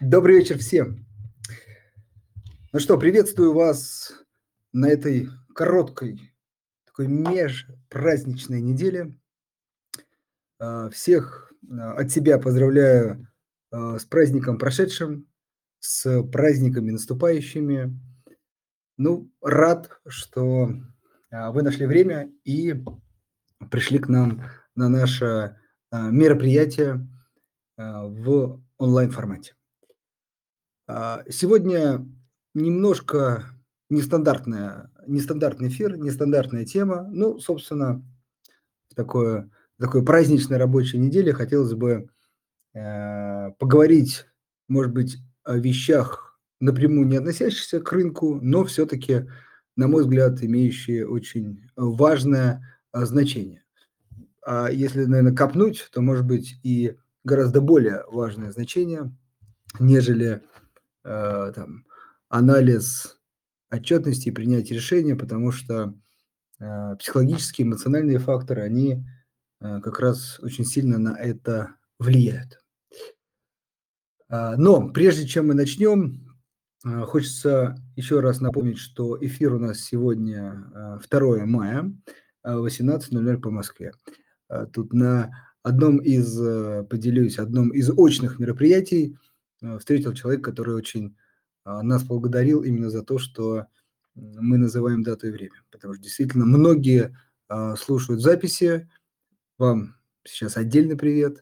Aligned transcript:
Добрый 0.00 0.36
вечер 0.36 0.58
всем. 0.58 1.06
Ну 2.70 2.80
что, 2.80 2.98
приветствую 2.98 3.54
вас 3.54 4.12
на 4.74 4.90
этой 4.90 5.30
короткой, 5.54 6.34
такой 6.84 7.06
межпраздничной 7.06 8.60
неделе. 8.60 9.16
А, 10.58 10.90
всех 10.90 11.50
а, 11.70 11.94
от 11.94 12.10
себя 12.10 12.38
поздравляю 12.38 13.26
а, 13.70 13.98
с 13.98 14.04
праздником 14.04 14.58
прошедшим, 14.58 15.26
с 15.78 16.22
праздниками 16.24 16.90
наступающими. 16.90 17.98
Ну, 18.98 19.32
рад, 19.40 19.98
что 20.06 20.72
вы 21.30 21.62
нашли 21.62 21.86
время 21.86 22.30
и 22.44 22.74
пришли 23.70 23.98
к 23.98 24.08
нам 24.08 24.44
на 24.74 24.90
наше 24.90 25.56
мероприятие 25.90 27.08
в 27.78 28.62
онлайн-формате. 28.76 29.56
Сегодня 30.88 32.06
немножко 32.54 33.44
нестандартная, 33.90 34.90
нестандартный 35.06 35.68
эфир, 35.68 35.96
нестандартная 35.96 36.64
тема. 36.64 37.08
Ну, 37.10 37.38
собственно, 37.38 38.02
такое, 38.94 39.50
такой 39.78 40.04
праздничной 40.04 40.56
рабочей 40.56 40.98
неделе 40.98 41.32
хотелось 41.32 41.74
бы 41.74 42.08
э, 42.74 43.50
поговорить, 43.58 44.26
может 44.68 44.92
быть, 44.92 45.18
о 45.44 45.56
вещах 45.56 46.38
напрямую 46.60 47.06
не 47.06 47.16
относящихся 47.16 47.80
к 47.80 47.92
рынку, 47.92 48.38
но 48.40 48.64
все-таки, 48.64 49.26
на 49.76 49.88
мой 49.88 50.02
взгляд, 50.02 50.42
имеющие 50.42 51.06
очень 51.06 51.64
важное 51.76 52.80
э, 52.92 53.04
значение. 53.04 53.64
А 54.44 54.70
если, 54.70 55.04
наверное, 55.04 55.34
копнуть, 55.34 55.88
то, 55.92 56.00
может 56.00 56.24
быть, 56.24 56.58
и 56.62 56.96
гораздо 57.24 57.60
более 57.60 58.04
важное 58.08 58.52
значение, 58.52 59.12
нежели 59.78 60.42
э, 61.06 61.52
там, 61.54 61.84
анализ 62.28 63.18
отчетности 63.70 64.28
и 64.28 64.32
принятие 64.32 64.76
решения, 64.76 65.14
потому 65.16 65.52
что 65.52 65.94
э, 66.58 66.96
психологические, 66.98 67.66
эмоциональные 67.66 68.18
факторы, 68.18 68.62
они 68.62 69.04
э, 69.60 69.80
как 69.80 70.00
раз 70.00 70.40
очень 70.40 70.64
сильно 70.64 70.98
на 70.98 71.16
это 71.16 71.76
влияют. 71.98 72.62
Э, 74.28 74.56
но 74.56 74.88
прежде 74.88 75.26
чем 75.26 75.48
мы 75.48 75.54
начнем, 75.54 76.36
э, 76.84 77.02
хочется 77.02 77.76
еще 77.94 78.20
раз 78.20 78.40
напомнить, 78.40 78.78
что 78.78 79.16
эфир 79.24 79.54
у 79.54 79.58
нас 79.58 79.80
сегодня 79.80 80.70
э, 80.74 80.98
2 81.08 81.46
мая, 81.46 81.92
18.00 82.44 83.34
э, 83.34 83.38
по 83.38 83.50
Москве. 83.50 83.92
Э, 84.48 84.66
тут 84.72 84.92
на 84.92 85.30
одном 85.62 85.98
из, 85.98 86.40
э, 86.40 86.84
поделюсь, 86.88 87.38
одном 87.38 87.70
из 87.70 87.90
очных 87.90 88.38
мероприятий 88.38 89.14
э, 89.14 89.25
встретил 89.78 90.12
человек, 90.12 90.44
который 90.44 90.74
очень 90.74 91.16
а, 91.66 91.82
нас 91.82 92.04
благодарил 92.04 92.62
именно 92.62 92.90
за 92.90 93.02
то, 93.02 93.18
что 93.18 93.66
мы 94.14 94.56
называем 94.56 95.02
дату 95.02 95.26
и 95.26 95.30
время. 95.30 95.62
Потому 95.70 95.94
что 95.94 96.02
действительно 96.02 96.46
многие 96.46 97.18
а, 97.48 97.74
слушают 97.76 98.22
записи. 98.22 98.88
Вам 99.58 99.96
сейчас 100.24 100.56
отдельный 100.56 100.96
привет. 100.96 101.40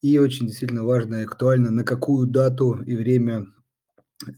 И 0.00 0.18
очень 0.18 0.46
действительно 0.46 0.84
важно 0.84 1.16
и 1.16 1.24
актуально, 1.24 1.70
на 1.70 1.84
какую 1.84 2.26
дату 2.26 2.82
и 2.82 2.96
время 2.96 3.46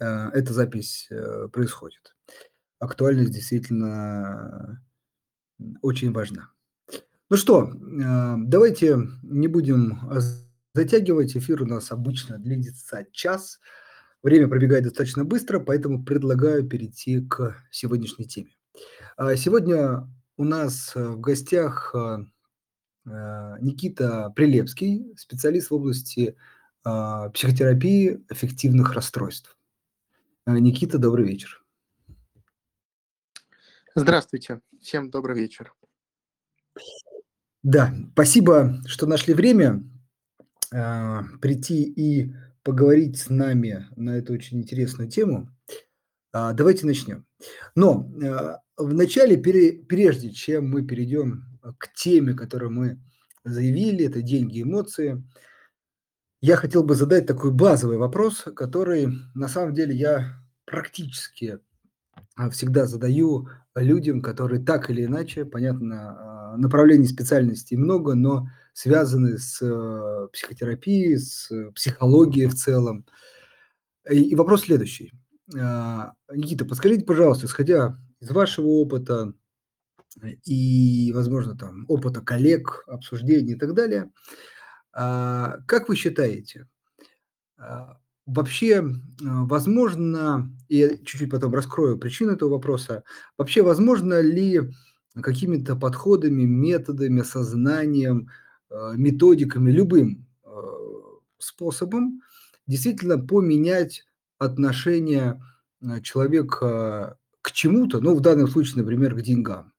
а, 0.01 0.31
эта 0.31 0.53
запись 0.53 1.07
э, 1.11 1.49
происходит. 1.53 2.17
Актуальность 2.79 3.33
действительно 3.33 4.83
очень 5.83 6.13
важна. 6.13 6.51
Ну 7.29 7.37
что, 7.37 7.71
давайте 7.77 8.97
не 9.23 9.47
будем 9.47 10.01
затягивать. 10.75 11.37
Эфир 11.37 11.63
у 11.63 11.67
нас 11.67 11.91
обычно 11.91 12.39
длится 12.39 13.07
час. 13.13 13.61
Время 14.23 14.49
пробегает 14.49 14.85
достаточно 14.85 15.25
быстро, 15.25 15.61
поэтому 15.61 16.05
предлагаю 16.05 16.67
перейти 16.69 17.21
к 17.21 17.57
сегодняшней 17.71 18.27
теме. 18.27 18.51
А, 19.17 19.35
сегодня 19.37 20.09
у 20.37 20.45
нас 20.45 20.93
э, 20.95 21.09
в 21.09 21.21
гостях 21.21 21.95
э, 21.95 22.19
э, 23.07 23.57
Никита 23.61 24.31
Прилепский, 24.37 25.15
специалист 25.17 25.71
в 25.71 25.75
области 25.75 26.37
а, 26.83 27.29
психотерапии 27.31 28.25
эффективных 28.31 28.95
расстройств. 28.95 29.57
Никита, 30.47 30.99
добрый 30.99 31.27
вечер. 31.27 31.63
Здравствуйте, 33.95 34.61
всем 34.81 35.11
добрый 35.11 35.37
вечер. 35.37 35.75
Да, 37.63 37.95
спасибо, 38.13 38.81
что 38.87 39.07
нашли 39.07 39.35
время 39.35 39.85
э, 40.73 41.23
прийти 41.41 41.83
и 41.85 42.33
поговорить 42.63 43.19
с 43.19 43.31
нами 43.31 43.87
на 43.97 44.19
эту 44.19 44.33
очень 44.35 44.59
интересную 44.59 45.09
тему. 45.09 45.49
А, 46.33 46.53
давайте 46.53 46.87
начнем. 46.87 47.27
Но 47.75 48.09
а, 48.23 48.61
вначале, 48.77 49.39
прежде 49.39 50.31
чем 50.31 50.71
мы 50.71 50.83
перейдем 50.83 51.45
к 51.79 51.93
теме, 51.95 52.35
которую 52.35 52.71
мы 52.71 53.01
заявили, 53.45 54.07
это 54.07 54.23
деньги 54.23 54.63
эмоции, 54.63 55.23
я 56.41 56.57
хотел 56.57 56.85
бы 56.85 56.95
задать 56.95 57.27
такой 57.27 57.51
базовый 57.51 57.99
вопрос, 57.99 58.45
который 58.57 59.09
на 59.35 59.49
самом 59.49 59.75
деле 59.75 59.95
я 59.95 60.41
практически 60.65 61.59
а, 62.37 62.51
всегда 62.51 62.87
задаю 62.87 63.49
людям, 63.75 64.21
которые 64.21 64.63
так 64.63 64.91
или 64.91 65.05
иначе, 65.05 65.45
понятно, 65.45 66.55
направлений 66.59 67.07
специальностей 67.07 67.77
много, 67.77 68.15
но 68.15 68.49
связаны 68.73 69.39
с 69.39 69.61
э, 69.63 70.29
психотерапией, 70.33 71.19
с 71.19 71.51
психологией 71.75 72.47
в 72.47 72.55
целом. 72.55 73.07
И, 74.09 74.35
вопрос 74.35 74.63
следующий. 74.63 75.13
А, 75.59 76.13
Никита, 76.33 76.65
подскажите, 76.65 77.05
пожалуйста, 77.05 77.47
исходя 77.47 77.99
из 78.21 78.31
вашего 78.31 78.67
опыта 78.67 79.33
и, 80.45 81.13
возможно, 81.15 81.57
там 81.57 81.85
опыта 81.89 82.21
коллег, 82.21 82.85
обсуждений 82.87 83.53
и 83.53 83.59
так 83.59 83.75
далее, 83.75 84.11
а, 84.93 85.59
как 85.67 85.89
вы 85.89 85.97
считаете, 85.97 86.69
а, 87.59 87.99
вообще 88.27 88.85
возможно, 89.21 90.51
я 90.69 90.97
чуть-чуть 90.97 91.31
потом 91.31 91.55
раскрою 91.55 91.99
причину 91.99 92.33
этого 92.33 92.51
вопроса, 92.51 93.03
вообще 93.37 93.63
возможно 93.63 94.21
ли 94.21 94.73
какими-то 95.21 95.75
подходами, 95.75 96.45
методами, 96.45 97.23
сознанием, 97.23 98.29
Э, 98.29 98.33
методиками, 98.97 99.71
любым 99.71 100.27
э, 100.45 100.49
способом 101.39 102.23
действительно 102.67 103.19
поменять 103.19 104.05
отношение 104.39 105.43
э, 105.83 106.01
человека 106.03 107.17
к 107.43 107.53
чему-то, 107.53 108.01
ну, 108.01 108.15
в 108.15 108.21
данном 108.21 108.49
случае, 108.49 108.83
например, 108.83 109.15
к 109.15 109.23
деньгам. 109.23 109.73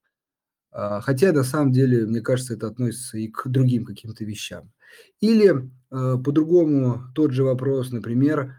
А, 0.72 1.02
хотя, 1.02 1.32
на 1.32 1.44
самом 1.44 1.72
деле, 1.72 2.06
мне 2.06 2.22
кажется, 2.22 2.56
это 2.56 2.68
относится 2.68 3.18
и 3.18 3.28
к 3.28 3.48
другим 3.48 3.86
каким-то 3.86 4.26
вещам. 4.26 4.72
Или 5.20 5.70
по-другому 5.90 7.04
тот 7.14 7.32
же 7.32 7.44
вопрос, 7.44 7.92
например, 7.92 8.56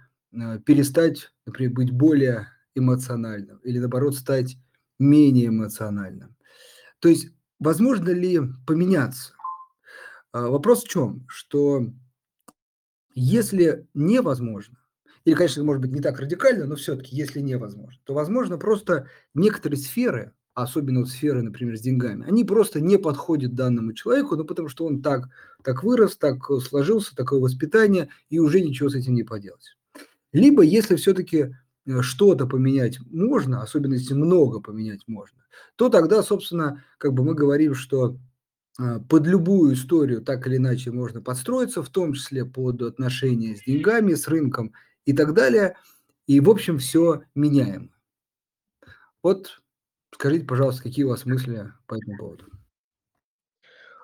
перестать, 0.64 1.30
например, 1.46 1.72
быть 1.72 1.90
более 1.90 2.48
эмоциональным 2.74 3.58
или, 3.58 3.78
наоборот, 3.78 4.14
стать 4.14 4.56
менее 4.98 5.48
эмоциональным. 5.48 6.36
То 7.00 7.08
есть, 7.08 7.28
возможно 7.58 8.10
ли 8.10 8.40
поменяться? 8.66 9.34
А, 10.32 10.48
вопрос 10.48 10.84
в 10.84 10.88
чем? 10.88 11.24
Что 11.28 11.86
если 13.14 13.86
невозможно, 13.94 14.78
или, 15.24 15.34
конечно, 15.34 15.62
может 15.62 15.82
быть, 15.82 15.92
не 15.92 16.00
так 16.00 16.18
радикально, 16.18 16.66
но 16.66 16.76
все-таки, 16.76 17.14
если 17.14 17.40
невозможно, 17.40 18.00
то, 18.04 18.14
возможно, 18.14 18.58
просто 18.58 19.08
некоторые 19.34 19.78
сферы, 19.78 20.32
особенно 20.54 21.00
вот 21.00 21.10
сферы, 21.10 21.42
например, 21.42 21.76
с 21.76 21.80
деньгами, 21.80 22.26
они 22.26 22.44
просто 22.44 22.80
не 22.80 22.98
подходят 22.98 23.54
данному 23.54 23.92
человеку, 23.92 24.36
ну, 24.36 24.44
потому 24.44 24.68
что 24.68 24.86
он 24.86 25.00
так, 25.02 25.28
так 25.62 25.84
вырос, 25.84 26.16
так 26.16 26.38
сложился, 26.60 27.14
такое 27.14 27.40
воспитание, 27.40 28.08
и 28.30 28.38
уже 28.38 28.60
ничего 28.60 28.88
с 28.88 28.94
этим 28.94 29.14
не 29.14 29.22
поделать. 29.22 29.76
Либо, 30.32 30.62
если 30.62 30.96
все-таки 30.96 31.54
э, 31.86 32.00
что-то 32.00 32.46
поменять 32.46 32.98
можно, 33.10 33.62
особенно 33.62 33.94
если 33.94 34.14
много 34.14 34.60
поменять 34.60 35.02
можно, 35.06 35.38
то 35.76 35.88
тогда, 35.88 36.22
собственно, 36.22 36.82
как 36.98 37.12
бы 37.12 37.22
мы 37.22 37.34
говорим, 37.34 37.74
что 37.74 38.16
под 39.08 39.26
любую 39.26 39.74
историю 39.74 40.22
так 40.22 40.46
или 40.46 40.56
иначе 40.56 40.90
можно 40.90 41.20
подстроиться, 41.20 41.82
в 41.82 41.90
том 41.90 42.14
числе 42.14 42.44
под 42.44 42.82
отношения 42.82 43.56
с 43.56 43.62
деньгами, 43.64 44.14
с 44.14 44.28
рынком 44.28 44.72
и 45.04 45.12
так 45.12 45.34
далее. 45.34 45.76
И, 46.26 46.40
в 46.40 46.48
общем, 46.48 46.78
все 46.78 47.22
меняем. 47.34 47.92
Вот 49.22 49.62
скажите, 50.14 50.44
пожалуйста, 50.44 50.82
какие 50.82 51.04
у 51.04 51.10
вас 51.10 51.24
мысли 51.26 51.72
по 51.86 51.94
этому 51.94 52.18
поводу? 52.18 52.46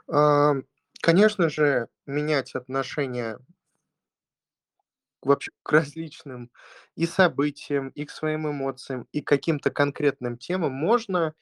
А, 0.09 0.55
конечно 1.03 1.49
же, 1.49 1.89
менять 2.07 2.55
отношения 2.55 3.39
вообще 5.23 5.51
к 5.63 5.73
различным 5.73 6.51
и 6.97 7.07
событиям, 7.07 7.89
и 7.91 8.05
к 8.05 8.11
своим 8.11 8.49
эмоциям, 8.51 9.07
и 9.13 9.21
к 9.21 9.27
каким-то 9.29 9.71
конкретным 9.71 10.37
темам 10.39 10.73
можно. 10.73 11.35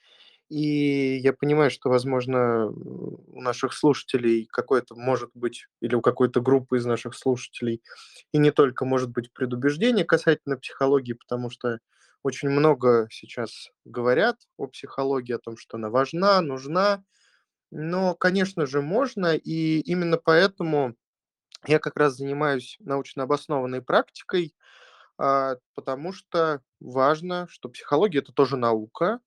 И 0.50 1.16
я 1.18 1.32
понимаю, 1.32 1.70
что, 1.70 1.90
возможно, 1.90 2.68
у 2.68 3.40
наших 3.40 3.72
слушателей 3.72 4.46
какое-то 4.52 4.94
может 4.94 5.30
быть, 5.34 5.66
или 5.80 5.94
у 5.96 6.00
какой-то 6.00 6.40
группы 6.40 6.76
из 6.78 6.86
наших 6.86 7.14
слушателей, 7.16 7.82
и 8.32 8.38
не 8.38 8.52
только 8.52 8.84
может 8.84 9.10
быть 9.10 9.32
предубеждение 9.32 10.04
касательно 10.04 10.56
психологии, 10.56 11.14
потому 11.14 11.50
что 11.50 11.80
очень 12.22 12.48
много 12.50 13.08
сейчас 13.10 13.70
говорят 13.84 14.36
о 14.56 14.68
психологии, 14.68 15.34
о 15.34 15.38
том, 15.38 15.56
что 15.56 15.76
она 15.78 15.90
важна, 15.90 16.40
нужна. 16.40 17.02
Но, 17.72 18.14
конечно 18.14 18.66
же, 18.66 18.82
можно, 18.82 19.36
и 19.36 19.80
именно 19.80 20.18
поэтому 20.18 20.96
я 21.66 21.78
как 21.80 21.96
раз 21.96 22.16
занимаюсь 22.16 22.76
научно 22.80 23.24
обоснованной 23.24 23.82
практикой, 23.82 24.54
а, 25.18 25.56
потому 25.74 26.12
что 26.12 26.62
важно, 26.80 27.46
что 27.50 27.68
психология- 27.70 28.20
это 28.20 28.32
тоже 28.32 28.56
наука, 28.56 29.20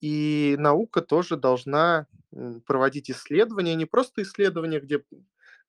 и 0.00 0.56
наука 0.58 1.00
тоже 1.02 1.36
должна, 1.36 2.06
проводить 2.66 3.10
исследования. 3.10 3.74
Не 3.74 3.86
просто 3.86 4.22
исследования, 4.22 4.80
где 4.80 5.02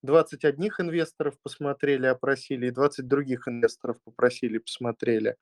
20 0.01 0.45
одних 0.45 0.79
инвесторов 0.79 1.35
посмотрели, 1.41 2.05
опросили, 2.05 2.67
и 2.67 2.71
20 2.71 3.07
других 3.07 3.47
инвесторов 3.47 3.97
попросили, 4.03 4.57
посмотрели. 4.57 5.35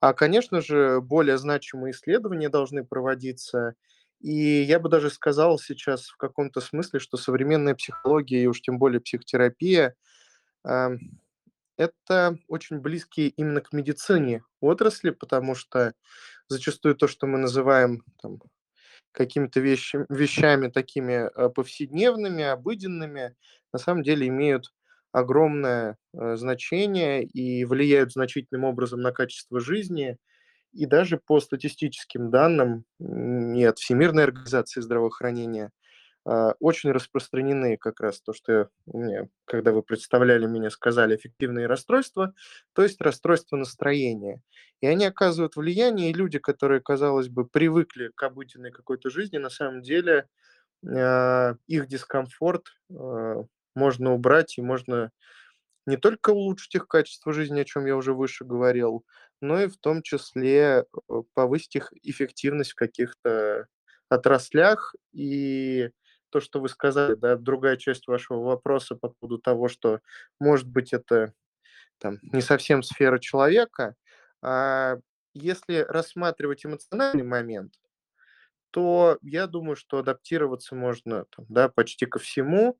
А, 0.00 0.12
конечно 0.14 0.60
же, 0.60 1.00
более 1.00 1.38
значимые 1.38 1.92
исследования 1.92 2.48
должны 2.48 2.84
проводиться. 2.84 3.74
И 4.20 4.62
я 4.62 4.78
бы 4.80 4.88
даже 4.88 5.10
сказал 5.10 5.58
сейчас 5.58 6.06
в 6.06 6.16
каком-то 6.16 6.60
смысле, 6.60 7.00
что 7.00 7.16
современная 7.16 7.74
психология, 7.74 8.42
и 8.42 8.46
уж 8.46 8.60
тем 8.60 8.78
более 8.78 9.00
психотерапия, 9.00 9.94
это 11.80 12.38
очень 12.46 12.78
близкие 12.78 13.28
именно 13.28 13.62
к 13.62 13.72
медицине 13.72 14.44
отрасли, 14.60 15.10
потому 15.10 15.54
что 15.54 15.94
зачастую 16.48 16.94
то, 16.94 17.08
что 17.08 17.26
мы 17.26 17.38
называем 17.38 18.02
там 18.22 18.38
какими-то 19.12 19.60
вещи 19.60 20.04
вещами 20.10 20.68
такими, 20.68 21.30
э, 21.34 21.48
повседневными, 21.48 22.44
обыденными, 22.44 23.34
на 23.72 23.78
самом 23.78 24.02
деле 24.02 24.28
имеют 24.28 24.72
огромное, 25.12 25.96
э, 26.12 26.36
значение 26.36 27.24
и 27.24 27.64
влияют 27.64 28.12
значительным 28.12 28.64
образом 28.64 29.00
на 29.00 29.12
качество 29.12 29.58
жизни. 29.58 30.18
И 30.72 30.86
даже 30.86 31.18
по 31.18 31.40
статистическим 31.40 32.30
данным, 32.30 32.84
от 33.00 33.78
Всемирной 33.78 34.24
организации 34.24 34.82
здравоохранения, 34.82 35.70
очень 36.24 36.90
распространены 36.92 37.76
как 37.78 38.00
раз 38.00 38.20
то, 38.20 38.32
что 38.32 38.68
мне, 38.86 39.28
когда 39.46 39.72
вы 39.72 39.82
представляли 39.82 40.46
меня, 40.46 40.70
сказали, 40.70 41.14
аффективные 41.14 41.66
расстройства, 41.66 42.34
то 42.74 42.82
есть 42.82 43.00
расстройства 43.00 43.56
настроения. 43.56 44.42
И 44.80 44.86
они 44.86 45.04
оказывают 45.06 45.56
влияние, 45.56 46.10
и 46.10 46.14
люди, 46.14 46.38
которые, 46.38 46.80
казалось 46.80 47.28
бы, 47.28 47.46
привыкли 47.46 48.10
к 48.14 48.22
обыденной 48.22 48.70
какой-то 48.70 49.10
жизни, 49.10 49.38
на 49.38 49.50
самом 49.50 49.82
деле, 49.82 50.28
а, 50.86 51.56
их 51.66 51.88
дискомфорт, 51.88 52.66
а, 52.92 53.44
можно 53.74 54.14
убрать, 54.14 54.58
и 54.58 54.62
можно 54.62 55.10
не 55.86 55.96
только 55.96 56.30
улучшить 56.30 56.74
их 56.76 56.86
качество 56.88 57.32
жизни, 57.32 57.60
о 57.60 57.64
чем 57.64 57.86
я 57.86 57.96
уже 57.96 58.14
выше 58.14 58.44
говорил, 58.44 59.04
но 59.40 59.60
и 59.60 59.68
в 59.68 59.76
том 59.78 60.02
числе, 60.02 60.84
э, 61.10 61.22
повысить 61.34 61.76
их 61.76 61.92
эффективность 62.02 62.72
в 62.72 62.76
каких-то 62.76 63.66
отраслях. 64.08 64.94
И 65.12 65.90
то, 66.30 66.40
что 66.40 66.60
вы 66.60 66.68
сказали, 66.68 67.14
да, 67.14 67.36
другая 67.36 67.76
часть 67.76 68.06
вашего 68.08 68.40
вопроса 68.42 68.96
по 68.96 69.08
поводу 69.10 69.38
того, 69.38 69.68
что, 69.68 70.00
может 70.38 70.68
быть, 70.68 70.92
это 70.92 71.32
там 71.98 72.18
не 72.22 72.40
совсем 72.40 72.82
сфера 72.82 73.18
человека. 73.18 73.94
А, 74.42 74.98
если 75.34 75.86
рассматривать 75.88 76.64
эмоциональный 76.66 77.24
момент, 77.24 77.74
то 78.70 79.18
я 79.22 79.46
думаю, 79.46 79.76
что 79.76 79.98
адаптироваться 79.98 80.74
можно 80.74 81.24
там, 81.36 81.46
да, 81.48 81.68
почти 81.68 82.06
ко 82.06 82.18
всему. 82.18 82.78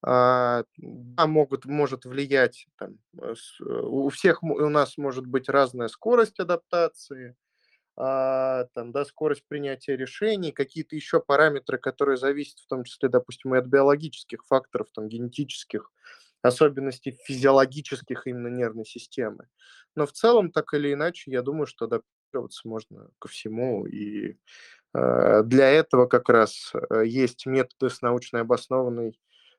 А, 0.00 0.64
могут 0.78 1.64
может 1.64 2.04
влиять 2.04 2.68
там, 2.78 2.98
э, 3.20 3.34
с 3.36 3.60
у 3.60 4.08
всех 4.10 4.44
у 4.44 4.68
нас 4.68 4.96
может 4.96 5.26
быть 5.26 5.48
разная 5.48 5.88
скорость 5.88 6.38
адаптации, 6.38 7.34
там, 8.74 8.92
да, 8.92 9.04
скорость 9.04 9.44
принятия 9.48 9.96
решений, 9.96 10.52
какие-то 10.52 10.94
еще 10.96 11.20
параметры, 11.20 11.78
которые 11.78 12.16
зависят 12.16 12.60
в 12.60 12.66
том 12.68 12.84
числе, 12.84 13.08
допустим, 13.08 13.54
и 13.54 13.58
от 13.58 13.66
биологических 13.66 14.44
факторов, 14.46 14.88
там, 14.94 15.08
генетических, 15.08 15.90
особенностей 16.42 17.18
физиологических 17.24 18.26
именно 18.26 18.48
нервной 18.48 18.84
системы. 18.86 19.48
Но 19.96 20.06
в 20.06 20.12
целом, 20.12 20.52
так 20.52 20.72
или 20.74 20.92
иначе, 20.92 21.30
я 21.32 21.42
думаю, 21.42 21.66
что 21.66 21.86
адаптироваться 21.86 22.68
можно 22.68 23.08
ко 23.18 23.28
всему. 23.28 23.86
И, 23.86 24.38
э, 24.94 25.42
для 25.44 25.68
этого 25.70 26.06
как 26.06 26.28
раз, 26.28 26.72
э, 26.90 27.04
есть 27.06 27.46
методы 27.46 27.90
с 27.90 28.02
научной 28.02 28.42
обоснованной, 28.42 29.18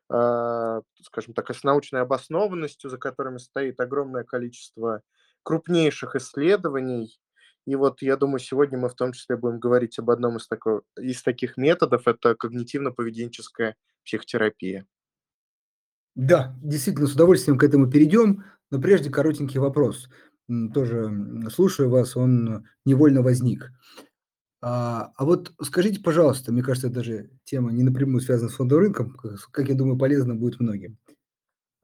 а, 0.10 0.82
скажем 1.04 1.34
так, 1.36 1.54
с 1.56 1.64
научной 1.64 2.02
обоснованностью, 2.02 2.90
за 2.90 2.98
которыми 2.98 3.38
стоит 3.38 3.80
огромное 3.80 4.24
количество 4.24 5.04
крупнейших 5.44 6.16
исследований. 6.16 7.20
И 7.68 7.76
вот 7.76 8.02
я 8.02 8.18
думаю, 8.18 8.40
сегодня 8.40 8.78
мы 8.80 8.90
в 8.90 8.96
том 8.96 9.14
числе 9.14 9.38
будем 9.38 9.60
говорить 9.60 10.00
об 10.00 10.10
одном 10.10 10.38
из 10.38 10.48
тако 10.48 10.82
из 11.00 11.22
таких 11.24 11.58
методов- 11.58 12.08
это 12.08 12.36
когнитивно-поведенческая 12.42 13.74
психотерапия. 14.06 14.86
Да, 16.16 16.56
действительно, 16.62 17.08
с 17.08 17.14
удовольствием 17.14 17.58
к 17.58 17.64
этому 17.64 17.90
перейдем, 17.90 18.44
но 18.72 18.82
прежде 18.82 19.10
коротенький 19.10 19.60
вопрос. 19.60 20.10
Тоже, 20.74 21.12
слушаю 21.54 21.90
вас, 21.90 22.18
он 22.18 22.66
невольно 22.86 23.22
возник. 23.22 23.72
А, 24.62 25.12
а 25.16 25.26
вот 25.26 25.54
скажите, 25.64 26.02
пожалуйста, 26.02 26.52
мне 26.52 26.64
кажется, 26.64 26.90
даже 26.90 27.32
тема 27.46 27.72
не 27.72 27.84
напрямую 27.84 28.22
связана 28.22 28.50
с 28.50 28.56
фондовым 28.56 28.86
рынком, 28.86 29.18
как 29.52 29.70
я 29.70 29.76
думаю, 29.76 29.98
полезно 29.98 30.36
будет 30.36 30.60
многим. 30.60 30.98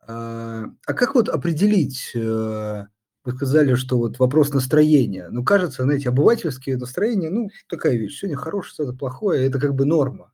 А, 0.07 0.65
а 0.87 0.93
как 0.93 1.15
вот 1.15 1.29
определить, 1.29 2.11
э, 2.15 2.85
вы 3.25 3.31
сказали, 3.33 3.75
что 3.75 3.97
вот 3.97 4.19
вопрос 4.19 4.53
настроения. 4.53 5.27
Ну, 5.31 5.43
кажется, 5.43 5.83
знаете, 5.83 6.09
обывательские 6.09 6.77
настроения, 6.77 7.29
ну, 7.31 7.49
такая 7.69 7.95
вещь: 7.97 8.19
сегодня 8.19 8.37
хорошее, 8.37 8.87
завтра 8.87 8.97
плохое- 8.99 9.45
это 9.47 9.59
как 9.59 9.75
бы 9.75 9.85
норма. 9.85 10.31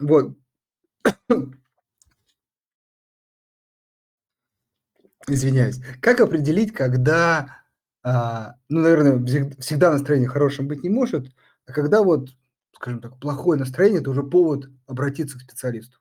Вот. 0.00 0.34
Извиняюсь. 5.28 5.80
Как 6.00 6.20
определить, 6.20 6.72
когда, 6.72 7.62
а, 8.02 8.54
ну, 8.68 8.80
наверное, 8.80 9.24
всег 9.24 9.58
всегда 9.60 9.92
настроение 9.92 10.28
хорошим 10.28 10.68
быть 10.68 10.82
не 10.82 10.90
может, 10.90 11.26
а 11.66 11.72
когда 11.72 12.02
вот, 12.02 12.30
скажем 12.74 13.00
так, 13.00 13.18
плохое 13.20 13.58
настроение- 13.58 14.00
это 14.00 14.10
уже 14.10 14.22
повод 14.24 14.68
обратиться 14.86 15.38
к 15.38 15.42
специалисту? 15.42 15.98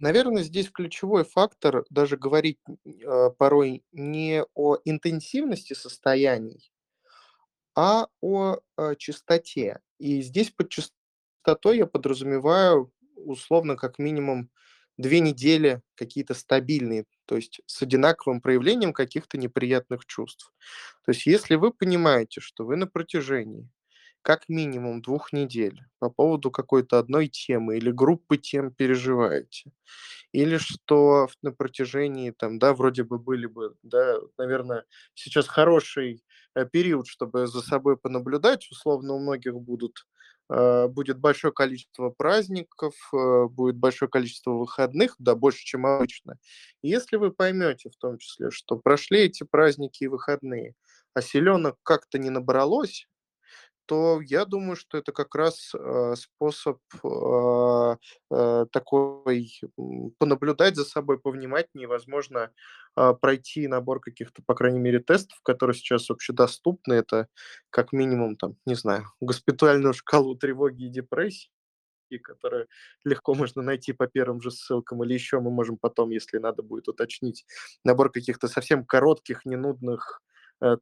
Наверно, 0.00 0.42
здесь 0.44 0.70
ключевой 0.70 1.24
фактор 1.24 1.84
даже 1.90 2.16
говорить, 2.16 2.58
а, 3.04 3.30
порой 3.30 3.82
не 3.92 4.44
о 4.54 4.76
интенсивности 4.84 5.72
состояний 5.74 6.68
а 7.76 8.06
о, 8.20 8.56
э, 8.76 8.94
частоте. 8.96 9.80
И 9.98 10.20
здесь 10.22 10.50
под 10.50 10.68
частотой 10.70 11.78
я 11.78 11.86
подразумеваю 11.86 12.92
условно 13.16 13.76
как 13.76 13.98
минимум 13.98 14.50
2 14.96 15.20
недели 15.20 15.82
какие-то 15.94 16.34
стабильные, 16.34 17.04
то 17.26 17.36
есть 17.36 17.60
с 17.66 17.82
одинаковым 17.82 18.40
проявлением 18.40 18.92
каких-то 18.92 19.38
неприятных 19.38 20.06
чувств. 20.06 20.52
То 21.04 21.12
есть 21.12 21.26
если 21.26 21.54
вы 21.56 21.72
понимаете, 21.72 22.40
что 22.40 22.64
вы 22.64 22.76
на 22.76 22.86
протяжении 22.86 23.68
как 24.22 24.48
минимум 24.48 25.02
2 25.02 25.32
недель 25.32 25.80
по 26.00 26.10
поводу 26.10 26.50
какой-то 26.50 26.98
одной 26.98 27.28
темы 27.28 27.78
или 27.78 27.90
группы 27.92 28.36
тем 28.38 28.72
переживаете, 28.72 29.72
или 30.32 30.58
что 30.58 31.28
на 31.42 31.52
протяжении 31.52 32.30
там, 32.32 32.58
да, 32.58 32.74
вроде 32.74 33.04
бы 33.04 33.18
были 33.18 33.46
бы, 33.46 33.74
да, 33.82 34.16
наверно, 34.38 34.84
сейчас 35.14 35.48
хороший, 35.48 36.22
э, 36.56 36.66
период, 36.66 37.06
чтобы 37.08 37.46
за 37.48 37.62
собой 37.62 37.96
понаблюдать. 37.98 38.68
Условно, 38.72 39.14
у 39.14 39.20
многих 39.20 39.54
будут, 39.54 40.06
э, 40.50 40.88
будет 40.88 41.18
большое 41.18 41.52
количество 41.54 42.10
праздников, 42.10 42.94
э, 43.14 43.46
будет 43.48 43.76
большое 43.76 44.10
количество 44.10 44.52
выходных, 44.52 45.14
да, 45.18 45.34
больше, 45.36 45.64
чем 45.64 45.86
обычно. 45.86 46.36
И 46.82 46.88
если 46.88 47.16
вы 47.16 47.32
поймете 47.32 47.90
в 47.90 47.96
том 47.98 48.18
числе, 48.18 48.50
что 48.50 48.76
прошли 48.78 49.20
эти 49.20 49.44
праздники 49.44 50.04
и 50.04 50.08
выходные, 50.08 50.74
а 51.14 51.22
силёнок 51.22 51.76
как-то 51.82 52.18
не 52.18 52.30
набралось, 52.30 53.06
то 53.88 54.20
я 54.20 54.44
думаю, 54.44 54.76
что 54.76 54.98
это 54.98 55.12
как 55.12 55.34
раз, 55.34 55.72
э, 55.74 56.14
способ, 56.16 56.78
а, 57.02 57.96
э, 58.30 58.66
такой, 58.70 59.60
понаблюдать 60.18 60.76
за 60.76 60.84
собой 60.84 61.18
повнимательнее, 61.18 61.88
возможно, 61.88 62.50
а, 62.94 63.14
пройти 63.14 63.66
набор 63.68 64.00
каких-то, 64.00 64.42
по 64.46 64.54
крайней 64.54 64.78
мере, 64.80 64.98
тестов, 65.00 65.40
которые 65.42 65.74
сейчас 65.74 66.10
общедоступны. 66.10 66.94
Это 66.94 67.28
как 67.70 67.92
минимум 67.92 68.36
там, 68.36 68.56
не 68.66 68.74
знаю, 68.74 69.06
госпитальную 69.20 69.94
шкалу 69.94 70.36
тревоги 70.36 70.84
и 70.84 70.90
депрессии, 70.90 71.50
которую 72.22 72.68
легко 73.04 73.34
можно 73.34 73.62
найти 73.62 73.92
по 73.92 74.06
первым 74.06 74.40
же 74.42 74.50
ссылкам, 74.50 75.04
или 75.04 75.14
еще 75.14 75.40
мы 75.40 75.50
можем 75.50 75.78
потом, 75.78 76.10
если 76.10 76.38
надо 76.38 76.62
будет, 76.62 76.88
уточнить 76.88 77.46
набор 77.84 78.10
каких-то 78.12 78.48
совсем 78.48 78.84
коротких, 78.84 79.44
ненудных, 79.46 80.20
э, 80.22 80.27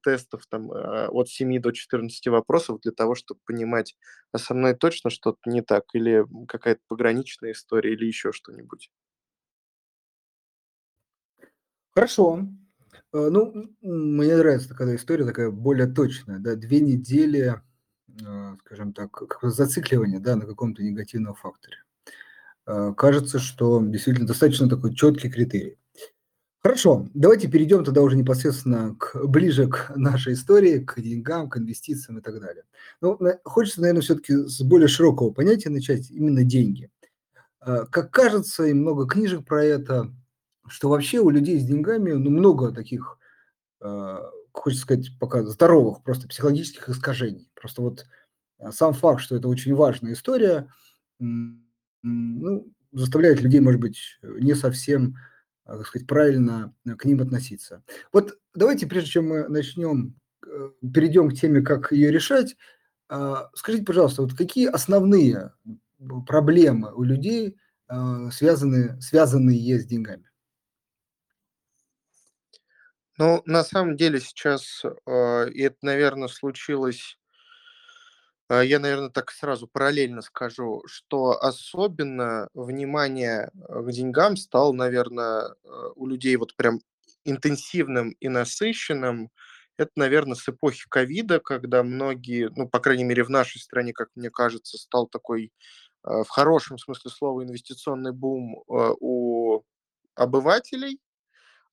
тестов 0.03 0.47
там 0.49 0.73
э, 0.73 1.09
от 1.09 1.29
7 1.29 1.61
до 1.61 1.73
14 1.73 2.27
вопросов 2.29 2.81
для 2.81 2.93
того, 2.93 3.15
чтобы 3.15 3.41
понимать, 3.45 3.97
а 4.33 4.39
со 4.39 4.55
мной 4.55 4.75
точно 4.75 5.11
что-то 5.11 5.39
не 5.47 5.63
так, 5.63 5.85
или 5.93 6.25
какая-то 6.49 6.81
пограничная 6.89 7.53
история, 7.53 7.93
или 7.93 8.07
еще 8.07 8.33
что-нибудь. 8.33 8.91
Хорошо. 11.95 12.47
Э, 13.13 13.29
ну, 13.31 13.71
мне 13.83 14.37
нравится 14.37 14.69
такая 14.69 14.97
история, 14.97 15.25
такая 15.25 15.51
более 15.51 15.87
точная, 15.87 16.39
да, 16.39 16.55
2 16.57 16.69
недели, 16.81 17.61
э, 18.21 18.57
скажем 18.61 18.93
так, 18.93 19.25
зацикливания, 19.43 20.21
да, 20.21 20.37
на 20.37 20.47
каком-то 20.47 20.83
негативном 20.83 21.35
факторе. 21.35 21.77
Э, 22.67 22.93
кажется, 22.97 23.39
что 23.39 23.81
действительно 23.81 24.27
достаточно 24.27 24.69
такой 24.69 24.95
четкий 24.95 25.31
критерий. 25.31 25.79
Хорошо, 26.67 27.07
давайте 27.15 27.47
перейдем 27.47 27.85
тогда 27.85 28.03
уже 28.03 28.17
непосредственно 28.17 28.97
к 28.99 29.25
ближе 29.25 29.69
к 29.69 29.93
нашей 29.95 30.33
истории, 30.33 30.81
к 30.81 31.01
деньгам, 31.01 31.49
к 31.49 31.59
инвестициям 31.59 32.19
и 32.19 32.21
так 32.21 32.41
далее. 32.41 32.65
Ну, 33.01 33.17
хочется, 33.45 33.83
наверное, 33.83 34.03
все-таки 34.03 34.33
с 34.33 34.61
более 34.63 34.89
широкого 34.89 35.31
понятия 35.31 35.69
начать, 35.69 36.11
именно 36.11 36.43
деньги. 36.43 36.91
Как 37.61 38.11
кажется, 38.11 38.65
и 38.65 38.73
много 38.73 39.07
книжек 39.07 39.45
про 39.45 39.65
это, 39.65 40.13
что 40.67 40.89
вообще 40.89 41.21
у 41.21 41.31
людей 41.31 41.61
с 41.61 41.65
деньгами, 41.65 42.11
ну, 42.11 42.31
много 42.31 42.73
таких, 42.73 43.17
э, 43.81 44.17
хочется 44.51 44.83
сказать, 44.83 45.11
пока 45.21 45.45
здоровых 45.45 46.03
просто 46.03 46.27
психологических 46.27 46.89
искажений. 46.89 47.49
Просто 47.55 47.81
вот 47.81 48.07
э, 48.59 48.73
сам 48.73 48.93
факт, 48.93 49.21
что 49.21 49.37
это 49.37 49.47
очень 49.47 49.73
важная 49.73 50.15
история, 50.15 50.67
ну, 51.21 52.67
заставляет 52.91 53.41
людей, 53.41 53.61
может 53.61 53.81
быть, 53.81 54.01
не 54.25 54.55
совсем, 54.57 55.15
э, 55.67 55.77
так 55.79 55.87
сказать, 55.87 56.07
правильно 56.07 56.75
к 56.99 57.05
ним 57.05 57.21
относиться. 57.21 57.83
Вот 58.13 58.39
давайте, 58.55 58.87
прежде 58.87 59.11
чем 59.11 59.29
мы 59.29 59.49
начнем, 59.49 60.15
перейдем 60.95 61.31
к 61.31 61.35
теме, 61.35 61.63
как 61.63 61.93
ее 61.93 62.11
решать, 62.11 62.57
скажите, 63.09 63.85
пожалуйста, 63.85 64.23
вот 64.23 64.35
какие 64.35 64.69
основные 64.69 65.53
проблемы 66.27 66.93
у 66.95 67.03
людей, 67.03 67.57
связаны, 68.31 69.01
связанные 69.01 69.79
с 69.79 69.87
деньгами? 69.87 70.29
Ну, 73.19 73.43
на 73.47 73.65
самом 73.65 73.97
деле 73.97 74.21
сейчас, 74.21 74.83
э, 74.85 75.51
и 75.51 75.63
это, 75.63 75.77
наверное, 75.81 76.29
случилось, 76.29 77.19
э, 77.19 77.26
я, 78.63 78.79
наверное, 78.79 79.11
так 79.11 79.31
сразу 79.33 79.67
параллельно 79.67 80.23
скажу, 80.23 80.83
что 80.87 81.43
особенно 81.43 82.49
внимание 82.55 83.51
э, 83.69 83.83
к 83.83 83.91
деньгам 83.93 84.37
стало, 84.37 84.73
наверное, 84.73 85.49
э, 85.65 85.69
у 85.97 86.07
людей 86.07 86.37
вот 86.37 86.55
прям 86.57 86.81
интенсивным 87.25 88.11
и 88.21 88.29
насыщенным. 88.29 89.31
Это, 89.79 89.91
наверное, 89.97 90.37
с 90.37 90.49
эпохи 90.49 90.85
ковида, 90.89 91.41
когда 91.41 91.83
многие, 91.83 92.51
ну, 92.57 92.69
по 92.69 92.79
крайней 92.81 93.05
мере, 93.05 93.25
в 93.25 93.31
нашей 93.31 93.61
стране, 93.61 93.93
как 93.93 94.09
мне 94.15 94.31
кажется, 94.31 94.79
стал 94.79 95.09
такой 95.09 95.53
э, 96.05 96.23
в 96.25 96.29
хорошем 96.29 96.79
смысле 96.79 97.11
слова 97.11 97.43
инвестиционный 97.45 98.13
бум 98.13 98.63
у 98.69 99.63
обывателей, 100.15 100.99
а, 100.99 101.06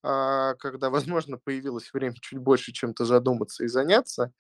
когда, 0.04 0.90
возможно, 0.90 1.38
появилось 1.38 1.92
время 1.94 2.16
чуть 2.22 2.40
больше 2.40 2.72
чем-то 2.72 3.06
задуматься 3.06 3.64
и 3.64 3.68
заняться, 3.68 4.32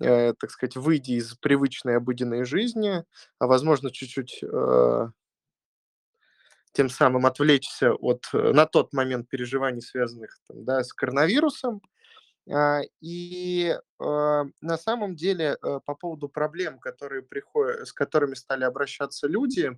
э, 0.00 0.34
так 0.34 0.50
сказать, 0.50 0.76
выйдя 0.76 1.14
из 1.14 1.34
привычной 1.34 1.96
обыденной 1.96 2.44
жизни, 2.44 3.04
а, 3.38 3.46
возможно, 3.46 3.90
чуть-чуть 3.90 4.42
э, 4.42 5.08
тем 6.72 6.90
самым 6.90 7.24
отвлечься 7.24 7.92
от 7.94 8.26
э, 8.34 8.52
на 8.52 8.66
тот 8.66 8.92
момент 8.92 9.28
переживаний, 9.30 9.80
связанных 9.80 10.38
там, 10.46 10.64
да, 10.64 10.84
с 10.84 10.92
коронавирусом. 10.92 11.80
А, 12.52 12.82
и 13.00 13.74
э, 13.74 14.44
на 14.60 14.78
самом 14.78 15.16
деле 15.16 15.56
э, 15.60 15.80
по 15.84 15.94
поводу 15.94 16.28
проблем, 16.28 16.78
которые 16.78 17.22
приходят, 17.22 17.88
с 17.88 17.92
которыми 17.92 18.34
стали 18.34 18.64
обращаться 18.64 19.26
люди, 19.26 19.70
а, 19.70 19.76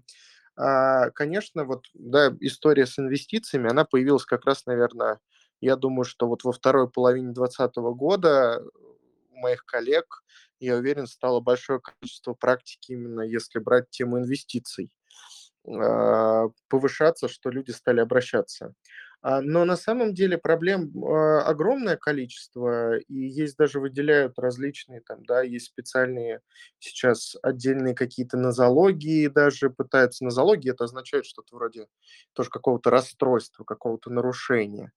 конечно, 1.14 1.64
вот, 1.64 1.86
да, 1.94 2.34
история 2.40 2.86
с 2.86 2.98
инвестициями, 2.98 3.70
она 3.70 3.84
появилась 3.84 4.24
как 4.24 4.44
раз, 4.44 4.66
наверное, 4.66 5.20
я 5.60 5.76
думаю, 5.76 6.04
что 6.04 6.26
вот 6.26 6.42
во 6.44 6.52
второй 6.52 6.90
половине 6.90 7.32
2020 7.32 7.92
года 7.94 8.62
у 9.32 9.36
моих 9.38 9.64
коллег, 9.64 10.24
я 10.60 10.76
уверен, 10.76 11.06
стало 11.06 11.40
большое 11.40 11.80
количество 11.80 12.34
практики 12.34 12.92
именно 12.92 13.20
если 13.22 13.60
брать 13.60 13.88
тему 13.90 14.18
инвестиций, 14.18 14.90
а, 15.68 16.48
повышаться, 16.68 17.28
что 17.28 17.50
люди 17.50 17.72
стали 17.72 18.00
обращаться. 18.00 18.74
А, 19.20 19.40
но 19.40 19.64
на 19.64 19.76
самом 19.76 20.14
деле 20.14 20.38
проблем 20.38 20.92
а, 21.04 21.42
огромное 21.42 21.96
количество, 21.96 22.96
и 22.98 23.14
есть 23.14 23.56
даже 23.56 23.80
выделяют 23.80 24.38
различные 24.38 25.00
там, 25.00 25.24
да, 25.24 25.42
есть 25.42 25.66
специальные 25.66 26.40
сейчас 26.78 27.36
отдельные 27.42 27.94
какие-то 27.94 28.36
нозологии, 28.36 29.26
даже 29.26 29.70
пытаются 29.70 30.24
нозологии, 30.24 30.70
это 30.70 30.84
означает 30.84 31.26
что-то 31.26 31.56
вроде 31.56 31.88
тоже 32.32 32.50
какого-то 32.50 32.90
расстройства, 32.90 33.64
какого-то 33.64 34.10
нарушения. 34.10 34.92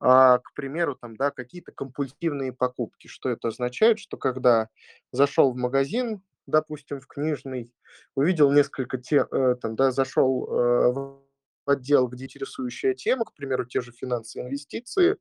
А, 0.00 0.38
к 0.38 0.52
примеру, 0.54 0.96
там, 0.96 1.16
да, 1.16 1.30
какие-то 1.30 1.70
компульсивные 1.72 2.52
покупки. 2.52 3.06
Что 3.06 3.30
это 3.30 3.48
означает? 3.48 4.00
Что 4.00 4.16
когда 4.16 4.68
зашел 5.12 5.52
в 5.52 5.56
магазин, 5.56 6.22
допустим, 6.46 7.00
в 7.00 7.06
книжный, 7.06 7.72
увидел 8.16 8.50
несколько 8.50 8.98
те, 8.98 9.24
э, 9.30 9.56
там, 9.62 9.76
да, 9.76 9.92
зашел 9.92 10.44
э, 10.46 10.92
в 10.92 11.22
отдел, 11.66 12.08
где 12.08 12.24
интересующая 12.24 12.94
тема, 12.94 13.24
к 13.24 13.34
примеру, 13.34 13.64
те 13.64 13.80
же 13.80 13.92
финансы 13.92 14.38
и 14.38 14.42
инвестиции, 14.42 15.16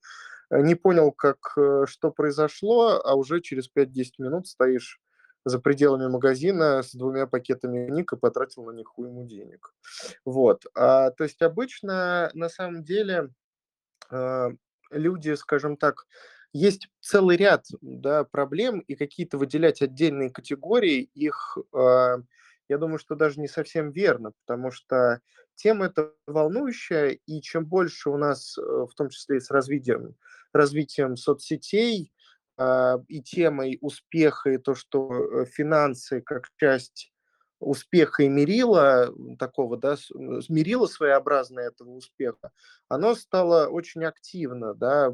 э, 0.49 0.61
не 0.61 0.75
понял, 0.75 1.11
как, 1.11 1.37
э, 1.57 1.85
что 1.87 2.11
произошло, 2.11 3.01
а 3.03 3.15
уже 3.15 3.41
через 3.41 3.67
5-10 3.69 4.19
минут 4.19 4.47
стоишь 4.47 4.99
за 5.45 5.59
пределами 5.59 6.07
магазина 6.07 6.83
с 6.83 6.93
двумя 6.93 7.25
пакетами 7.27 7.87
книг 7.87 8.13
и 8.13 8.17
потратил 8.17 8.63
на 8.63 8.71
них 8.71 8.97
уйму 8.97 9.25
денег. 9.25 9.73
Вот. 10.25 10.65
А, 10.75 11.11
то 11.11 11.23
есть 11.23 11.41
обычно, 11.41 12.29
на 12.33 12.49
самом 12.49 12.83
деле, 12.83 13.29
э, 14.11 14.49
люди, 14.91 15.33
скажем 15.33 15.77
так, 15.77 16.05
есть 16.53 16.89
целый 16.99 17.37
ряд 17.37 17.65
да, 17.81 18.23
проблем, 18.25 18.79
и 18.81 18.95
какие-то 18.95 19.37
выделять 19.37 19.81
отдельные 19.81 20.29
категории, 20.29 21.09
их, 21.13 21.57
э, 21.73 22.17
я 22.69 22.77
думаю, 22.77 22.99
что 22.99 23.15
даже 23.15 23.39
не 23.39 23.47
совсем 23.47 23.91
верно, 23.91 24.33
потому 24.45 24.71
что 24.71 25.21
тема 25.61 25.85
эта 25.85 26.11
волнующая, 26.25 27.19
и 27.25 27.41
чем 27.41 27.65
больше 27.65 28.09
у 28.09 28.17
нас, 28.17 28.57
э, 28.57 28.61
в 28.61 28.93
том 28.95 29.09
числе 29.09 29.37
и 29.37 29.39
с 29.39 29.51
развитием, 29.51 30.15
развитием 30.53 31.15
соцсетей, 31.15 32.11
э, 32.57 32.97
и 33.07 33.21
темой 33.21 33.77
успеха, 33.81 34.51
и 34.51 34.57
то, 34.57 34.75
что 34.75 35.11
э, 35.13 35.45
финансы 35.45 36.21
как 36.21 36.47
часть 36.57 37.11
успеха 37.59 38.23
и 38.23 38.27
мерила 38.27 39.13
такого, 39.37 39.77
да, 39.77 39.95
мерила 40.49 40.87
своеобразное 40.87 41.67
этого 41.67 41.91
успеха, 41.91 42.51
оно 42.89 43.13
стало 43.13 43.67
очень 43.67 44.03
активно, 44.03 44.73
да, 44.73 45.13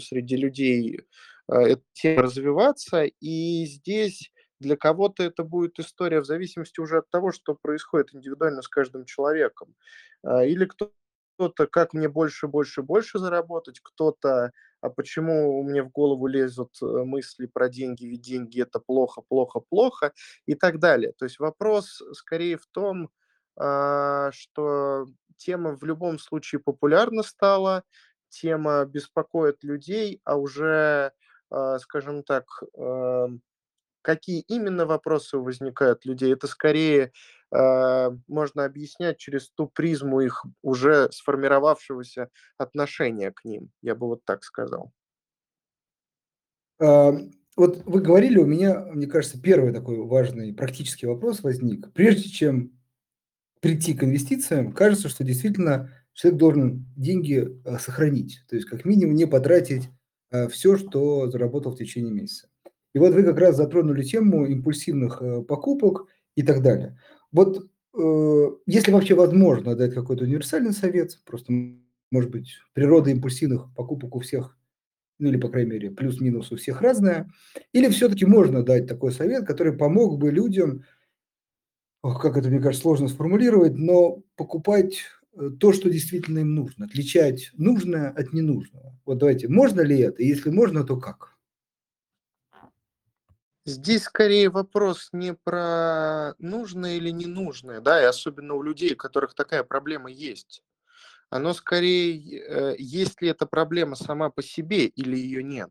среди 0.00 0.36
людей 0.36 1.00
э, 1.48 1.54
эта 1.54 1.82
тема 1.92 2.22
развиваться, 2.22 3.02
и 3.02 3.66
здесь 3.66 4.32
для 4.62 4.76
кого-то 4.76 5.22
это 5.22 5.44
будет 5.44 5.78
история 5.78 6.20
в 6.20 6.26
зависимости 6.26 6.80
уже 6.80 6.98
от 6.98 7.10
того, 7.10 7.32
что 7.32 7.54
происходит 7.54 8.14
индивидуально 8.14 8.62
с 8.62 8.68
каждым 8.68 9.04
человеком. 9.04 9.74
А, 10.22 10.44
или 10.44 10.64
кто 10.64 10.92
кто-то, 11.36 11.66
как 11.66 11.92
мне 11.94 12.08
больше, 12.08 12.46
больше, 12.46 12.82
больше 12.82 13.18
заработать, 13.18 13.80
кто-то, 13.82 14.52
а 14.80 14.90
почему 14.90 15.62
мне 15.62 15.82
в 15.82 15.90
голову 15.90 16.26
лезут 16.26 16.70
э, 16.82 16.84
мысли 16.86 17.46
про 17.46 17.68
деньги, 17.68 18.04
ведь 18.04 18.20
деньги 18.20 18.62
это 18.62 18.78
плохо, 18.80 19.22
плохо, 19.22 19.60
плохо 19.60 20.12
и 20.46 20.54
так 20.54 20.78
далее. 20.78 21.12
То 21.18 21.24
есть 21.24 21.38
вопрос 21.40 22.02
скорее 22.12 22.58
в 22.58 22.66
том, 22.66 23.10
а, 23.56 24.30
что 24.32 25.06
тема 25.36 25.76
в 25.76 25.84
любом 25.84 26.18
случае 26.18 26.60
популярна 26.60 27.22
стала, 27.22 27.82
тема 28.28 28.84
беспокоит 28.84 29.64
людей, 29.64 30.20
а 30.24 30.36
уже, 30.36 31.12
а, 31.50 31.78
скажем 31.78 32.22
так, 32.22 32.44
эм, 32.76 33.42
какие 34.02 34.40
именно 34.40 34.86
вопросы 34.86 35.38
возникают 35.38 36.04
у 36.04 36.10
людей, 36.10 36.32
это 36.32 36.46
скорее 36.46 37.12
э, 37.50 38.10
можно 38.28 38.64
объяснять 38.64 39.18
через 39.18 39.50
ту 39.50 39.68
призму 39.68 40.20
их 40.20 40.44
уже 40.62 41.10
сформировавшегося 41.12 42.28
отношения 42.58 43.32
к 43.32 43.44
ним. 43.44 43.70
Я 43.80 43.94
бы 43.94 44.08
вот 44.08 44.24
так 44.24 44.44
сказал. 44.44 44.92
Вот 47.54 47.82
вы 47.84 48.00
говорили, 48.00 48.38
у 48.38 48.46
меня, 48.46 48.80
мне 48.80 49.06
кажется, 49.06 49.40
первый 49.40 49.72
такой 49.72 49.98
важный 49.98 50.54
практический 50.54 51.06
вопрос 51.06 51.42
возник. 51.42 51.92
Прежде 51.92 52.30
чем 52.30 52.72
прийти 53.60 53.94
к 53.94 54.02
инвестициям, 54.04 54.72
кажется, 54.72 55.08
что 55.08 55.22
действительно 55.22 55.92
человек 56.14 56.40
должен 56.40 56.86
деньги 56.96 57.48
э, 57.64 57.78
сохранить, 57.78 58.42
то 58.48 58.56
есть 58.56 58.68
как 58.68 58.84
минимум 58.84 59.14
не 59.14 59.26
потратить 59.26 59.88
э, 60.30 60.48
все, 60.48 60.76
что 60.76 61.30
заработал 61.30 61.72
в 61.72 61.78
течение 61.78 62.12
месяца. 62.12 62.48
И 62.94 62.98
вот 62.98 63.14
вы 63.14 63.22
как 63.22 63.38
раз 63.38 63.56
затронули 63.56 64.02
тему 64.02 64.46
импульсивных 64.46 65.22
э, 65.22 65.42
покупок 65.42 66.06
и 66.36 66.42
так 66.42 66.62
далее. 66.62 66.98
Вот 67.32 67.66
э, 67.98 68.50
если 68.66 68.92
вообще 68.92 69.14
возможно 69.14 69.74
дать 69.74 69.94
какой-то 69.94 70.24
универсальный 70.24 70.72
совет, 70.72 71.18
просто, 71.24 71.52
может 72.10 72.30
быть, 72.30 72.58
природа 72.74 73.10
импульсивных 73.10 73.74
покупок 73.74 74.16
у 74.16 74.20
всех 74.20 74.56
ну 75.22 75.28
или, 75.28 75.36
по 75.36 75.48
крайней 75.48 75.70
мере, 75.70 75.90
плюс-минус 75.92 76.50
у 76.50 76.56
всех 76.56 76.82
разное, 76.82 77.30
или 77.72 77.88
все-таки 77.88 78.26
можно 78.26 78.64
дать 78.64 78.88
такой 78.88 79.12
совет, 79.12 79.46
который 79.46 79.72
помог 79.72 80.18
бы 80.18 80.32
людям, 80.32 80.82
ох, 82.02 82.20
как 82.20 82.36
это, 82.36 82.48
мне 82.48 82.58
кажется, 82.58 82.82
сложно 82.82 83.06
сформулировать, 83.06 83.74
но 83.76 84.24
покупать 84.34 85.02
э, 85.36 85.50
то, 85.60 85.72
что 85.72 85.90
действительно 85.90 86.40
им 86.40 86.56
нужно, 86.56 86.86
отличать 86.86 87.52
нужное 87.56 88.10
от 88.10 88.32
ненужного. 88.32 88.98
Вот 89.06 89.18
давайте, 89.18 89.46
можно 89.46 89.80
ли 89.82 89.96
это? 90.00 90.24
Если 90.24 90.50
можно, 90.50 90.82
то 90.82 90.96
как? 90.96 91.31
Здесь 93.64 94.04
скорее 94.04 94.50
вопрос 94.50 95.10
не 95.12 95.34
про 95.34 96.34
нужное 96.38 96.96
или 96.96 97.10
ненужное, 97.10 97.80
да, 97.80 98.02
и 98.02 98.06
особенно 98.06 98.54
у 98.54 98.62
людей, 98.62 98.94
у 98.94 98.96
которых 98.96 99.34
такая 99.34 99.62
проблема 99.62 100.10
есть. 100.10 100.62
Оно 101.30 101.54
скорее, 101.54 102.40
э, 102.40 102.76
есть 102.78 103.22
ли 103.22 103.28
эта 103.28 103.46
проблема 103.46 103.94
сама 103.94 104.30
по 104.30 104.42
себе 104.42 104.86
или 104.86 105.16
ее 105.16 105.44
нет. 105.44 105.70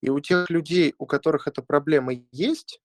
И 0.00 0.10
у 0.10 0.18
тех 0.20 0.50
людей, 0.50 0.94
у 0.98 1.06
которых 1.06 1.46
эта 1.46 1.62
проблема 1.62 2.12
есть, 2.32 2.80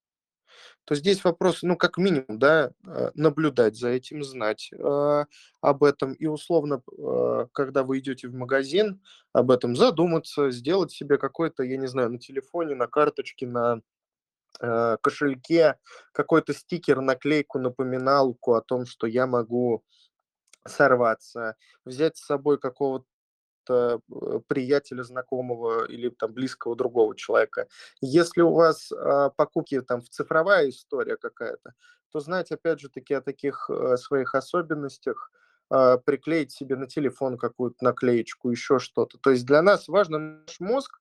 то 0.85 0.95
здесь 0.95 1.23
вопрос, 1.23 1.63
ну, 1.63 1.75
как 1.75 1.97
минимум, 1.97 2.39
да, 2.39 2.71
э, 2.85 3.11
наблюдать 3.15 3.75
за 3.75 3.89
этим, 3.89 4.23
знать 4.23 4.69
э, 4.71 5.25
об 5.61 5.83
этом 5.83 6.13
и 6.13 6.27
условно, 6.27 6.81
э, 6.97 7.47
когда 7.53 7.83
вы 7.83 7.99
идете 7.99 8.27
в 8.29 8.35
магазин, 8.35 9.01
об 9.33 9.51
этом 9.51 9.75
задуматься, 9.75 10.51
сделать 10.51 10.91
себе 10.91 11.17
какой-то, 11.17 11.63
я 11.63 11.77
не 11.77 11.87
знаю, 11.87 12.11
на 12.11 12.19
телефоне, 12.19 12.75
на 12.75 12.87
карточке, 12.87 13.47
на 13.47 13.81
э, 14.61 14.97
кошельке 15.01 15.77
какой-то 16.11 16.53
стикер, 16.53 17.01
наклейку, 17.01 17.59
напоминалку 17.59 18.53
о 18.53 18.61
том, 18.61 18.85
что 18.85 19.07
я 19.07 19.27
могу 19.27 19.83
сорваться, 20.67 21.55
взять 21.85 22.17
с 22.17 22.25
собой 22.25 22.57
какого-то 22.59 23.05
э, 23.69 23.99
приятеля, 24.47 25.03
знакомого 25.03 25.85
или 25.85 26.09
там 26.09 26.33
близкого 26.33 26.75
другого 26.75 27.15
человека. 27.15 27.67
Если 28.01 28.41
у 28.41 28.53
вас 28.53 28.91
э, 28.91 29.29
покупки 29.35 29.81
там 29.81 30.01
в 30.01 30.09
цифровая 30.09 30.69
история 30.69 31.17
какая-то, 31.17 31.73
то 32.11 32.19
знать 32.19 32.51
опять 32.51 32.79
же 32.79 32.89
таки 32.89 33.13
о 33.13 33.21
таких 33.21 33.69
э, 33.69 33.97
своих 33.97 34.35
особенностях, 34.35 35.31
э, 35.69 35.97
приклеить 36.05 36.51
себе 36.51 36.75
на 36.75 36.87
телефон 36.87 37.37
какую-то 37.37 37.83
наклеечку, 37.83 38.49
еще 38.49 38.79
что-то. 38.79 39.17
То 39.17 39.31
есть 39.31 39.45
для 39.45 39.61
нас 39.61 39.87
важно 39.87 40.19
наш 40.19 40.59
мозг 40.59 40.99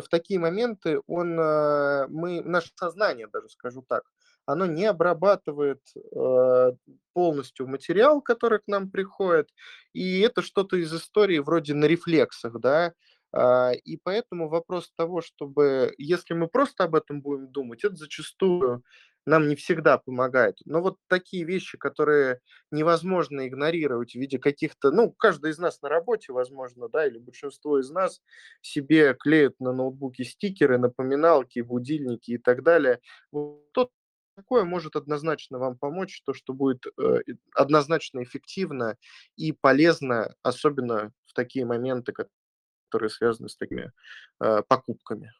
в 0.00 0.08
такие 0.08 0.38
моменты 0.38 1.00
он, 1.06 1.38
э, 1.38 2.06
мы, 2.08 2.42
наше 2.42 2.70
сознание 2.76 3.28
даже, 3.32 3.48
скажу 3.48 3.84
так, 3.88 4.04
оно 4.46 4.66
не 4.66 4.84
обрабатывает 4.84 5.80
э, 5.94 6.72
полностью 7.12 7.66
материал, 7.66 8.20
который 8.20 8.60
к 8.60 8.66
нам 8.66 8.90
приходит, 8.90 9.48
и 9.92 10.20
это 10.20 10.42
что-то 10.42 10.76
из 10.76 10.94
истории 10.94 11.38
вроде 11.38 11.74
на 11.74 11.86
рефлексах, 11.86 12.60
да, 12.60 12.92
а, 13.32 13.72
и 13.72 13.98
поэтому 14.02 14.48
вопрос 14.48 14.92
того, 14.96 15.20
чтобы, 15.20 15.94
если 15.98 16.34
мы 16.34 16.48
просто 16.48 16.84
об 16.84 16.94
этом 16.94 17.20
будем 17.20 17.48
думать, 17.48 17.84
это 17.84 17.96
зачастую 17.96 18.82
нам 19.26 19.48
не 19.48 19.56
всегда 19.56 19.98
помогает. 19.98 20.58
Но 20.64 20.80
вот 20.80 20.98
такие 21.08 21.44
вещи, 21.44 21.76
которые 21.76 22.40
невозможно 22.70 23.46
игнорировать 23.46 24.12
в 24.12 24.14
виде 24.16 24.38
каких-то, 24.38 24.90
ну, 24.92 25.10
каждый 25.12 25.50
из 25.50 25.58
нас 25.58 25.82
на 25.82 25.88
работе, 25.88 26.32
возможно, 26.32 26.88
да, 26.88 27.06
или 27.06 27.18
большинство 27.18 27.80
из 27.80 27.90
нас 27.90 28.22
себе 28.62 29.14
клеят 29.14 29.58
на 29.60 29.72
ноутбуке 29.72 30.24
стикеры, 30.24 30.78
напоминалки, 30.78 31.60
будильники 31.60 32.32
и 32.32 32.38
так 32.38 32.62
далее. 32.62 33.00
Вот 33.32 33.90
такое 34.36 34.64
может 34.64 34.96
однозначно 34.96 35.58
вам 35.58 35.76
помочь, 35.76 36.22
то, 36.24 36.32
что 36.32 36.52
будет 36.52 36.84
э, 36.98 37.18
однозначно 37.54 38.22
эффективно 38.22 38.96
и 39.36 39.52
полезно, 39.52 40.34
особенно 40.42 41.12
в 41.24 41.32
такие 41.32 41.64
моменты, 41.64 42.12
которые 42.12 43.10
связаны 43.10 43.48
с 43.48 43.56
такими 43.56 43.92
э, 44.40 44.62
покупками. 44.68 45.32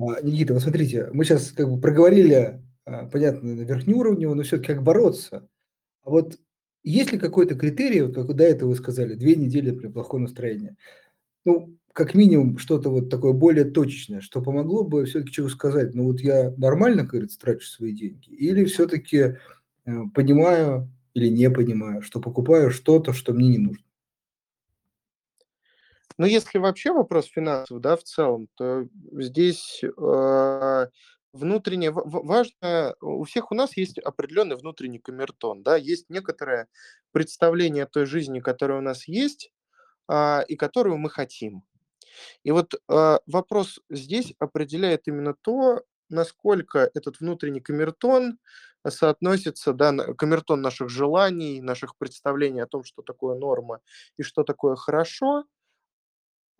А, 0.00 0.22
Никита, 0.22 0.54
вот 0.54 0.62
смотрите, 0.62 1.10
мы 1.12 1.24
сейчас 1.24 1.52
как 1.52 1.70
бы 1.70 1.78
проговорили, 1.78 2.62
а, 2.86 3.06
понятно, 3.06 3.54
на 3.54 3.62
верхнеуровнево, 3.62 4.34
но 4.34 4.42
все-таки 4.42 4.72
как 4.72 4.82
бороться. 4.82 5.46
А 6.02 6.10
вот 6.10 6.38
есть 6.82 7.12
ли 7.12 7.18
какой-то 7.18 7.54
критерий, 7.54 8.02
вот 8.02 8.14
как 8.14 8.34
до 8.34 8.44
этого 8.44 8.70
вы 8.70 8.76
сказали, 8.76 9.14
две 9.14 9.36
недели 9.36 9.72
при 9.72 9.88
плохом 9.88 10.22
настроении? 10.22 10.76
Ну, 11.44 11.76
как 11.92 12.14
минимум, 12.14 12.56
что-то 12.56 12.88
вот 12.88 13.10
такое 13.10 13.32
более 13.32 13.64
точечное, 13.64 14.22
что 14.22 14.40
помогло 14.40 14.84
бы 14.84 15.04
все-таки 15.04 15.32
человеку 15.32 15.56
сказать, 15.56 15.94
ну 15.94 16.04
вот 16.04 16.20
я 16.20 16.54
нормально, 16.56 17.02
как 17.02 17.10
говорится, 17.10 17.38
трачу 17.38 17.66
свои 17.66 17.92
деньги, 17.92 18.30
или 18.30 18.64
все-таки 18.64 19.18
э, 19.18 19.36
понимаю 20.14 20.90
или 21.12 21.28
не 21.28 21.50
понимаю, 21.50 22.02
что 22.02 22.20
покупаю 22.20 22.70
что-то, 22.70 23.12
что 23.12 23.34
мне 23.34 23.48
не 23.48 23.58
нужно. 23.58 23.84
Ну, 26.20 26.26
если 26.26 26.58
вообще 26.58 26.92
вопрос 26.92 27.28
финансов, 27.28 27.80
да, 27.80 27.96
в 27.96 28.02
целом, 28.02 28.48
то 28.54 28.86
здесь 29.12 29.82
э, 29.82 30.86
внутренне 31.32 31.90
важно, 31.90 32.94
у 33.00 33.24
всех 33.24 33.50
у 33.50 33.54
нас 33.54 33.74
есть 33.78 33.98
определенный 33.98 34.56
внутренний 34.56 34.98
камертон, 34.98 35.62
да, 35.62 35.76
есть 35.76 36.10
некоторое 36.10 36.68
представление 37.12 37.84
о 37.84 37.86
той 37.86 38.04
жизни, 38.04 38.40
которая 38.40 38.80
у 38.80 38.82
нас 38.82 39.08
есть, 39.08 39.50
а, 40.08 40.44
и 40.46 40.56
которую 40.56 40.98
мы 40.98 41.08
хотим. 41.08 41.62
И 42.42 42.50
вот 42.50 42.74
э, 42.74 43.18
вопрос 43.26 43.80
здесь 43.88 44.34
определяет 44.38 45.08
именно 45.08 45.34
то, 45.40 45.84
насколько 46.10 46.90
этот 46.92 47.20
внутренний 47.20 47.60
камертон 47.60 48.38
соотносится, 48.86 49.72
да, 49.72 49.90
камертон 50.18 50.60
наших 50.60 50.90
желаний, 50.90 51.62
наших 51.62 51.96
представлений 51.96 52.60
о 52.60 52.66
том, 52.66 52.84
что 52.84 53.00
такое 53.00 53.36
норма 53.36 53.80
и 54.18 54.22
что 54.22 54.44
такое 54.44 54.76
хорошо, 54.76 55.44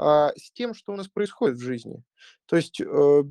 а, 0.03 0.33
с 0.35 0.51
тем, 0.53 0.73
что 0.73 0.95
у 0.95 0.97
нас 0.97 1.09
происходит 1.09 1.59
в 1.59 1.63
жизни. 1.63 2.03
То 2.47 2.57
есть, 2.57 2.81
э, 2.81 3.23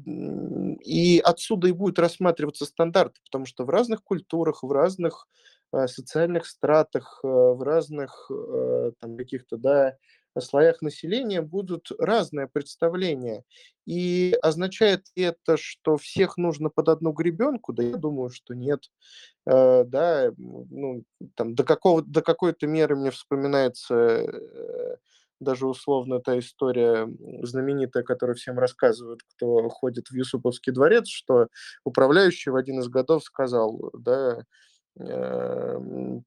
и 0.86 1.19
отсюда 1.19 1.67
и 1.67 1.71
будет 1.71 1.97
рассматриваться 1.97 2.65
стандарты, 2.65 3.19
потому 3.25 3.47
что 3.47 3.65
в 3.65 3.69
разных 3.71 4.03
культурах, 4.03 4.62
в 4.62 4.71
разных 4.71 5.27
э, 5.73 5.88
социальных 5.88 6.45
стратах, 6.45 7.21
э, 7.23 7.27
в 7.27 7.63
разных 7.63 8.29
там 8.99 9.17
каких-то, 9.17 9.58
да, 9.58 9.97
слоях 10.39 10.84
населения 10.84 11.41
будут 11.41 11.88
разные 11.97 12.47
представления. 12.47 13.43
И 13.88 14.38
означает 14.43 15.08
это, 15.15 15.58
что 15.58 15.97
всех 15.97 16.38
нужно 16.38 16.69
под 16.69 16.89
одну 16.89 17.13
гребенку? 17.13 17.73
Да 17.73 17.82
я 17.82 17.97
думаю, 17.97 18.29
что 18.29 18.53
нет. 18.53 18.91
Да, 19.45 20.32
ну, 20.38 21.03
там 21.36 21.55
до 21.55 21.63
какого 21.63 22.03
до 22.03 22.21
какой-то 22.21 22.67
меры 22.67 22.95
мне 22.95 23.10
вспоминается, 23.10 24.27
даже 25.39 25.67
условно 25.67 26.19
та 26.19 26.38
история, 26.39 27.08
знаменитая, 27.43 28.04
которую 28.04 28.36
всем 28.36 28.60
рассказывают, 28.60 29.21
кто 29.36 29.69
ходит 29.69 30.08
в 30.10 30.13
Юсуповский 30.15 30.73
дворец, 30.73 31.08
что 31.08 31.47
управляющий 31.84 32.49
в 32.52 32.56
один 32.56 32.80
из 32.80 32.88
годов 32.89 33.23
сказал, 33.23 33.91
да, 33.93 34.43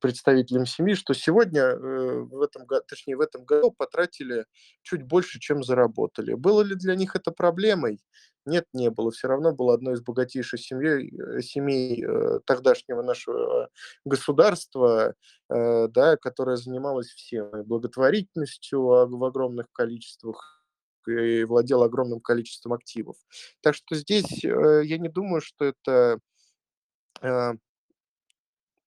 представителям 0.00 0.66
семьи, 0.66 0.94
что 0.94 1.14
сегодня, 1.14 1.62
э, 1.62 2.20
в 2.20 2.40
этом 2.40 2.64
го 2.66 2.80
точнее, 2.80 3.16
в 3.16 3.20
этом 3.20 3.44
году 3.44 3.70
потратили 3.70 4.46
чуть 4.82 5.02
больше, 5.02 5.38
чем 5.40 5.62
заработали. 5.62 6.34
Было 6.34 6.62
ли 6.62 6.74
для 6.74 6.94
них 6.94 7.14
это 7.14 7.32
проблемой? 7.32 8.00
Нет, 8.46 8.66
не 8.72 8.90
было. 8.90 9.10
Все 9.10 9.28
равно 9.28 9.52
было 9.52 9.74
одной 9.74 9.94
из 9.94 10.00
богатейших 10.02 10.58
семей 10.60 11.12
э, 11.18 11.42
семей, 11.42 12.04
э, 12.04 12.40
тогдашнего 12.46 13.02
нашего 13.02 13.68
государства, 14.04 15.14
да, 15.48 16.16
которая 16.16 16.56
занималась 16.56 17.08
всем: 17.08 17.54
и 17.56 17.62
благотворительностью 17.62 18.80
в 18.82 19.24
огромных 19.24 19.66
количествах, 19.72 20.64
и 21.06 21.44
владела 21.44 21.86
огромным 21.86 22.20
количеством 22.20 22.72
активов. 22.72 23.16
Так 23.60 23.74
что 23.74 23.94
здесь, 23.96 24.42
я 24.42 24.98
не 24.98 25.08
думаю, 25.10 25.42
что 25.42 25.66
это, 25.66 26.18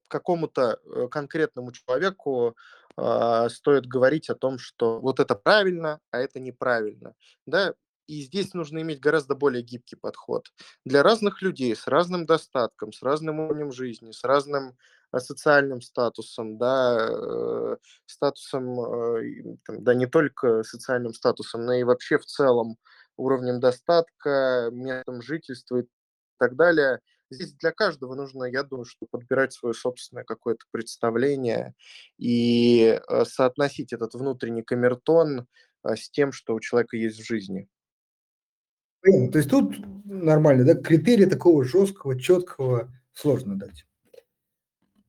какому-то, 0.08 0.80
э, 0.86 1.08
конкретному 1.10 1.72
человеку, 1.72 2.56
а, 2.98 3.50
стоит 3.50 3.88
говорить 3.88 4.30
о 4.30 4.36
том, 4.36 4.58
что 4.58 5.00
вот 5.00 5.20
это 5.20 5.36
правильно, 5.36 6.00
а 6.12 6.20
это 6.20 6.40
неправильно. 6.40 7.14
Да, 7.46 7.74
и 8.08 8.22
здесь 8.22 8.54
нужно 8.54 8.80
иметь 8.82 9.00
гораздо 9.00 9.36
более 9.36 9.64
гибкий 9.64 9.96
подход. 9.96 10.48
Для 10.86 11.04
разных 11.04 11.42
людей 11.42 11.76
с 11.76 11.88
разным 11.88 12.26
достатком, 12.26 12.94
с 12.94 13.02
разным 13.02 13.40
уровнем 13.40 13.72
жизни, 13.72 14.12
с 14.12 14.24
разным, 14.24 14.78
а, 15.12 15.20
социальным 15.20 15.82
статусом, 15.82 16.58
да, 16.58 17.10
э, 17.10 17.78
статусом, 18.06 18.80
э, 18.80 19.58
да 19.68 19.94
не 19.94 20.06
только 20.08 20.64
социальным 20.64 21.14
статусом, 21.14 21.66
но 21.66 21.74
и 21.74 21.84
вообще 21.84 22.18
в 22.18 22.26
целом 22.26 22.78
уровнем 23.18 23.60
достатка, 23.60 24.70
местом 24.72 25.22
жительства 25.22 25.78
и 25.80 25.86
так 26.38 26.56
далее. 26.56 27.00
Здесь 27.30 27.54
для 27.54 27.72
каждого 27.72 28.16
нужно, 28.16 28.46
я 28.46 28.64
думаю, 28.64 28.86
что 28.86 29.08
подбирать 29.10 29.54
свое 29.54 29.74
собственное 29.74 30.24
какое-то 30.24 30.66
представление 30.72 31.74
и, 32.18 33.00
э, 33.08 33.26
соотносить 33.26 33.94
этот 33.94 34.14
внутренний 34.14 34.64
камертон, 34.64 35.48
а, 35.82 35.96
с 35.96 36.10
тем, 36.10 36.32
что 36.32 36.56
у 36.56 36.60
человека 36.60 36.98
есть 36.98 37.20
в 37.20 37.26
жизни. 37.26 37.68
То 39.04 39.38
есть 39.38 39.50
тут 39.50 39.76
нормально, 40.06 40.66
да? 40.66 40.74
Критерия 40.74 41.30
такого 41.30 41.64
жесткого, 41.64 42.20
четкого 42.20 42.92
сложно 43.14 43.56
дать. 43.56 43.86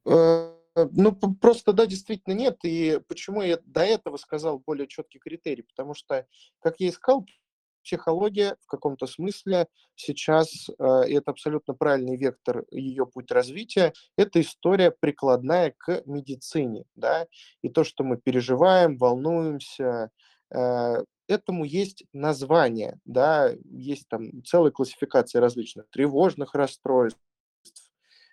Э, 0.05 0.53
ну, 0.93 1.13
просто, 1.13 1.73
да, 1.73 1.87
действительно 1.87 2.35
нет. 2.35 2.59
И 2.63 3.01
почему 3.09 3.41
я 3.41 3.59
до 3.65 3.81
этого 3.81 4.19
сказал 4.19 4.59
более 4.59 4.87
четкий 4.87 5.19
критерий? 5.19 5.63
Потому 5.63 5.95
что, 5.95 6.27
как 6.61 6.79
я 6.81 6.91
искал, 6.91 7.27
психология 7.87 8.57
в 8.63 8.67
каком-то 8.67 9.07
смысле 9.07 9.69
сейчас, 9.95 10.69
э, 10.69 10.85
это 10.85 11.31
абсолютно 11.31 11.73
правильный 11.75 12.17
вектор 12.17 12.65
ее 12.71 13.07
путь 13.07 13.31
развития, 13.31 13.93
это 14.19 14.41
история 14.41 14.91
прикладная 14.91 15.73
к 15.79 16.03
медицине, 16.05 16.85
да, 16.97 17.27
и 17.63 17.69
то, 17.69 17.85
что 17.85 18.03
мы 18.03 18.17
переживаем, 18.17 18.99
волнуемся, 18.99 20.11
э, 20.51 21.05
этому 21.29 21.65
есть 21.65 22.05
название, 22.13 22.99
да, 23.05 23.53
есть 23.65 24.09
там 24.09 24.43
целая 24.45 24.73
классификация 24.73 25.41
различных 25.41 25.89
тревожных 25.91 26.55
расстройств, 26.55 27.21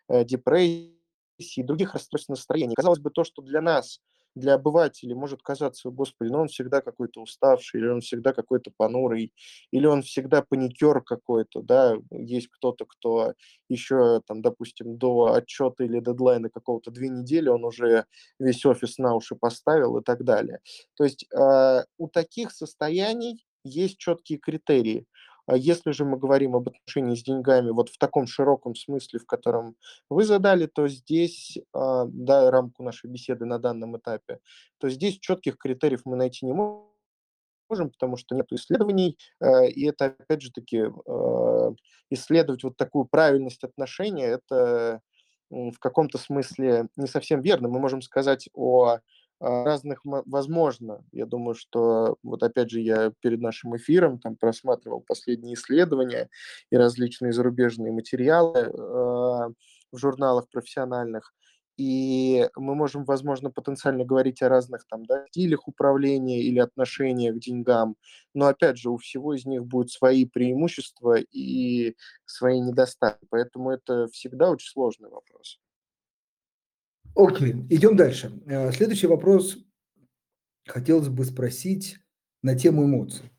э, 0.10 0.26
депрессий 0.26 0.94
и 1.38 1.64
других 1.64 1.94
расстройств 1.94 2.30
настроения. 2.30 2.76
Казалось 2.76 3.00
бы, 3.00 3.12
то, 3.12 3.24
что 3.24 3.44
для 3.44 3.62
нас 3.62 4.00
для 4.36 4.56
обывателей 4.56 5.16
может 5.16 5.42
казаться, 5.42 5.90
господи, 5.90 6.30
ну 6.30 6.42
он 6.42 6.48
всегда 6.48 6.82
какой-то 6.82 7.22
уставший, 7.22 7.80
или 7.80 7.88
он 7.88 8.02
всегда 8.02 8.34
какой-то 8.34 8.72
понурый, 8.76 9.34
или 9.72 9.86
он 9.86 10.02
всегда 10.02 10.42
паникер 10.42 11.02
какой-то, 11.02 11.62
да, 11.62 11.96
есть 12.12 12.48
кто-то, 12.50 12.86
кто 12.86 13.34
еще, 13.70 14.22
там, 14.28 14.42
допустим, 14.42 14.98
до 14.98 15.34
отчета 15.34 15.84
или 15.84 16.00
дедлайна 16.00 16.50
какого-то 16.50 16.92
две 16.92 17.10
недели, 17.10 17.50
он 17.50 17.64
уже 17.64 18.06
весь 18.40 18.66
офис 18.66 18.98
на 18.98 19.16
уши 19.16 19.36
поставил 19.36 19.98
и 19.98 20.04
так 20.04 20.24
далее. 20.24 20.60
То 20.96 21.04
есть 21.04 21.26
э, 21.32 21.84
у 21.98 22.08
таких 22.08 22.52
состояний 22.52 23.46
есть 23.64 23.98
четкие 23.98 24.40
критерии. 24.40 25.06
А 25.46 25.58
если 25.58 25.92
же 25.92 26.06
мы 26.06 26.18
говорим 26.18 26.56
об 26.56 26.70
отношении 26.70 27.16
с 27.16 27.24
деньгами 27.24 27.72
вот 27.72 27.90
в 27.90 27.98
таком 27.98 28.28
широком 28.28 28.76
смысле, 28.76 29.20
в 29.20 29.26
котором 29.26 29.76
вы 30.10 30.24
задали, 30.24 30.68
то 30.68 30.88
здесь, 30.88 31.58
а, 31.74 32.06
да, 32.06 32.50
рамку 32.50 32.84
нашей 32.84 33.10
беседы 33.10 33.46
на 33.46 33.60
данном 33.60 33.98
этапе, 33.98 34.40
то 34.78 34.90
здесь 34.90 35.20
четких 35.20 35.58
критериев 35.58 36.02
мы 36.06 36.16
найти 36.16 36.46
не 36.46 36.54
можем, 36.54 37.90
потому 37.90 38.18
что 38.18 38.36
нет 38.36 38.48
исследований, 38.52 39.18
э, 39.42 39.68
и 39.70 39.86
это, 39.88 40.06
опять 40.06 40.42
же 40.42 40.52
таки, 40.52 40.78
э, 40.78 41.72
исследовать 42.10 42.64
вот 42.64 42.78
такую 42.78 43.06
правильность 43.06 43.64
отношения, 43.64 44.26
это 44.26 45.02
в 45.50 45.78
каком-то 45.80 46.18
смысле 46.18 46.88
не 46.96 47.08
совсем 47.08 47.42
верно. 47.42 47.70
Мы 47.70 47.80
можем 47.80 48.02
сказать 48.02 48.50
о 48.54 48.86
а, 48.86 49.02
разных, 49.44 50.00
возможно. 50.04 51.04
Я 51.12 51.26
думаю, 51.26 51.56
что 51.56 52.18
вот 52.24 52.44
опять 52.44 52.72
же 52.72 52.80
я 52.80 53.12
перед 53.22 53.42
нашим 53.42 53.76
эфиром 53.76 54.20
там 54.20 54.36
просматривал 54.36 55.02
последние 55.02 55.56
исследования 55.56 56.30
и 56.70 56.78
различные 56.78 57.34
зарубежные 57.34 57.92
материалы 57.92 58.60
э, 58.60 58.72
в 58.72 59.98
журналах 59.98 60.50
профессиональных. 60.50 61.34
И 61.76 62.48
мы 62.56 62.76
можем, 62.76 63.04
возможно, 63.04 63.50
потенциально 63.50 64.06
говорить 64.06 64.44
о 64.44 64.50
разных 64.50 64.86
там, 64.88 65.06
да, 65.06 65.26
стилях 65.28 65.68
управления 65.68 66.42
или 66.44 66.60
отношениях 66.60 67.36
к 67.36 67.40
деньгам, 67.40 67.96
но 68.36 68.46
опять 68.46 68.78
же 68.78 68.92
у 68.92 68.98
всего 68.98 69.34
из 69.34 69.46
них 69.46 69.66
будут 69.66 69.92
свои 69.92 70.26
преимущества 70.26 71.18
и 71.20 71.96
свои 72.26 72.60
недостатки, 72.60 73.26
поэтому 73.30 73.72
это 73.72 74.08
всегда 74.08 74.52
очень 74.52 74.70
сложный 74.70 75.10
вопрос. 75.10 75.63
Окей, 77.16 77.54
идем 77.70 77.96
дальше. 77.96 78.32
Э, 78.48 78.72
следующий 78.72 79.08
вопрос 79.08 79.58
хотелось 80.66 81.10
бы 81.10 81.26
спросить 81.26 82.00
на 82.42 82.58
тему 82.58 82.86
эмоций. 82.86 83.32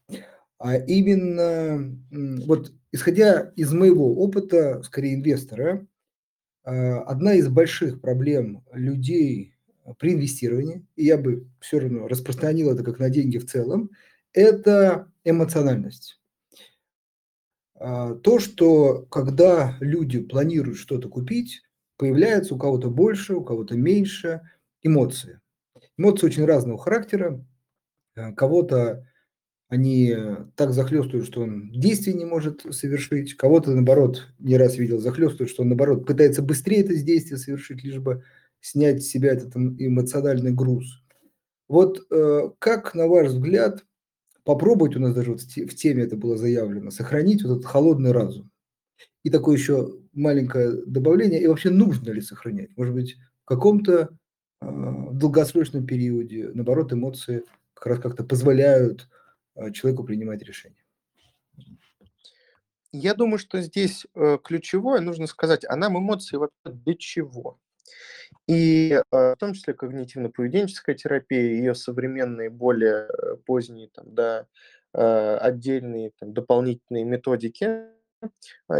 А 0.59 0.77
именно, 0.77 1.99
вот 2.47 2.73
исходя 2.93 3.53
из 3.57 3.73
моего 3.73 4.15
опыта, 4.17 4.83
скорее 4.85 5.15
инвестора, 5.15 5.87
э, 6.65 6.71
одна 6.71 7.35
из 7.35 7.49
больших 7.49 8.01
проблем 8.01 8.65
людей 8.73 9.55
при 9.99 10.15
инвестировании, 10.15 10.87
и 10.95 11.05
я 11.05 11.19
бы 11.19 11.49
все 11.61 11.81
равно 11.81 12.07
распространил 12.07 12.71
это 12.71 12.85
как 12.85 13.01
на 13.01 13.11
деньги 13.11 13.39
в 13.39 13.47
целом, 13.47 13.91
это 14.33 15.11
эмоциональность. 15.25 16.21
А, 17.75 18.15
то, 18.15 18.39
что 18.39 19.03
когда 19.11 19.77
люди 19.81 20.21
планируют 20.21 20.79
что-то 20.79 21.09
купить, 21.09 21.64
появляется 21.97 22.55
у 22.55 22.59
кого-то 22.59 22.91
больше, 22.91 23.35
у 23.35 23.45
кого-то 23.45 23.77
меньше 23.77 24.43
эмоции. 24.83 25.41
Эмоции 25.97 26.27
очень 26.27 26.45
разного 26.45 26.79
характера. 26.79 27.45
Э, 28.17 28.33
кого-то 28.33 29.07
они 29.69 30.15
так 30.57 30.73
захлестывают, 30.73 31.27
что 31.27 31.43
он 31.43 31.71
действий 31.73 32.15
не 32.15 32.25
может 32.25 32.63
совершить. 32.71 33.35
Кого-то, 33.35 33.73
наоборот, 33.73 34.29
не 34.39 34.57
раз 34.57 34.77
видел, 34.77 35.01
захлестывают, 35.01 35.51
что 35.51 35.63
он, 35.63 35.71
наоборот, 35.71 36.07
пытается 36.07 36.43
быстрее 36.43 36.83
это 36.83 36.95
действие 36.95 37.39
совершить, 37.39 37.83
лишь 37.83 37.99
бы 37.99 38.23
снять 38.61 39.03
с 39.03 39.09
себя 39.09 39.33
этот 39.33 39.57
эмоциональный 39.57 40.53
груз. 40.53 41.03
Вот 41.69 42.07
э, 42.11 42.51
как, 42.59 42.95
на 42.95 43.09
ваш 43.09 43.29
взгляд, 43.29 43.85
попробовать, 44.45 44.97
у 44.97 45.01
нас 45.01 45.15
даже 45.15 45.33
вот 45.33 45.41
в 45.41 45.75
теме 45.75 46.05
это 46.05 46.17
было 46.17 46.37
заявлено, 46.37 46.91
сохранить 46.91 47.43
вот 47.43 47.53
этот 47.53 47.67
холодный 47.67 48.13
разум? 48.13 48.51
И 49.23 49.31
такое 49.31 49.57
еще 49.57 49.99
маленькое 50.15 50.73
добавление, 50.87 51.43
и 51.43 51.47
вообще 51.47 51.71
нужно 51.71 52.11
ли 52.11 52.21
сохранять? 52.21 52.77
Может 52.77 52.95
быть, 52.95 53.17
в 53.43 53.45
каком-то 53.47 54.11
э, 54.61 54.67
долгосрочном 55.13 55.87
периоде, 55.87 56.51
наоборот, 56.55 56.93
эмоции 56.93 57.45
как 57.75 57.87
раз 57.87 57.99
как-то 58.01 58.25
позволяют 58.25 59.09
э, 59.57 59.71
человеку 59.73 60.05
принимать 60.05 60.43
решения. 60.43 60.85
Я 62.93 63.15
думаю, 63.15 63.39
что 63.39 63.61
здесь 63.61 64.07
э, 64.15 64.39
ключевое, 64.43 65.01
нужно 65.01 65.27
сказать, 65.27 65.65
а 65.69 65.75
нам 65.75 65.99
эмоции 65.99 66.37
вообще 66.37 66.55
для 66.65 66.95
чего? 66.95 67.59
И 68.47 68.93
э, 68.93 69.03
в 69.11 69.37
том 69.37 69.55
числе 69.55 69.75
когнитивно-поведенческая 69.75 70.95
терапия, 70.95 71.41
ее 71.41 71.75
современные, 71.75 72.51
более 72.51 73.09
э, 73.09 73.37
поздние, 73.45 73.89
там, 73.89 74.15
да, 74.15 74.47
э, 74.93 75.37
отдельные 75.37 76.13
там, 76.19 76.33
дополнительные 76.33 77.05
методики, 77.05 77.87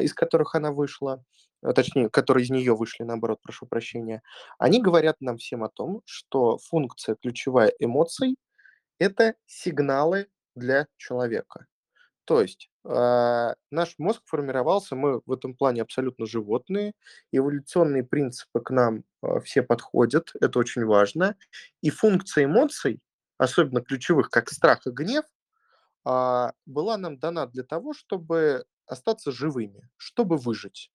из 0.01 0.15
которых 0.15 0.55
она 0.55 0.73
вышла, 0.73 1.25
а, 1.63 1.73
точнее, 1.73 2.11
которые 2.11 2.45
из 2.45 2.51
нее 2.51 2.77
вышли, 2.77 3.05
наоборот, 3.05 3.41
прошу 3.43 3.67
прощения, 3.67 4.23
они 4.59 4.83
говорят 4.83 5.17
нам 5.21 5.39
всем 5.39 5.65
о 5.65 5.69
том, 5.69 6.03
что 6.05 6.59
функция 6.59 7.17
ключевая 7.17 7.73
эмоций– 7.79 8.37
это 8.99 9.35
сигналы 9.47 10.29
для 10.55 10.87
человека. 10.97 11.67
То 12.25 12.41
есть 12.41 12.71
э, 12.85 13.55
наш 13.71 13.95
мозг 13.99 14.23
формировался, 14.25 14.97
мы 14.97 15.21
в 15.27 15.33
этом 15.33 15.55
плане 15.55 15.83
абсолютно 15.83 16.27
животные, 16.27 16.95
эволюционные 17.33 18.03
принципы 18.03 18.61
к 18.61 18.71
нам 18.71 19.05
э, 19.23 19.41
все 19.41 19.63
подходят, 19.63 20.33
это 20.41 20.59
очень 20.59 20.85
важно. 20.87 21.37
И 21.83 21.91
функция 21.91 22.45
эмоций, 22.45 23.01
особенно 23.37 23.83
ключевых, 23.83 24.31
как 24.31 24.51
страх 24.51 24.87
и 24.87 24.91
гнев, 24.91 25.25
э, 26.07 26.51
была 26.67 26.97
нам 26.97 27.19
дана 27.19 27.47
для 27.47 27.63
того, 27.63 27.93
чтобы 27.93 28.65
остаться 28.87 29.33
живыми, 29.33 29.89
чтобы 29.97 30.37
выжить. 30.37 30.91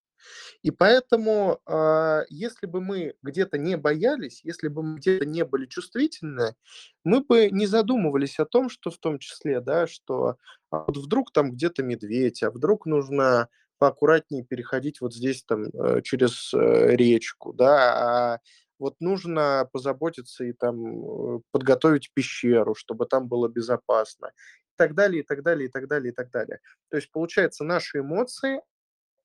И 0.62 0.72
поэтому, 0.72 1.60
э, 1.66 2.24
если 2.30 2.66
бы 2.66 2.82
мы 2.82 3.14
где-то 3.24 3.58
не 3.58 3.78
боялись, 3.78 4.42
если 4.44 4.68
бы 4.68 4.84
мы 4.84 4.98
где-то 4.98 5.26
не 5.26 5.46
были 5.46 5.66
чувствительны, 5.66 6.56
мы 7.04 7.22
бы 7.22 7.50
не 7.52 7.68
задумывались 7.68 8.40
о 8.40 8.46
том, 8.46 8.70
что 8.70 8.92
в 8.92 8.98
том 8.98 9.20
числе, 9.20 9.62
да, 9.62 9.88
что 9.88 10.36
а 10.72 10.84
вот 10.86 10.98
вдруг 10.98 11.32
там 11.32 11.52
где-то 11.52 11.84
медведь, 11.84 12.44
а 12.44 12.52
вдруг 12.52 12.86
нужно 12.86 13.48
поаккуратнее 13.78 14.44
переходить 14.44 15.00
вот 15.02 15.14
здесь 15.14 15.44
там 15.44 15.64
э, 15.64 16.02
через 16.04 16.54
э, 16.54 16.96
речку, 16.96 17.54
да, 17.54 18.34
а 18.34 18.40
вот 18.78 18.96
нужно 19.00 19.70
позаботиться 19.72 20.44
и 20.44 20.54
там 20.54 21.38
э, 21.38 21.40
подготовить 21.52 22.12
пещеру, 22.14 22.76
чтобы 22.76 23.06
там 23.06 23.28
было 23.28 23.48
безопасно 23.48 24.32
так 24.80 24.96
далее, 24.96 25.22
и 25.22 25.26
так 25.26 25.44
далее, 25.44 25.68
и 25.68 25.72
так 25.72 25.88
далее, 25.88 26.12
и 26.12 26.16
так 26.16 26.32
далее. 26.32 26.60
То 26.90 26.98
есть, 26.98 27.12
получается, 27.12 27.66
наши 27.66 28.00
эмоции, 28.00 28.62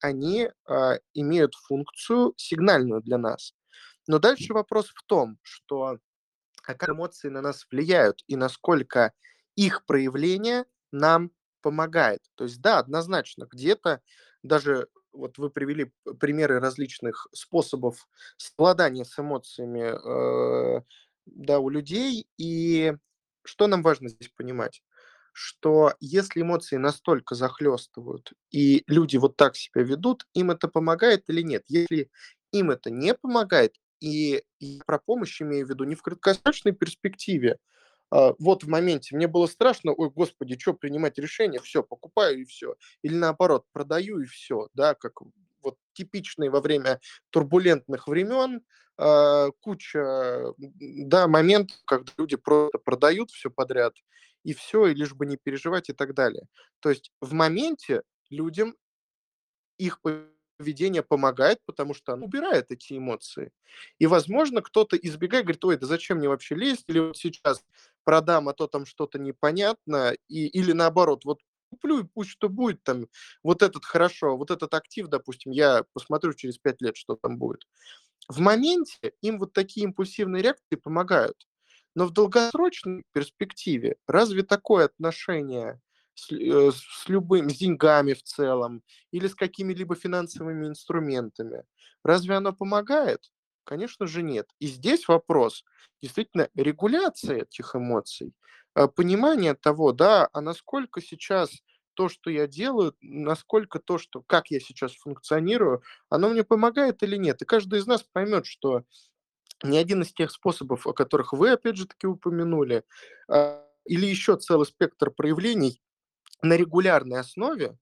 они 0.00 0.50
э, 0.50 0.98
имеют 1.14 1.54
функцию 1.54 2.34
сигнальную 2.36 3.00
для 3.00 3.18
нас. 3.18 3.54
Но 4.08 4.18
дальше 4.18 4.52
вопрос 4.52 4.88
в 4.88 5.02
том, 5.06 5.38
что 5.42 5.98
а 6.66 6.74
как 6.74 6.88
эмоции 6.88 7.28
на 7.28 7.40
нас 7.40 7.66
влияют 7.70 8.24
и 8.26 8.36
насколько 8.36 9.12
их 9.54 9.84
проявление 9.86 10.64
нам 10.92 11.30
помогает. 11.62 12.20
То 12.34 12.44
есть, 12.44 12.60
да, 12.60 12.78
однозначно, 12.80 13.46
где-то 13.50 14.00
даже 14.42 14.88
вот 15.12 15.38
вы 15.38 15.50
привели 15.50 15.92
примеры 16.18 16.58
различных 16.58 17.28
способов 17.32 18.08
совладания 18.36 19.04
с 19.04 19.18
эмоциями 19.18 20.78
э, 20.78 20.82
да, 21.26 21.58
у 21.60 21.68
людей. 21.68 22.26
И 22.36 22.94
что 23.44 23.66
нам 23.66 23.82
важно 23.82 24.08
здесь 24.08 24.28
понимать? 24.28 24.82
Что 25.34 25.94
если 26.00 26.42
эмоции 26.42 26.76
настолько 26.76 27.34
захлестывают, 27.34 28.32
и 28.50 28.84
люди 28.86 29.16
вот 29.16 29.36
так 29.36 29.56
себя 29.56 29.82
ведут, 29.82 30.26
им 30.32 30.52
это 30.52 30.68
помогает 30.68 31.24
или 31.28 31.42
нет? 31.42 31.64
Если 31.66 32.08
им 32.52 32.70
это 32.70 32.90
не 32.90 33.14
помогает, 33.14 33.74
и 34.00 34.44
я 34.60 34.80
про 34.86 34.98
помощь 34.98 35.42
имею 35.42 35.66
в 35.66 35.70
виду 35.70 35.84
не 35.84 35.96
в 35.96 36.02
краткосрочной 36.02 36.72
перспективе, 36.72 37.58
а, 38.10 38.34
вот 38.38 38.62
в 38.62 38.68
моменте 38.68 39.16
мне 39.16 39.26
было 39.26 39.46
страшно, 39.46 39.92
ой, 39.92 40.08
господи, 40.08 40.56
что 40.56 40.72
принимать 40.72 41.18
решение, 41.18 41.60
все, 41.60 41.82
покупаю 41.82 42.40
и 42.42 42.44
все. 42.44 42.76
Или 43.02 43.16
наоборот, 43.16 43.64
продаю 43.72 44.20
и 44.20 44.26
все, 44.26 44.68
да, 44.72 44.94
как 44.94 45.14
вот 45.62 45.76
типичные 45.94 46.50
во 46.50 46.60
время 46.60 47.00
турбулентных 47.30 48.06
времен, 48.06 48.62
а, 48.96 49.50
куча, 49.60 50.54
да, 50.58 51.26
моментов, 51.26 51.76
когда 51.86 52.12
люди 52.16 52.36
просто 52.36 52.78
продают 52.78 53.30
все 53.32 53.50
подряд, 53.50 53.94
и 54.44 54.54
все, 54.54 54.87
и 54.88 54.94
лишь 54.94 55.14
бы 55.14 55.26
не 55.26 55.37
переживать 55.37 55.90
и 55.90 55.92
так 55.94 56.14
далее. 56.14 56.44
То 56.80 56.90
есть 56.90 57.12
в 57.20 57.33
моменте 57.35 58.02
людям 58.30 58.76
их 59.78 60.00
поведение 60.00 61.02
помогает, 61.02 61.59
потому 61.66 61.94
что 61.94 62.12
оно 62.12 62.26
убирает 62.26 62.70
эти 62.70 62.96
эмоции. 62.96 63.50
И, 63.98 64.07
возможно, 64.07 64.62
кто-то 64.62 64.96
избегает, 64.96 65.44
говорит, 65.44 65.64
ой, 65.64 65.76
да 65.76 65.87
зачем 65.87 66.18
мне 66.18 66.28
вообще 66.28 66.54
лезть, 66.54 66.85
или 66.88 67.00
вот 67.00 67.16
сейчас 67.16 67.64
продам, 68.04 68.48
а 68.48 68.54
то 68.54 68.66
там 68.68 68.87
что-то 68.87 69.18
непонятно, 69.18 70.14
и, 70.28 70.46
или 70.46 70.72
наоборот, 70.72 71.24
вот 71.24 71.40
куплю, 71.70 72.00
и 72.00 72.04
пусть 72.04 72.30
что 72.30 72.48
будет 72.48 72.83
там, 72.85 73.07
вот 73.42 73.62
этот 73.62 73.85
хорошо, 73.85 74.37
вот 74.37 74.50
этот 74.52 74.72
актив, 74.74 75.09
допустим, 75.09 75.50
я 75.52 75.85
посмотрю 75.92 76.33
через 76.35 76.59
пять 76.59 76.80
лет, 76.80 76.96
что 76.96 77.16
там 77.16 77.37
будет. 77.38 77.62
В 78.28 78.40
моменте 78.40 79.14
им 79.22 79.38
вот 79.38 79.52
такие 79.54 79.85
импульсивные 79.85 80.42
реакции 80.42 80.76
помогают. 80.76 81.46
Но 81.94 82.07
в 82.07 82.12
долгосрочной 82.12 83.04
перспективе 83.12 83.96
разве 84.07 84.42
такое 84.42 84.87
отношение 84.87 85.80
с, 86.14 86.30
э, 86.33 86.70
с 86.72 87.09
любым, 87.09 87.50
с 87.50 87.57
деньгами 87.59 88.14
в 88.14 88.22
целом 88.22 88.83
или 89.12 89.26
с 89.28 89.35
какими-либо 89.35 89.94
финансовыми 89.96 90.66
инструментами, 90.68 91.64
разве 92.02 92.35
оно 92.37 92.52
помогает? 92.52 93.30
Конечно 93.64 94.07
же 94.07 94.22
нет. 94.22 94.48
И 94.59 94.66
здесь 94.66 95.09
вопрос 95.09 95.64
действительно 96.02 96.48
регуляции 96.54 97.42
этих 97.42 97.74
эмоций, 97.74 98.35
э, 98.76 98.88
понимание 98.88 99.54
того, 99.54 99.92
да, 99.92 100.28
а 100.33 100.40
насколько 100.40 101.00
сейчас 101.00 101.50
то, 101.94 102.09
что 102.09 102.28
я 102.30 102.46
делаю, 102.48 102.94
насколько 103.00 103.78
то, 103.78 103.98
что, 103.98 104.20
как 104.22 104.50
я 104.50 104.59
сейчас 104.61 104.92
функционирую, 104.94 105.83
оно 106.09 106.28
мне 106.30 106.42
помогает 106.44 107.02
или 107.04 107.16
нет. 107.16 107.40
И 107.42 107.44
каждый 107.44 107.78
из 107.78 107.87
нас 107.87 108.02
поймет, 108.02 108.46
что 108.46 108.83
ни 109.64 109.77
один 109.77 110.03
из 110.03 110.12
тех 110.12 110.31
способов, 110.31 110.87
о 110.87 110.92
которых 110.92 111.33
вы, 111.33 111.50
опять 111.50 111.77
же 111.77 111.87
таки, 111.87 112.07
упомянули, 112.07 112.85
а, 113.29 113.64
или 113.85 114.07
еще 114.07 114.37
целый 114.37 114.66
спектр 114.66 115.11
проявлений 115.11 115.83
на 116.42 116.57
регулярной 116.57 117.18
основе, 117.18 117.77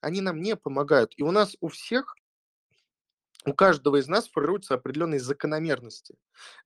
они 0.00 0.20
нам 0.20 0.40
не 0.40 0.56
помогают. 0.56 1.12
И 1.16 1.22
у 1.22 1.30
нас 1.30 1.56
у 1.60 1.68
всех 1.68 2.14
у 3.46 3.54
каждого 3.54 3.96
из 3.96 4.06
нас 4.06 4.28
формируются 4.28 4.74
определенные 4.74 5.18
закономерности. 5.18 6.14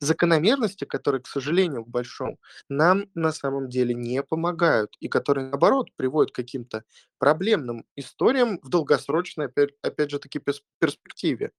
Закономерности, 0.00 0.84
которые, 0.84 1.22
к 1.22 1.28
сожалению, 1.28 1.84
к 1.84 1.88
большому, 1.88 2.40
нам 2.68 3.04
на 3.14 3.32
самом 3.32 3.68
деле 3.68 3.94
не 3.94 4.22
помогают, 4.24 4.96
и 4.98 5.08
которые, 5.08 5.50
наоборот, 5.50 5.90
приводят 5.94 6.32
к 6.32 6.36
каким-то 6.36 6.84
проблемным 7.18 7.84
историям 7.94 8.58
в 8.62 8.68
долгосрочной, 8.68 9.46
опять, 9.46 9.70
опять 9.82 10.10
же 10.10 10.18
таки, 10.18 10.40
перспективе. 10.80 11.52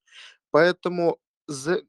Поэтому 0.52 1.20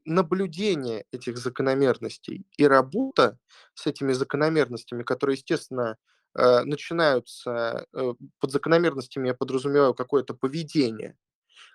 наблюдение 0.05 1.05
этих 1.11 1.37
закономерностей 1.37 2.45
и 2.57 2.65
работа 2.67 3.37
с 3.73 3.87
этими 3.87 4.13
закономерностями, 4.13 5.03
которые, 5.03 5.35
естественно, 5.35 5.97
э, 6.35 6.63
начинаются 6.63 7.87
э, 7.93 8.13
под 8.39 8.51
закономерностями, 8.51 9.27
я 9.29 9.33
подразумеваю 9.33 9.93
какое-то 9.93 10.33
поведение, 10.33 11.17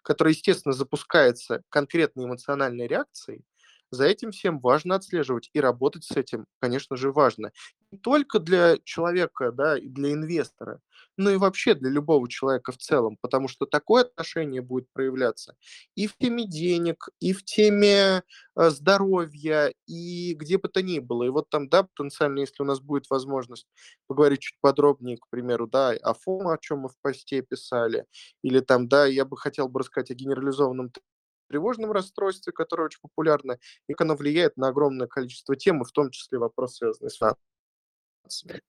которая, 0.03 0.35
естественно, 0.35 0.75
запускается 0.75 1.63
конкретной 1.71 2.25
эмоциональной 2.27 2.87
реакцией, 2.87 3.45
за 3.93 4.07
этим 4.07 4.33
всем 4.33 4.59
важно 4.61 4.97
отслеживать 4.97 5.51
и 5.53 5.61
работать 5.61 6.05
с 6.05 6.17
этим, 6.17 6.47
конечно 6.61 6.97
же, 6.97 7.13
важно. 7.13 7.53
Не 7.93 7.99
только 7.99 8.39
для 8.41 8.79
человека, 8.85 9.53
да, 9.53 9.79
и 9.79 9.89
для 9.89 10.13
инвестора, 10.13 10.81
но 11.19 11.31
и 11.31 11.37
вообще 11.37 11.75
для 11.75 11.91
любого 11.91 12.29
человека 12.29 12.73
в 12.73 12.79
целом, 12.79 13.19
потому 13.21 13.49
что 13.49 13.67
такое 13.67 14.05
отношение 14.05 14.63
будет 14.63 14.87
проявляться 14.95 15.57
и 15.95 16.07
в 16.07 16.17
теме 16.17 16.47
денег, 16.47 17.09
и 17.21 17.33
в 17.33 17.45
теме 17.45 18.23
э, 18.57 18.71
здоровья, 18.71 19.73
и 19.87 20.35
где 20.35 20.59
бы 20.59 20.69
то 20.69 20.83
ни 20.83 20.99
было. 21.01 21.25
И 21.25 21.29
вот 21.29 21.51
там, 21.51 21.69
да, 21.69 21.83
потенциально, 21.85 22.41
если 22.41 22.63
у 22.63 22.67
нас 22.67 22.81
будет 22.81 23.11
возможность 23.11 23.67
поговорить 24.07 24.41
чуть 24.41 24.59
подробнее, 24.61 25.19
к 25.19 25.29
примеру, 25.29 25.67
да, 25.67 25.91
о 25.91 26.15
ФОМ, 26.15 26.49
о 26.49 26.59
чем 26.59 26.81
мы 26.81 26.89
в 26.89 26.97
посте 27.03 27.43
писали, 27.43 28.07
или 28.43 28.61
там, 28.61 28.89
да, 28.89 29.07
я 29.07 29.25
бы 29.25 29.37
хотел 29.37 29.69
бы 29.69 29.81
рассказать 29.81 30.11
о 30.11 30.15
генерализованном 30.15 30.91
тревожном 31.53 31.93
расстройстве, 31.93 32.53
которое 32.53 32.85
очень 32.85 33.01
популярно, 33.03 33.59
и 33.87 33.93
как 33.93 34.01
оно 34.01 34.17
влияет 34.17 34.57
на 34.57 34.69
огромное 34.69 35.07
количество 35.07 35.55
тем, 35.55 35.83
и 35.83 35.85
в 35.85 35.93
том 35.93 36.11
числе 36.11 36.39
вопросы, 36.39 36.93
связанные 36.95 37.11
с 37.11 37.17
финансами. 37.19 38.63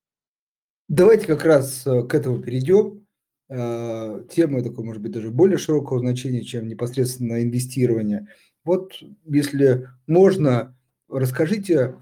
Давайте 0.90 1.28
как 1.28 1.46
раз 1.46 1.88
э, 1.88 2.04
к 2.04 2.14
этому 2.14 2.42
перейдем. 2.42 3.08
Э, 3.48 4.26
тема 4.30 4.62
такой, 4.62 4.84
может 4.84 5.02
быть, 5.02 5.14
даже 5.14 5.32
более 5.32 5.58
широкого 5.58 6.00
значения, 6.00 6.44
чем 6.44 6.68
непосредственно 6.68 7.42
инвестирование. 7.42 8.28
Вот, 8.66 8.94
если 9.24 9.88
можно, 10.06 10.78
расскажите, 11.08 11.96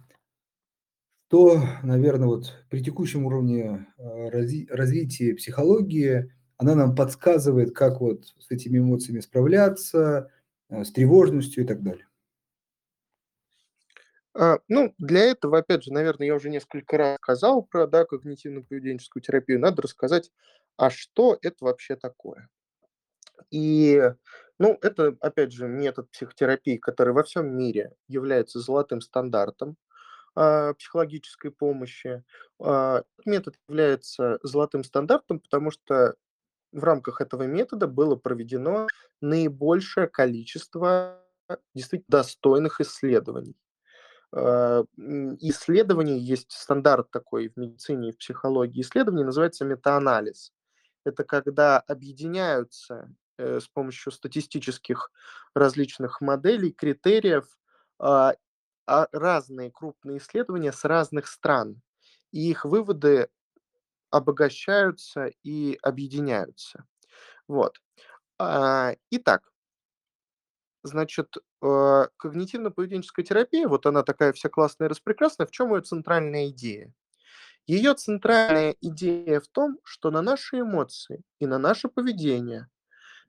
что, 1.27 1.61
наверное, 1.83 2.27
вот 2.27 2.53
при 2.69 2.83
текущем 2.83 3.25
уровне 3.25 3.87
разви- 3.99 4.67
развития 4.69 5.35
психологии 5.35 6.33
она 6.57 6.75
нам 6.75 6.93
подсказывает, 6.93 7.73
как 7.73 8.01
вот 8.01 8.25
с 8.37 8.51
этими 8.51 8.77
эмоциями 8.77 9.19
справляться, 9.19 10.29
с 10.71 10.91
тревожностью 10.91 11.63
и 11.63 11.67
так 11.67 11.83
далее. 11.83 12.07
А, 14.33 14.59
ну, 14.69 14.93
для 14.97 15.25
этого, 15.25 15.59
опять 15.59 15.83
же, 15.83 15.91
наверное, 15.91 16.27
я 16.27 16.35
уже 16.35 16.49
несколько 16.49 16.97
раз 16.97 17.17
сказал 17.17 17.63
про 17.63 17.85
да, 17.85 18.05
когнитивно-поведенческую 18.05 19.21
терапию. 19.21 19.59
Надо 19.59 19.81
рассказать, 19.81 20.31
а 20.77 20.89
что 20.89 21.37
это 21.41 21.65
вообще 21.65 21.95
такое. 21.97 22.49
И, 23.49 24.01
ну, 24.59 24.77
это, 24.81 25.17
опять 25.19 25.51
же, 25.51 25.67
метод 25.67 26.09
психотерапии, 26.11 26.77
который 26.77 27.13
во 27.13 27.23
всем 27.23 27.57
мире 27.57 27.93
является 28.07 28.59
золотым 28.59 29.01
стандартом 29.01 29.75
а, 30.35 30.73
психологической 30.75 31.51
помощи. 31.51 32.23
А, 32.59 33.03
метод 33.25 33.55
является 33.67 34.39
золотым 34.43 34.85
стандартом, 34.85 35.41
потому 35.41 35.71
что 35.71 36.15
в 36.71 36.83
рамках 36.83 37.21
этого 37.21 37.43
метода 37.43 37.87
было 37.87 38.15
проведено 38.15 38.87
наибольшее 39.19 40.07
количество 40.07 41.21
действительно 41.73 42.19
достойных 42.19 42.81
исследований. 42.81 43.57
Э, 44.33 44.83
исследований 45.39 46.19
есть 46.19 46.51
стандарт 46.51 47.11
такой 47.11 47.49
в 47.49 47.57
медицине 47.57 48.09
и 48.09 48.11
в 48.13 48.17
психологии 48.17 48.81
исследований, 48.81 49.23
называется 49.23 49.65
метаанализ. 49.65 50.53
Это 51.03 51.23
когда 51.23 51.79
объединяются 51.79 53.13
э, 53.37 53.59
с 53.59 53.67
помощью 53.67 54.11
статистических 54.11 55.11
различных 55.53 56.21
моделей, 56.21 56.71
критериев 56.71 57.45
а, 57.99 58.35
а, 58.87 59.07
разные 59.11 59.71
крупные 59.71 60.17
исследования 60.17 60.71
с 60.71 60.83
разных 60.85 61.27
стран. 61.27 61.81
И 62.31 62.49
их 62.49 62.65
выводы 62.65 63.29
обогащаются 64.11 65.31
и 65.43 65.77
объединяются. 65.83 66.85
Вот. 67.47 67.81
А, 68.39 68.95
итак, 69.11 69.43
значит, 70.83 71.35
э, 71.61 72.05
когнитивно-поведенческая 72.17 73.23
терапия, 73.23 73.67
вот 73.67 73.85
она 73.85 74.03
такая 74.03 74.33
вся 74.33 74.49
классная 74.49 74.87
и 74.87 74.89
распрекрасная, 74.89 75.47
в 75.47 75.51
чем 75.51 75.73
ее 75.75 75.81
центральная 75.81 76.49
идея? 76.49 76.93
Ее 77.67 77.95
центральная 77.95 78.75
идея 78.81 79.39
в 79.41 79.47
том, 79.49 79.79
что 79.83 80.11
на 80.11 80.21
наши 80.21 80.61
эмоции 80.61 81.23
и 81.39 81.47
на 81.47 81.59
наше 81.59 81.89
поведение 81.89 82.69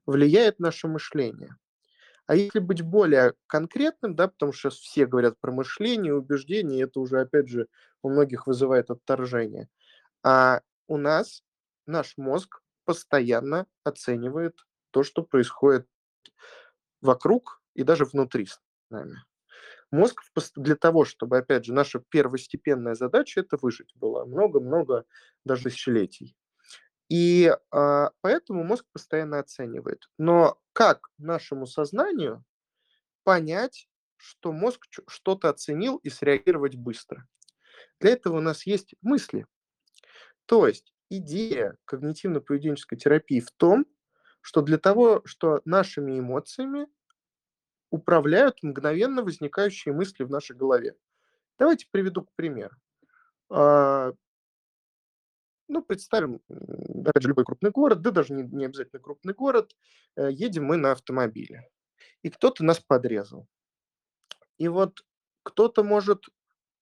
влияет 0.06 0.60
наше 0.60 0.88
мышление. 0.88 1.56
А 2.26 2.36
если 2.36 2.60
быть 2.60 2.82
более 2.82 3.34
конкретным, 3.46 4.16
да, 4.16 4.28
потому 4.28 4.52
что 4.52 4.70
все 4.70 5.06
говорят 5.06 5.38
про 5.40 5.52
мышление, 5.52 6.14
убеждение, 6.14 6.84
это 6.84 7.00
уже, 7.00 7.20
опять 7.20 7.48
же, 7.48 7.68
у 8.02 8.10
многих 8.10 8.46
вызывает 8.46 8.90
отторжение. 8.90 9.68
А 10.24 10.60
у 10.92 10.98
нас 10.98 11.42
наш 11.86 12.18
мозг 12.18 12.60
постоянно 12.84 13.66
оценивает 13.82 14.58
то, 14.90 15.02
что 15.02 15.22
происходит 15.22 15.88
вокруг 17.00 17.62
и 17.72 17.82
даже 17.82 18.04
внутри 18.04 18.44
с 18.44 18.60
нами. 18.90 19.16
Мозг 19.90 20.20
для 20.56 20.76
того, 20.76 21.06
чтобы, 21.06 21.38
опять 21.38 21.64
же, 21.64 21.72
наша 21.72 22.02
первостепенная 22.10 22.94
задача– 22.94 23.40
это 23.40 23.56
выжить 23.56 23.90
было 23.94 24.26
много-много 24.26 25.06
даже 25.46 25.64
тысячелетий. 25.64 26.36
И 27.08 27.50
а, 27.70 28.10
поэтому 28.20 28.62
мозг 28.62 28.84
постоянно 28.92 29.38
оценивает. 29.38 30.10
Но 30.18 30.60
как 30.74 31.08
нашему 31.16 31.66
сознанию 31.66 32.44
понять, 33.24 33.88
что 34.16 34.52
мозг 34.52 34.86
что-то 35.08 35.48
оценил 35.48 35.96
и 35.96 36.10
среагировать 36.10 36.76
быстро? 36.76 37.26
Для 37.98 38.10
этого 38.10 38.38
у 38.38 38.42
нас 38.42 38.66
есть 38.66 38.94
мысли. 39.00 39.46
То 40.52 40.66
есть 40.66 40.92
идея 41.08 41.78
когнитивно-поведенческой 41.86 42.98
терапии 42.98 43.40
в 43.40 43.50
том, 43.52 43.86
что 44.42 44.60
для 44.60 44.76
того, 44.76 45.22
что 45.24 45.62
нашими 45.64 46.18
эмоциями 46.18 46.88
управляют 47.88 48.62
мгновенно 48.62 49.22
возникающие 49.22 49.94
мысли 49.94 50.24
в 50.24 50.30
нашей 50.30 50.54
голове. 50.54 50.94
Давайте 51.58 51.86
приведу 51.90 52.26
к 52.26 52.34
примеру. 52.34 52.76
А, 53.48 54.12
ну, 55.68 55.82
представим, 55.82 56.42
опять 56.50 57.22
же, 57.22 57.28
любой 57.28 57.46
крупный 57.46 57.70
город, 57.70 58.02
да 58.02 58.10
даже 58.10 58.34
не, 58.34 58.42
не 58.42 58.66
обязательно 58.66 59.00
крупный 59.00 59.32
город, 59.32 59.74
э, 60.16 60.28
едем 60.30 60.66
мы 60.66 60.76
на 60.76 60.92
автомобиле, 60.92 61.66
и 62.20 62.28
кто-то 62.28 62.62
нас 62.62 62.78
подрезал. 62.78 63.48
И 64.58 64.68
вот 64.68 65.02
кто-то 65.44 65.82
может 65.82 66.26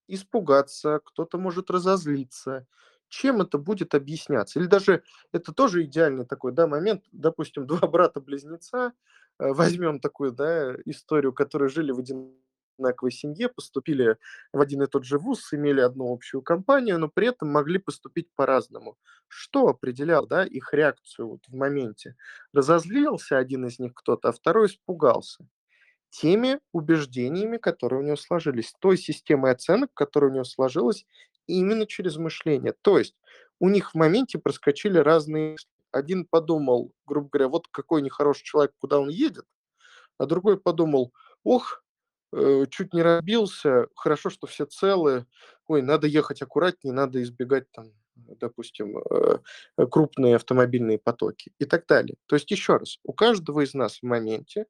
испугаться, 0.08 1.00
кто-то 1.04 1.38
может 1.38 1.70
разозлиться. 1.70 2.66
Чем 3.10 3.42
это 3.42 3.58
будет 3.58 3.94
объясняться? 3.94 4.60
Или 4.60 4.66
даже 4.66 5.02
это 5.32 5.52
тоже 5.52 5.82
идеальный 5.84 6.24
такой 6.24 6.52
да, 6.52 6.66
момент, 6.66 7.04
допустим, 7.12 7.66
два 7.66 7.86
брата-близнеца, 7.88 8.92
э, 9.38 9.52
возьмем 9.52 10.00
такую 10.00 10.32
да, 10.32 10.74
историю, 10.86 11.32
которые 11.34 11.68
жили 11.68 11.90
в 11.90 11.98
одинаковой 11.98 13.10
семье, 13.10 13.48
поступили 13.48 14.16
в 14.52 14.60
один 14.60 14.82
и 14.82 14.86
тот 14.86 15.04
же 15.04 15.18
вуз, 15.18 15.52
имели 15.52 15.80
одну 15.80 16.12
общую 16.12 16.40
компанию, 16.40 16.98
но 17.00 17.08
при 17.08 17.26
этом 17.26 17.50
могли 17.50 17.78
поступить 17.78 18.28
по-разному. 18.36 18.96
Что 19.26 19.66
определял 19.68 20.26
да, 20.26 20.44
их 20.44 20.72
реакцию 20.72 21.30
вот 21.30 21.40
в 21.48 21.54
моменте? 21.54 22.14
Разозлился 22.52 23.38
один 23.38 23.66
из 23.66 23.80
них 23.80 23.92
кто-то, 23.94 24.28
а 24.28 24.32
второй 24.32 24.68
испугался 24.68 25.46
теми 26.10 26.58
убеждениями, 26.72 27.56
которые 27.56 28.00
у 28.00 28.04
него 28.04 28.16
сложились, 28.16 28.74
той 28.80 28.96
системой 28.96 29.52
оценок, 29.52 29.90
которая 29.94 30.30
у 30.30 30.34
него 30.34 30.44
сложилась 30.44 31.06
именно 31.58 31.86
через 31.86 32.16
мышление. 32.16 32.74
То 32.82 32.98
есть 32.98 33.16
у 33.60 33.68
них 33.68 33.92
в 33.92 33.94
моменте 33.96 34.38
проскочили 34.38 34.98
разные 34.98 35.56
Один 35.92 36.24
подумал, 36.26 36.92
грубо 37.06 37.28
говоря, 37.30 37.48
вот 37.48 37.68
какой 37.70 38.02
нехороший 38.02 38.44
человек, 38.44 38.72
куда 38.78 38.98
он 39.00 39.08
едет, 39.08 39.44
а 40.18 40.26
другой 40.26 40.58
подумал, 40.60 41.12
ох, 41.44 41.82
э, 42.32 42.66
чуть 42.70 42.94
не 42.94 43.02
разбился, 43.02 43.88
хорошо, 43.96 44.30
что 44.30 44.46
все 44.46 44.66
целые, 44.66 45.26
ой, 45.66 45.82
надо 45.82 46.06
ехать 46.06 46.42
аккуратнее, 46.42 46.94
надо 46.94 47.22
избегать 47.22 47.70
там, 47.72 47.92
допустим, 48.16 48.98
э, 48.98 49.38
крупные 49.90 50.36
автомобильные 50.36 50.98
потоки 50.98 51.52
и 51.58 51.64
так 51.64 51.86
далее. 51.86 52.16
То 52.26 52.36
есть 52.36 52.50
еще 52.50 52.76
раз, 52.76 52.98
у 53.04 53.12
каждого 53.12 53.62
из 53.64 53.74
нас 53.74 53.98
в 54.00 54.02
моменте 54.04 54.66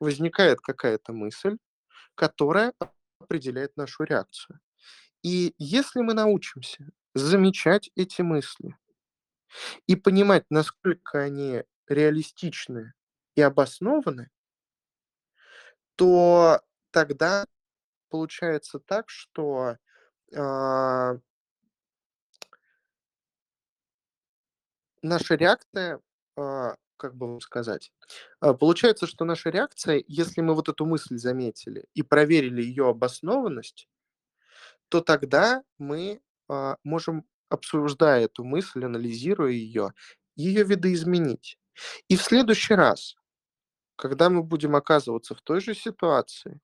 возникает 0.00 0.60
какая-то 0.60 1.12
мысль, 1.12 1.56
которая 2.14 2.72
определяет 3.20 3.76
нашу 3.76 4.04
реакцию. 4.04 4.60
И 5.24 5.54
если 5.56 6.02
мы 6.02 6.12
научимся 6.12 6.86
замечать 7.14 7.90
эти 7.96 8.20
мысли 8.20 8.76
и 9.86 9.96
понимать, 9.96 10.44
насколько 10.50 11.18
они 11.18 11.64
реалистичны 11.88 12.92
и 13.34 13.40
обоснованы, 13.40 14.30
то 15.96 16.60
тогда 16.90 17.46
получается 18.10 18.78
так, 18.80 19.08
что 19.08 19.78
а, 20.36 21.16
наша 25.00 25.36
реакция 25.36 26.02
а, 26.36 26.76
как 26.98 27.16
бы 27.16 27.28
вам 27.28 27.40
сказать, 27.40 27.92
а, 28.40 28.52
получается, 28.52 29.06
что 29.06 29.24
наша 29.24 29.48
реакция, 29.48 30.04
если 30.06 30.42
мы 30.42 30.54
вот 30.54 30.68
эту 30.68 30.84
мысль 30.84 31.16
заметили 31.16 31.86
и 31.94 32.02
проверили 32.02 32.60
ее 32.60 32.90
обоснованность, 32.90 33.88
то 34.88 35.00
тогда 35.00 35.62
мы 35.78 36.20
а, 36.48 36.76
можем, 36.84 37.24
обсуждая 37.48 38.24
эту 38.24 38.44
мысль, 38.44 38.84
анализируя 38.84 39.50
ее, 39.50 39.92
ее 40.36 40.64
видоизменить. 40.64 41.58
И 42.08 42.16
в 42.16 42.22
следующий 42.22 42.74
раз, 42.74 43.16
когда 43.96 44.30
мы 44.30 44.42
будем 44.42 44.76
оказываться 44.76 45.34
в 45.34 45.42
той 45.42 45.60
же 45.60 45.74
ситуации, 45.74 46.60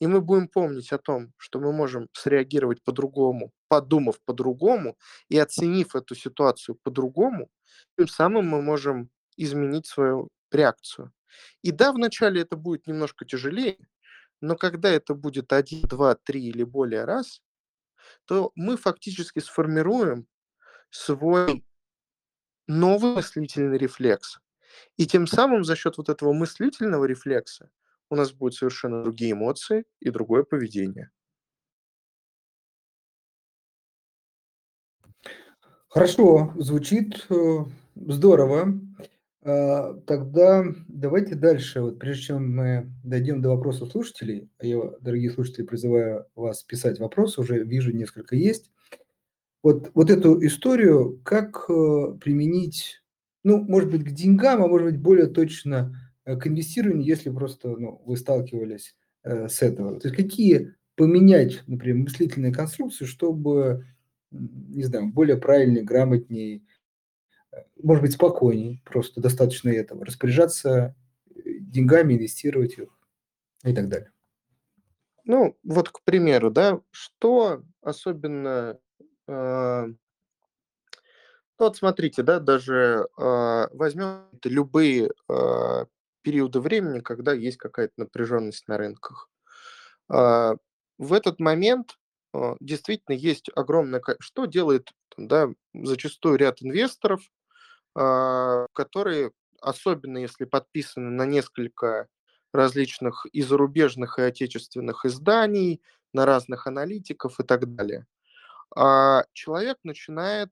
и 0.00 0.06
мы 0.06 0.20
будем 0.20 0.48
помнить 0.48 0.92
о 0.92 0.98
том, 0.98 1.32
что 1.36 1.58
мы 1.60 1.72
можем 1.72 2.08
среагировать 2.12 2.82
по-другому, 2.82 3.52
подумав 3.68 4.20
по-другому 4.24 4.96
и 5.28 5.38
оценив 5.38 5.96
эту 5.96 6.14
ситуацию 6.14 6.76
по-другому, 6.82 7.50
тем 7.96 8.08
самым 8.08 8.46
мы 8.48 8.62
можем 8.62 9.10
изменить 9.36 9.86
свою 9.86 10.28
реакцию. 10.52 11.12
И 11.62 11.72
да, 11.72 11.92
вначале 11.92 12.42
это 12.42 12.56
будет 12.56 12.86
немножко 12.86 13.24
тяжелее, 13.24 13.78
но 14.40 14.56
когда 14.56 14.90
это 14.90 15.14
будет 15.14 15.52
один, 15.52 15.82
два, 15.82 16.14
три 16.14 16.44
или 16.46 16.62
более 16.64 17.04
раз, 17.04 17.42
то 18.24 18.52
мы 18.54 18.76
фактически 18.76 19.40
сформируем 19.40 20.26
свой 20.90 21.64
новый 22.66 23.14
мыслительный 23.14 23.78
рефлекс. 23.78 24.38
И 24.96 25.06
тем 25.06 25.26
самым 25.26 25.64
за 25.64 25.76
счет 25.76 25.96
вот 25.98 26.08
этого 26.08 26.32
мыслительного 26.32 27.04
рефлекса 27.04 27.70
у 28.10 28.16
нас 28.16 28.32
будут 28.32 28.54
совершенно 28.54 29.02
другие 29.02 29.32
эмоции 29.32 29.84
и 30.00 30.10
другое 30.10 30.44
поведение. 30.44 31.10
Хорошо, 35.88 36.52
звучит 36.56 37.26
э, 37.30 37.64
здорово. 37.96 38.78
А, 39.48 39.94
тогда 40.06 40.62
давайте 40.88 41.34
дальше. 41.34 41.80
Вот 41.80 41.98
прежде 41.98 42.24
чем 42.24 42.54
мы 42.54 42.92
дойдем 43.02 43.40
до 43.40 43.48
вопросов 43.48 43.90
слушателей, 43.90 44.50
а 44.58 44.66
я, 44.66 44.78
дорогие 45.00 45.30
слушатели, 45.30 45.64
призываю 45.64 46.26
вас 46.34 46.62
писать 46.62 46.98
вопросы, 46.98 47.40
уже 47.40 47.64
вижу 47.64 47.92
несколько 47.92 48.36
есть. 48.36 48.70
Вот, 49.62 49.90
вот 49.94 50.10
эту 50.10 50.44
историю, 50.44 51.18
как 51.24 51.64
э, 51.70 52.18
применить, 52.20 53.02
ну, 53.42 53.58
может 53.58 53.90
быть, 53.90 54.04
к 54.04 54.10
деньгам, 54.10 54.62
а 54.62 54.68
может 54.68 54.86
быть, 54.86 55.00
более 55.00 55.26
точно 55.28 55.96
э, 56.26 56.36
к 56.36 56.46
инвестированию, 56.46 57.06
если 57.06 57.30
просто 57.30 57.70
ну, 57.70 58.02
вы 58.04 58.18
сталкивались 58.18 58.96
э, 59.24 59.48
с 59.48 59.62
этого. 59.62 59.98
То 59.98 60.08
есть 60.08 60.16
какие 60.16 60.74
поменять, 60.94 61.62
например, 61.66 62.02
мыслительные 62.02 62.52
конструкции, 62.52 63.06
чтобы, 63.06 63.86
не 64.30 64.84
знаю, 64.84 65.10
более 65.10 65.38
правильнее, 65.38 65.84
грамотнее 65.84 66.60
может 67.82 68.02
быть, 68.02 68.12
спокойней, 68.12 68.82
просто 68.84 69.20
достаточно 69.20 69.70
этого, 69.70 70.04
распоряжаться 70.04 70.94
э, 71.26 71.40
деньгами, 71.60 72.14
инвестировать 72.14 72.78
их 72.78 72.88
и 73.64 73.74
так 73.74 73.88
далее. 73.88 74.12
Ну, 75.24 75.58
вот, 75.62 75.90
к 75.90 76.02
примеру, 76.04 76.50
да, 76.50 76.80
что 76.90 77.62
особенно, 77.82 78.78
э, 79.26 79.86
ну, 79.86 79.96
вот 81.58 81.76
смотрите, 81.76 82.22
да, 82.22 82.40
даже 82.40 83.06
э, 83.18 83.66
возьмем 83.74 84.28
любые 84.44 85.10
э, 85.28 85.84
периоды 86.22 86.60
времени, 86.60 87.00
когда 87.00 87.32
есть 87.34 87.58
какая-то 87.58 87.94
напряженность 87.98 88.68
на 88.68 88.78
рынках. 88.78 89.28
Э, 90.10 90.56
в 90.96 91.12
этот 91.12 91.40
момент 91.40 91.98
э, 92.32 92.56
действительно 92.60 93.14
есть 93.14 93.50
огромное... 93.54 94.00
Что 94.20 94.46
делает, 94.46 94.92
да, 95.18 95.48
зачастую 95.74 96.36
ряд 96.36 96.62
инвесторов, 96.62 97.20
которые, 98.72 99.32
особенно 99.60 100.18
если 100.18 100.44
подписаны 100.44 101.10
на 101.10 101.26
несколько 101.26 102.06
различных 102.52 103.26
и 103.32 103.42
зарубежных, 103.42 104.18
и 104.18 104.22
отечественных 104.22 105.04
изданий, 105.04 105.82
на 106.12 106.24
разных 106.26 106.66
аналитиков 106.66 107.38
и 107.40 107.44
так 107.44 107.74
далее, 107.74 108.06
а, 108.74 109.24
человек 109.32 109.78
начинает, 109.84 110.50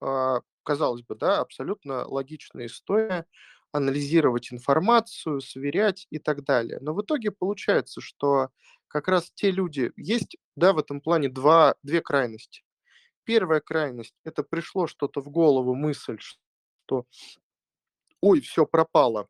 а, 0.00 0.40
казалось 0.64 1.02
бы, 1.02 1.14
да, 1.14 1.40
абсолютно 1.40 2.06
логичная 2.06 2.66
история, 2.66 3.26
анализировать 3.72 4.52
информацию, 4.52 5.40
сверять 5.40 6.06
и 6.10 6.18
так 6.18 6.44
далее. 6.44 6.78
Но 6.80 6.94
в 6.94 7.02
итоге 7.02 7.30
получается, 7.30 8.00
что 8.00 8.50
как 8.88 9.08
раз 9.08 9.30
те 9.34 9.50
люди, 9.50 9.92
есть, 9.96 10.36
да, 10.56 10.74
в 10.74 10.78
этом 10.78 11.00
плане 11.00 11.30
два, 11.30 11.74
две 11.82 12.02
крайности. 12.02 12.62
Первая 13.24 13.60
крайность– 13.60 14.14
это 14.24 14.42
пришло 14.42 14.86
что-то 14.86 15.20
в 15.22 15.30
голову, 15.30 15.74
мысль, 15.74 16.18
что 16.84 17.06
ой, 18.20 18.40
все 18.40 18.66
пропало, 18.66 19.26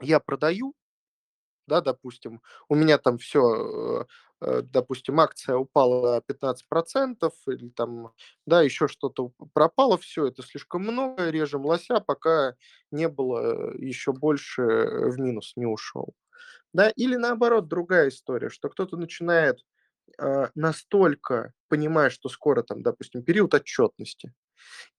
я 0.00 0.20
продаю, 0.20 0.74
да, 1.66 1.80
допустим, 1.80 2.42
у 2.68 2.74
меня 2.74 2.98
там 2.98 3.18
все, 3.18 4.02
э, 4.02 4.06
э, 4.42 4.62
допустим, 4.62 5.20
акция 5.20 5.56
упала 5.56 6.16
на 6.16 6.20
15% 6.20 7.34
или 7.48 7.70
там, 7.70 8.12
да, 8.46 8.62
еще 8.62 8.88
что-то 8.88 9.32
пропало, 9.54 9.98
все 9.98 10.26
это 10.26 10.42
слишком 10.42 10.82
много, 10.82 11.30
режем 11.30 11.66
лося, 11.66 12.00
пока 12.00 12.54
не 12.90 13.08
было 13.08 13.72
э, 13.74 13.78
еще 13.78 14.12
больше 14.12 14.62
в 14.64 15.18
минус 15.20 15.54
не 15.56 15.66
ушел. 15.66 16.14
Да, 16.72 16.90
или 16.90 17.16
наоборот, 17.16 17.68
другая 17.68 18.08
история, 18.10 18.50
что 18.50 18.68
кто-то 18.70 18.96
начинает 18.96 19.60
э, 20.18 20.48
настолько, 20.54 21.52
понимая, 21.68 22.10
что 22.10 22.28
скоро 22.28 22.62
там, 22.62 22.82
допустим, 22.82 23.24
период 23.24 23.54
отчетности, 23.54 24.32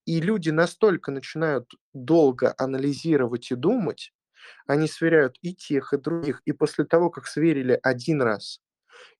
и 0.05 0.21
люди 0.21 0.49
настолько 0.49 1.11
начинают 1.11 1.71
долго 1.93 2.53
анализировать 2.57 3.51
и 3.51 3.55
думать, 3.55 4.13
они 4.67 4.87
сверяют 4.87 5.37
и 5.41 5.53
тех, 5.53 5.93
и 5.93 5.97
других, 5.97 6.41
и 6.45 6.51
после 6.51 6.85
того, 6.85 7.09
как 7.09 7.27
сверили 7.27 7.79
один 7.81 8.21
раз, 8.21 8.61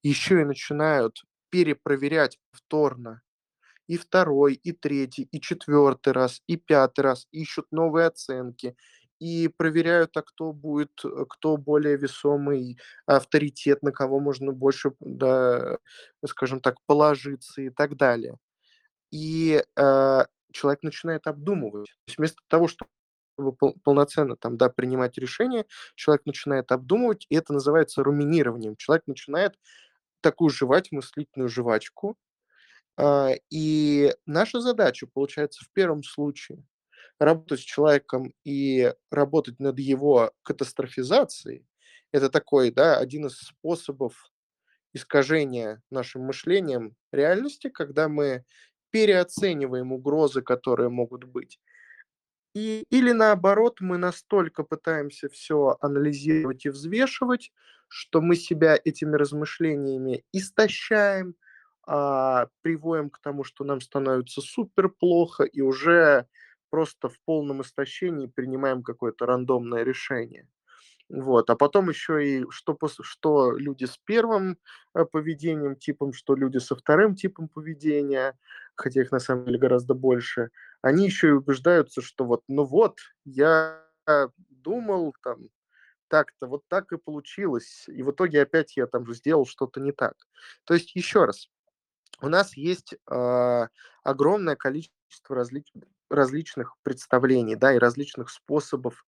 еще 0.04 0.42
и 0.42 0.46
начинают 0.46 1.24
перепроверять 1.50 2.38
повторно 2.52 3.22
и 3.88 3.98
второй, 3.98 4.54
и 4.56 4.72
третий, 4.72 5.28
и 5.32 5.40
четвертый 5.40 6.14
раз, 6.14 6.42
и 6.48 6.58
пятый 6.58 7.02
раз, 7.02 7.28
ищут 7.32 7.68
новые 7.72 8.08
оценки, 8.08 8.76
и 9.20 9.48
проверяют, 9.48 10.18
а 10.18 10.22
кто 10.24 10.52
будет, 10.54 11.02
кто 11.30 11.58
более 11.58 11.98
весомый 11.98 12.78
авторитет, 13.06 13.82
на 13.84 13.92
кого 13.92 14.20
можно 14.20 14.52
больше, 14.52 14.94
да, 15.00 15.78
скажем 16.28 16.60
так, 16.62 16.78
положиться 16.86 17.62
и 17.62 17.70
так 17.70 17.96
далее. 17.96 18.38
И 19.12 19.64
э, 19.78 20.26
человек 20.56 20.84
начинает 20.84 21.28
обдумывать. 21.28 21.90
То 21.90 22.08
есть 22.08 22.18
вместо 22.18 22.42
того, 22.48 22.68
чтобы 22.68 22.90
пол 23.58 23.76
полноценно 23.84 24.38
там, 24.38 24.58
да, 24.58 24.70
принимать 24.70 25.18
решения, 25.18 25.66
человек 25.96 26.26
начинает 26.26 26.72
обдумывать, 26.72 27.26
и 27.30 27.36
это 27.36 27.54
называется 27.54 28.04
руминированием. 28.04 28.76
Человек 28.78 29.04
начинает 29.08 29.60
такую 30.22 30.50
жевать 30.50 30.92
мыслительную 30.92 31.50
жвачку. 31.50 32.18
А, 32.98 33.32
и 33.50 34.14
наша 34.26 34.62
задача, 34.62 35.08
получается, 35.12 35.66
в 35.66 35.72
первом 35.72 36.04
случае 36.04 36.64
работать 37.20 37.60
с 37.60 37.64
человеком 37.64 38.34
и 38.44 38.94
работать 39.12 39.60
над 39.60 39.80
его 39.80 40.32
катастрофизацией. 40.44 41.66
Это 42.12 42.30
такой, 42.30 42.72
да, 42.72 42.98
один 42.98 43.28
из 43.28 43.38
способов 43.38 44.32
искажения 44.94 45.82
нашим 45.92 46.22
мышлением 46.24 46.96
реальности, 47.12 47.70
когда 47.70 48.08
мы 48.08 48.46
переоцениваем 48.96 49.92
угрозы, 49.92 50.42
которые 50.42 50.88
могут 50.88 51.26
быть. 51.26 51.60
И, 52.54 52.86
или 52.90 53.12
наоборот, 53.12 53.82
мы 53.82 53.98
настолько 53.98 54.64
пытаемся 54.64 55.28
все 55.28 55.76
анализировать 55.82 56.66
и 56.66 56.70
взвешивать, 56.70 57.52
что 57.90 58.22
мы 58.22 58.38
себя 58.38 58.80
этими 58.86 59.18
размышлениями 59.18 60.24
истощаем, 60.32 61.36
а, 61.86 62.48
приводим 62.62 63.10
к 63.10 63.20
тому, 63.20 63.44
что 63.44 63.66
нам 63.66 63.82
становится 63.82 64.40
супер 64.40 64.88
плохо, 64.88 65.44
и 65.44 65.60
уже 65.60 66.26
просто 66.70 67.10
в 67.10 67.20
полном 67.26 67.64
истощении 67.64 68.28
принимаем 68.28 68.82
какое-то 68.82 69.26
рандомное 69.26 69.84
решение. 69.84 70.48
Вот. 71.10 71.50
А 71.50 71.56
потом 71.56 71.90
еще 71.90 72.26
и 72.28 72.46
что, 72.50 72.78
что 73.02 73.52
люди 73.52 73.86
с 73.86 73.98
первым 74.06 74.58
э, 74.96 75.06
поведением, 75.06 75.76
типом, 75.76 76.14
что 76.14 76.36
люди 76.36 76.58
со 76.58 76.76
вторым 76.76 77.16
типом 77.16 77.48
поведения, 77.48 78.38
хотя 78.76 79.02
их 79.02 79.12
на 79.12 79.20
самом 79.20 79.46
деле 79.46 79.60
гораздо 79.60 79.94
больше, 79.94 80.50
они 80.82 81.06
еще 81.06 81.28
и 81.28 81.32
убеждаются, 81.32 82.02
что 82.02 82.26
вот, 82.26 82.44
ну 82.48 82.64
вот, 82.64 83.00
я 83.24 83.82
думал 84.50 85.16
там 85.24 85.50
так-то, 86.08 86.48
вот 86.48 86.64
так 86.68 86.92
и 86.92 86.98
получилось, 86.98 87.86
и 87.88 88.04
в 88.04 88.12
итоге 88.12 88.42
опять 88.42 88.78
я 88.78 88.88
там 88.88 89.06
же 89.06 89.14
сделал 89.14 89.46
что-то 89.46 89.80
не 89.80 89.92
так. 89.92 90.14
То 90.66 90.74
есть 90.74 90.96
еще 90.96 91.26
раз, 91.26 91.50
у 92.22 92.30
нас 92.30 92.56
есть 92.56 92.96
а, 93.10 93.70
огромное 94.04 94.56
количество 94.56 95.36
различ- 95.36 95.74
различных 96.10 96.76
представлений, 96.84 97.56
да, 97.56 97.74
и 97.74 97.80
различных 97.80 98.30
способов 98.30 99.06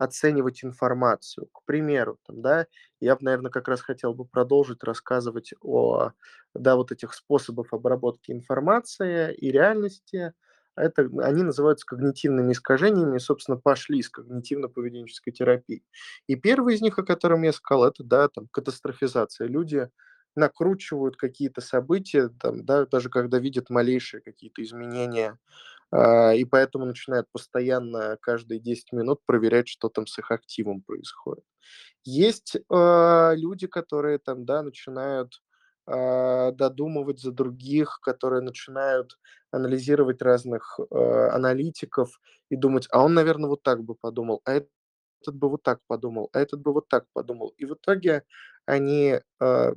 оценивать 0.00 0.64
информацию. 0.64 1.48
К 1.52 1.62
примеру, 1.66 2.18
там, 2.26 2.42
да, 2.42 2.66
я 3.00 3.16
наверное, 3.20 3.50
как 3.50 3.68
раз 3.68 3.82
хотел 3.82 4.14
бы 4.14 4.24
продолжить 4.24 4.82
рассказывать 4.82 5.52
о, 5.62 6.12
да, 6.54 6.76
вот 6.76 6.92
этих 6.92 7.14
способах 7.14 7.72
обработки 7.72 8.32
информации 8.32 9.34
и 9.34 9.50
реальности. 9.52 10.32
Это, 10.76 11.02
они 11.22 11.42
называются 11.42 11.84
когнитивными 11.86 12.52
искажениями, 12.52 13.16
и, 13.16 13.20
собственно, 13.20 13.58
пошли 13.58 13.98
из 13.98 14.10
когнитивно-поведенческой 14.10 15.32
терапии. 15.32 15.84
И 16.26 16.36
первый 16.36 16.74
из 16.76 16.80
них, 16.80 16.98
о 16.98 17.02
котором 17.04 17.42
я 17.42 17.52
сказал, 17.52 17.84
это, 17.86 18.02
да, 18.04 18.28
там, 18.28 18.48
катастрофизация. 18.50 19.48
Люди 19.48 19.88
накручивают 20.36 21.16
какие-то 21.16 21.60
события, 21.60 22.28
там, 22.40 22.64
да, 22.64 22.86
даже 22.86 23.10
когда 23.10 23.38
видят 23.38 23.68
малейшие 23.68 24.22
какие-то 24.22 24.62
изменения, 24.62 25.38
и 25.92 26.44
поэтому 26.44 26.86
начинают 26.86 27.26
постоянно 27.32 28.16
каждые 28.20 28.60
10 28.60 28.92
минут 28.92 29.20
проверять, 29.26 29.68
что 29.68 29.88
там 29.88 30.06
с 30.06 30.18
их 30.18 30.30
активом 30.30 30.82
происходит. 30.82 31.44
Есть 32.04 32.56
а, 32.70 33.32
люди, 33.34 33.66
которые 33.66 34.18
там, 34.18 34.44
да, 34.44 34.62
начинают 34.62 35.42
а, 35.86 36.52
додумывать 36.52 37.20
за 37.20 37.32
других, 37.32 38.00
которые 38.02 38.42
начинают 38.42 39.18
анализировать 39.50 40.22
разных 40.22 40.78
а, 40.90 41.30
аналитиков 41.34 42.20
и 42.48 42.56
думать, 42.56 42.86
а 42.90 43.04
он, 43.04 43.14
наверное, 43.14 43.48
вот 43.48 43.62
так 43.62 43.82
бы 43.84 43.94
подумал, 43.94 44.40
а 44.44 44.52
этот 44.52 45.34
бы 45.34 45.50
вот 45.50 45.62
так 45.62 45.80
подумал, 45.86 46.30
а 46.32 46.40
этот 46.40 46.60
бы 46.60 46.72
вот 46.72 46.88
так 46.88 47.04
подумал. 47.12 47.54
И 47.58 47.66
в 47.66 47.74
итоге 47.74 48.24
они 48.66 49.20
а, 49.40 49.72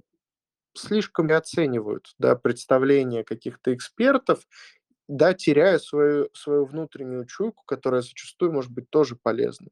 слишком 0.76 1.32
оценивают, 1.32 2.14
да, 2.20 2.36
представления 2.36 3.24
каких-то 3.24 3.74
экспертов, 3.74 4.47
да, 5.08 5.34
теряя 5.34 5.80
свою 5.80 6.30
свою 6.34 6.66
внутреннюю 6.66 7.26
чуйку, 7.26 7.64
которая 7.66 8.01
зачастую 8.01 8.54
может 8.54 8.72
быть 8.72 8.89
тоже 8.89 9.16
полезной. 9.16 9.72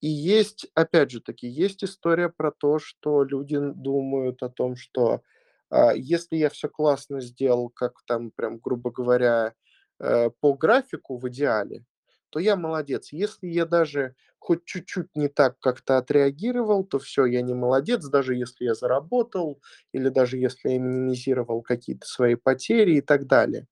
И 0.00 0.08
есть, 0.08 0.66
опять 0.74 1.10
же 1.10 1.20
таки, 1.20 1.46
есть 1.46 1.84
история 1.84 2.28
про 2.30 2.50
то, 2.52 2.78
что 2.78 3.22
люди 3.24 3.58
думают 3.60 4.42
о 4.42 4.48
том, 4.48 4.76
что, 4.76 5.22
а, 5.70 5.92
если 5.94 6.36
я 6.36 6.48
все 6.50 6.68
классно 6.68 7.20
сделал, 7.20 7.68
как 7.68 8.02
там 8.06 8.30
прям, 8.30 8.58
грубо 8.58 8.90
говоря, 8.90 9.54
э, 10.00 10.30
по 10.40 10.54
графику 10.54 11.18
в 11.18 11.28
идеале, 11.28 11.84
то 12.30 12.38
я 12.40 12.56
молодец. 12.56 13.12
Если 13.12 13.48
я 13.48 13.66
даже 13.66 14.14
хоть 14.38 14.64
чуть-чуть 14.64 15.08
не 15.16 15.28
так 15.28 15.58
как-то 15.60 15.98
отреагировал, 15.98 16.84
то 16.84 16.98
все, 16.98 17.26
я 17.26 17.42
не 17.42 17.52
молодец, 17.54 18.06
даже 18.06 18.34
если 18.36 18.64
я 18.64 18.74
заработал 18.74 19.60
или 19.92 20.08
даже 20.08 20.38
если 20.38 20.70
я 20.70 20.78
минимизировал 20.78 21.60
какие-то 21.62 22.06
свои 22.06 22.36
потери 22.36 22.96
и 22.96 23.00
так 23.02 23.26
далее. 23.26 23.66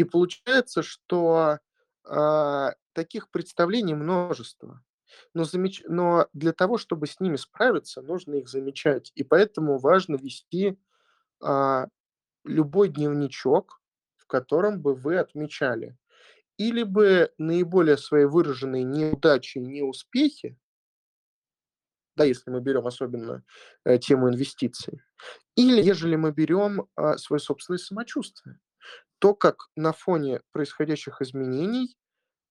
И 0.00 0.04
получается, 0.04 0.82
что, 0.82 1.58
а, 2.04 2.72
таких 2.94 3.30
представлений 3.30 3.94
множество. 3.94 4.82
Но 5.34 5.44
замеч 5.44 5.82
но 5.86 6.26
для 6.32 6.54
того, 6.54 6.78
чтобы 6.78 7.06
с 7.06 7.20
ними 7.20 7.36
справиться, 7.36 8.00
нужно 8.00 8.36
их 8.36 8.48
замечать. 8.48 9.12
И 9.14 9.24
поэтому 9.24 9.76
важно 9.78 10.16
вести, 10.16 10.78
а, 11.42 11.88
любой 12.44 12.88
дневничок, 12.88 13.82
в 14.16 14.26
котором 14.26 14.80
бы 14.82 14.94
вы 14.94 15.18
отмечали 15.18 15.98
или 16.58 16.84
бы 16.84 17.32
наиболее 17.38 17.98
свои 17.98 18.24
выраженные 18.26 18.84
неудачи 18.84 19.58
и 19.58 19.66
неуспехи, 19.66 20.58
да, 22.16 22.24
если 22.24 22.50
мы 22.50 22.60
берем 22.60 22.86
особенно, 22.86 23.44
э, 23.84 23.98
тему 23.98 24.28
инвестиций, 24.28 25.00
или 25.56 25.82
ежели 25.82 26.16
мы 26.16 26.32
берем, 26.32 26.88
а, 26.96 27.18
свое 27.18 27.40
собственное 27.40 27.78
самочувствие. 27.78 28.60
То, 29.20 29.34
как 29.34 29.68
на 29.76 29.92
фоне 29.92 30.40
происходящих 30.52 31.22
изменений, 31.22 31.96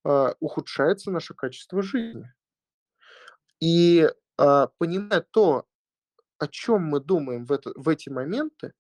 а, 0.06 0.36
ухудшается 0.40 1.12
наше 1.12 1.34
качество 1.36 1.82
жизни. 1.84 2.34
И, 3.60 4.10
а, 4.38 4.68
понимая 4.78 5.26
то, 5.32 5.66
о 6.40 6.48
чем 6.48 6.84
мы 6.84 7.00
думаем 7.02 7.46
в 7.46 7.52
это 7.52 7.72
в 7.76 7.90
эти 7.90 8.10
моменты, 8.10 8.74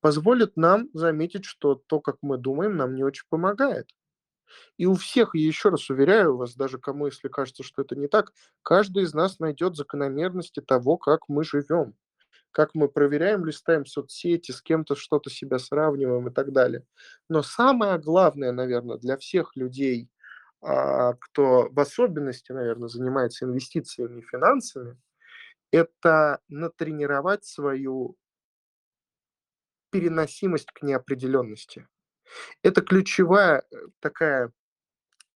позволит 0.00 0.56
нам 0.56 0.90
заметить, 0.94 1.44
что 1.46 1.76
то, 1.76 2.00
как 2.00 2.18
мы 2.22 2.38
думаем, 2.38 2.76
нам 2.76 2.94
не 2.96 3.04
очень 3.04 3.26
помогает. 3.30 3.90
И 4.78 4.86
у 4.86 4.94
всех, 4.94 5.34
я 5.34 5.46
еще 5.46 5.70
раз 5.70 5.90
уверяю 5.90 6.36
вас, 6.36 6.54
даже 6.56 6.78
кому, 6.78 7.06
если 7.06 7.28
кажется, 7.28 7.62
что 7.64 7.82
это 7.82 7.96
не 7.96 8.08
так, 8.08 8.32
каждый 8.62 9.04
из 9.04 9.14
нас 9.14 9.38
найдет 9.40 9.76
закономерности 9.76 10.60
того, 10.60 10.98
как 10.98 11.22
мы 11.28 11.44
живем, 11.44 11.94
как 12.54 12.70
мы 12.74 12.88
проверяем, 12.88 13.44
листаем 13.44 13.84
соцсети, 13.84 14.52
с 14.52 14.62
кем-то 14.62 14.94
что-то 14.94 15.28
себя 15.28 15.58
сравниваем 15.58 16.28
и 16.28 16.32
так 16.32 16.52
далее. 16.52 16.86
Но 17.28 17.42
самое 17.42 17.98
главное, 17.98 18.52
наверное, 18.52 18.96
для 18.96 19.16
всех 19.16 19.56
людей, 19.56 20.08
а, 20.62 21.14
кто 21.14 21.68
в 21.70 21.80
особенности, 21.80 22.52
наверное, 22.52 22.88
занимается 22.88 23.44
инвестициями 23.44 24.20
и 24.20 24.24
финансами, 24.24 24.96
это 25.72 26.38
натренировать 26.48 27.44
свою 27.44 28.16
переносимость 29.90 30.70
к 30.70 30.82
неопределенности. 30.82 31.88
Это 32.62 32.82
ключевая 32.82 33.64
э, 33.70 33.76
такая 33.98 34.52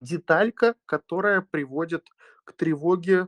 деталька, 0.00 0.76
которая 0.86 1.40
приводит 1.40 2.06
к 2.44 2.52
тревоге 2.52 3.26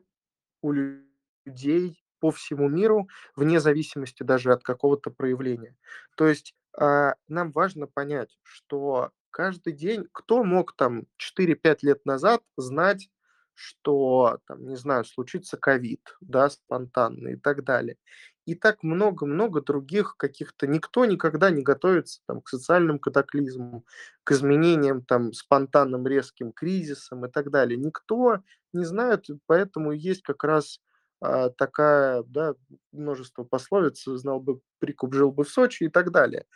у 0.63 0.73
людей 0.73 2.00
по 2.21 2.31
всему 2.31 2.69
миру, 2.69 3.09
вне 3.35 3.61
зависимости 3.61 4.23
даже 4.23 4.53
от 4.53 4.63
какого-то 4.63 5.11
проявления. 5.11 5.77
То 6.17 6.29
есть 6.29 6.55
а, 6.79 7.15
нам 7.29 7.53
важно 7.53 7.87
понять, 7.87 8.39
что 8.43 9.11
каждый 9.31 9.73
день, 9.73 10.07
кто 10.13 10.45
мог 10.45 10.77
там 10.77 11.07
четыре-пять 11.17 11.83
лет 11.83 12.05
назад 12.05 12.43
знать, 12.57 13.11
что, 13.55 14.39
там, 14.47 14.67
не 14.67 14.77
знаю, 14.77 15.05
случится 15.05 15.59
ковид, 15.59 16.17
да, 16.21 16.49
спонтанно 16.49 17.29
и 17.29 17.37
так 17.37 17.63
далее. 17.63 17.99
И 18.47 18.55
так 18.55 18.83
много-много 18.83 19.61
других 19.61 20.17
каких-то... 20.17 20.67
Никто 20.67 21.05
никогда 21.05 21.51
не 21.51 21.63
готовится 21.63 22.23
там, 22.27 22.41
к 22.41 22.49
социальным 22.49 22.99
катаклизмам, 22.99 23.85
к 24.25 24.33
изменениям, 24.33 25.05
там, 25.05 25.35
спонтанным 25.35 26.07
резким 26.07 26.53
кризисам 26.53 27.27
и 27.27 27.31
так 27.31 27.51
далее. 27.51 27.77
Никто 27.77 28.39
не 28.73 28.85
знает, 28.85 29.27
поэтому 29.47 29.93
есть 29.93 30.23
как 30.23 30.43
раз 30.43 30.81
а, 31.21 31.51
такая, 31.51 32.23
да, 32.25 32.55
множество 32.93 33.45
пословиц, 33.45 34.05
знал 34.05 34.41
бы 34.41 34.61
прикуп, 34.79 35.15
жил 35.15 35.33
бы 35.33 35.45
в 35.45 35.51
Сочи 35.51 35.85
и 35.85 35.89
так 35.89 36.11
далее. 36.11 36.47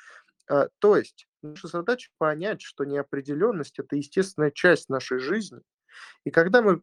А, 0.48 0.68
то 0.78 0.96
есть 0.96 1.26
наша 1.42 1.68
задача 1.68 2.10
понять, 2.18 2.62
что 2.62 2.84
неопределенность– 2.84 3.78
это 3.78 3.96
естественная 3.96 4.50
часть 4.50 4.88
нашей 4.88 5.18
жизни. 5.18 5.60
И 6.24 6.30
когда 6.30 6.62
мы 6.62 6.82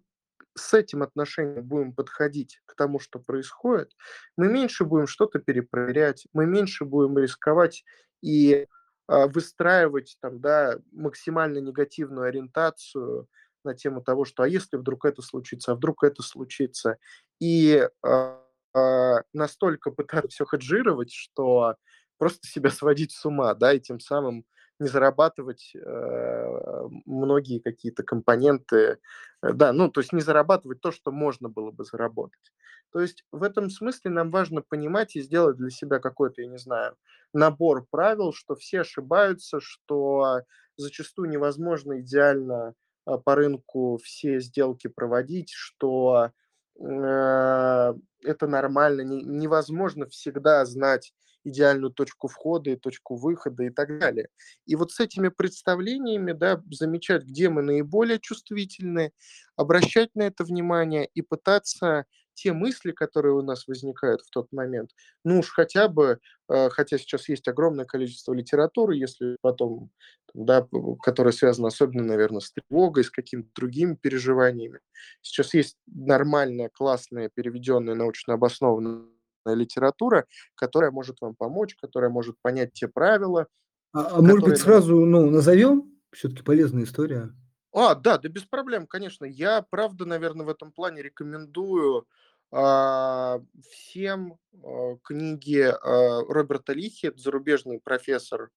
с 0.55 0.73
этим 0.73 1.01
отношением 1.01 1.63
будем 1.63 1.93
подходить 1.93 2.61
к 2.65 2.75
тому, 2.75 2.99
что 2.99 3.19
происходит, 3.19 3.91
мы 4.37 4.47
меньше 4.47 4.85
будем 4.85 5.07
что-то 5.07 5.39
перепроверять, 5.39 6.27
мы 6.33 6.45
меньше 6.45 6.85
будем 6.85 7.17
рисковать 7.17 7.83
и 8.21 8.67
а, 9.07 9.27
выстраивать 9.27 10.17
там, 10.21 10.39
да, 10.39 10.77
максимально 10.91 11.59
негативную 11.59 12.27
ориентацию 12.27 13.27
на 13.63 13.75
тему 13.75 14.01
того, 14.01 14.25
что 14.25 14.43
а 14.43 14.47
если 14.47 14.77
вдруг 14.77 15.05
это 15.05 15.21
случится, 15.21 15.71
а 15.71 15.75
вдруг 15.75 16.03
это 16.03 16.23
случится, 16.23 16.97
и 17.39 17.87
а, 18.03 18.41
а, 18.73 19.21
настолько 19.33 19.91
пытаться 19.91 20.29
все 20.29 20.45
хеджировать, 20.45 21.11
что 21.11 21.75
просто 22.17 22.47
себя 22.47 22.69
сводить 22.69 23.11
с 23.11 23.25
ума, 23.25 23.53
да, 23.55 23.73
и 23.73 23.79
тем 23.79 23.99
самым 23.99 24.45
не 24.81 24.87
зарабатывать 24.87 25.73
э, 25.75 26.87
многие 27.05 27.59
какие-то 27.59 28.03
компоненты, 28.03 28.97
э, 29.43 29.53
да, 29.53 29.73
ну, 29.73 29.89
то 29.91 30.01
есть 30.01 30.11
не 30.11 30.21
зарабатывать 30.21 30.81
то, 30.81 30.91
что 30.91 31.11
можно 31.11 31.49
было 31.49 31.71
бы 31.71 31.83
заработать. 31.83 32.51
То 32.91 32.99
есть 32.99 33.23
в 33.31 33.43
этом 33.43 33.69
смысле 33.69 34.11
нам 34.11 34.31
важно 34.31 34.61
понимать 34.61 35.15
и 35.15 35.21
сделать 35.21 35.57
для 35.57 35.69
себя 35.69 35.99
какой-то, 35.99 36.41
я 36.41 36.47
не 36.47 36.57
знаю, 36.57 36.95
набор 37.33 37.85
правил, 37.89 38.33
что 38.33 38.55
все 38.55 38.81
ошибаются, 38.81 39.59
что 39.61 40.41
зачастую 40.77 41.29
невозможно 41.29 41.99
идеально 42.01 42.73
по 43.05 43.35
рынку 43.35 43.99
все 44.03 44.39
сделки 44.39 44.87
проводить, 44.87 45.51
что 45.51 46.31
э, 46.79 47.93
это 48.23 48.47
нормально, 48.47 49.01
не, 49.01 49.23
невозможно 49.23 50.07
всегда 50.07 50.65
знать 50.65 51.13
идеальную 51.43 51.91
точку 51.91 52.27
входа 52.27 52.69
и 52.71 52.75
точку 52.75 53.15
выхода 53.15 53.63
и 53.63 53.69
так 53.69 53.99
далее. 53.99 54.29
И 54.65 54.75
вот 54.75 54.91
с 54.91 54.99
этими 54.99 55.29
представлениями, 55.29 56.33
да, 56.33 56.61
замечать, 56.69 57.23
где 57.23 57.49
мы 57.49 57.61
наиболее 57.61 58.19
чувствительны, 58.19 59.11
обращать 59.55 60.09
на 60.15 60.23
это 60.23 60.43
внимание 60.43 61.07
и 61.13 61.21
пытаться 61.21 62.05
те 62.33 62.53
мысли, 62.53 62.91
которые 62.91 63.33
у 63.35 63.41
нас 63.41 63.67
возникают 63.67 64.21
в 64.21 64.29
тот 64.29 64.51
момент, 64.51 64.91
ну 65.23 65.39
уж 65.39 65.49
хотя 65.49 65.87
бы, 65.87 66.19
э, 66.49 66.69
хотя 66.69 66.97
сейчас 66.97 67.29
есть 67.29 67.47
огромное 67.47 67.85
количество 67.85 68.33
литературы, 68.33 68.95
если 68.95 69.37
потом, 69.41 69.91
да, 70.33 70.67
которая 71.03 71.33
связана 71.33 71.67
особенно, 71.67 72.03
наверное, 72.03 72.39
с 72.39 72.51
тревогой, 72.51 73.03
с 73.03 73.11
какими-то 73.11 73.49
другими 73.55 73.95
переживаниями. 73.95 74.79
Сейчас 75.21 75.53
есть 75.53 75.77
нормальная, 75.87 76.69
классная, 76.69 77.29
переведенная, 77.33 77.95
научно 77.95 78.33
обоснованная 78.33 79.05
литература, 79.45 80.25
которая 80.55 80.91
может 80.91 81.17
вам 81.21 81.35
помочь, 81.35 81.75
которая 81.75 82.09
может 82.09 82.35
понять 82.41 82.73
те 82.73 82.87
правила, 82.87 83.47
А, 83.93 84.17
а 84.17 84.21
может 84.21 84.43
быть, 84.43 84.57
которые 84.57 84.57
сразу, 84.57 85.05
ну, 85.05 85.29
назовем? 85.29 85.91
Все-таки 86.11 86.43
полезная 86.43 86.83
история. 86.83 87.33
А, 87.73 87.95
да, 87.95 88.17
да 88.17 88.29
без 88.29 88.43
проблем, 88.43 88.85
конечно. 88.87 89.25
Я, 89.25 89.61
правда, 89.69 90.05
наверное, 90.05 90.45
в 90.45 90.49
этом 90.49 90.71
плане 90.71 91.01
рекомендую, 91.01 92.05
а, 92.51 93.39
всем, 93.69 94.37
а, 94.63 94.97
книги, 95.03 95.61
а, 95.61 96.21
Роберта 96.27 96.73
Лихи. 96.73 97.07
Это 97.07 97.17
зарубежный 97.21 97.79
профессор, 97.79 98.49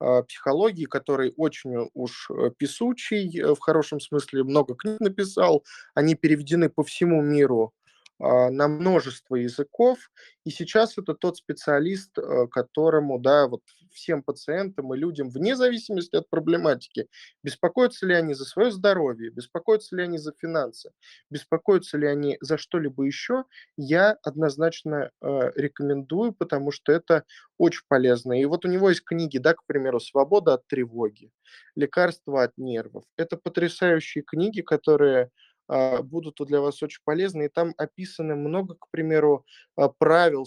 а, 0.00 0.22
психологии, 0.22 0.86
который 0.86 1.32
очень 1.36 1.88
уж, 1.94 2.30
э, 2.30 2.50
песучий, 2.58 3.40
э, 3.40 3.54
в 3.54 3.60
хорошем 3.60 4.00
смысле, 4.00 4.44
много 4.44 4.74
книг 4.74 5.00
написал. 5.00 5.64
Они 5.94 6.14
переведены 6.14 6.68
по 6.70 6.82
всему 6.84 7.22
миру 7.22 7.72
на 8.20 8.68
множество 8.68 9.36
языков. 9.36 9.98
И 10.44 10.50
сейчас 10.50 10.98
это 10.98 11.14
тот 11.14 11.36
специалист, 11.36 12.16
э, 12.18 12.46
которому, 12.48 13.18
да, 13.18 13.48
вот 13.48 13.62
всем 13.92 14.22
пациентам 14.22 14.92
и 14.94 14.98
людям, 14.98 15.30
вне 15.30 15.56
зависимости 15.56 16.16
от 16.16 16.28
проблематики, 16.28 17.08
беспокоятся 17.42 18.06
ли 18.06 18.14
они 18.14 18.34
за 18.34 18.44
свое 18.44 18.70
здоровье, 18.70 19.30
беспокоятся 19.30 19.96
ли 19.96 20.02
они 20.02 20.18
за 20.18 20.32
финансы, 20.38 20.90
беспокоятся 21.30 21.96
ли 21.96 22.06
они 22.06 22.36
за 22.40 22.58
что-либо 22.58 23.04
еще, 23.04 23.44
я 23.76 24.16
однозначно 24.22 25.10
э, 25.20 25.50
рекомендую, 25.54 26.32
потому 26.32 26.72
что 26.72 26.92
это 26.92 27.24
очень 27.58 27.82
полезно. 27.88 28.38
И 28.40 28.44
вот 28.44 28.64
у 28.64 28.68
него 28.68 28.90
есть 28.90 29.04
книги, 29.04 29.38
да, 29.38 29.54
к 29.54 29.64
примеру, 29.66 30.00
«Свобода 30.00 30.54
от 30.54 30.66
тревоги», 30.66 31.30
«Лекарства 31.76 32.44
от 32.44 32.52
нервов». 32.58 33.04
Это 33.16 33.36
потрясающие 33.36 34.22
книги, 34.24 34.60
которые 34.60 35.24
а, 35.24 35.28
будут 35.68 36.36
для 36.46 36.60
вас 36.60 36.82
очень 36.82 37.00
полезны. 37.04 37.46
И 37.46 37.48
там 37.48 37.74
описано 37.76 38.36
много, 38.36 38.74
к 38.74 38.88
примеру, 38.90 39.44
а, 39.76 39.88
правил, 39.88 40.46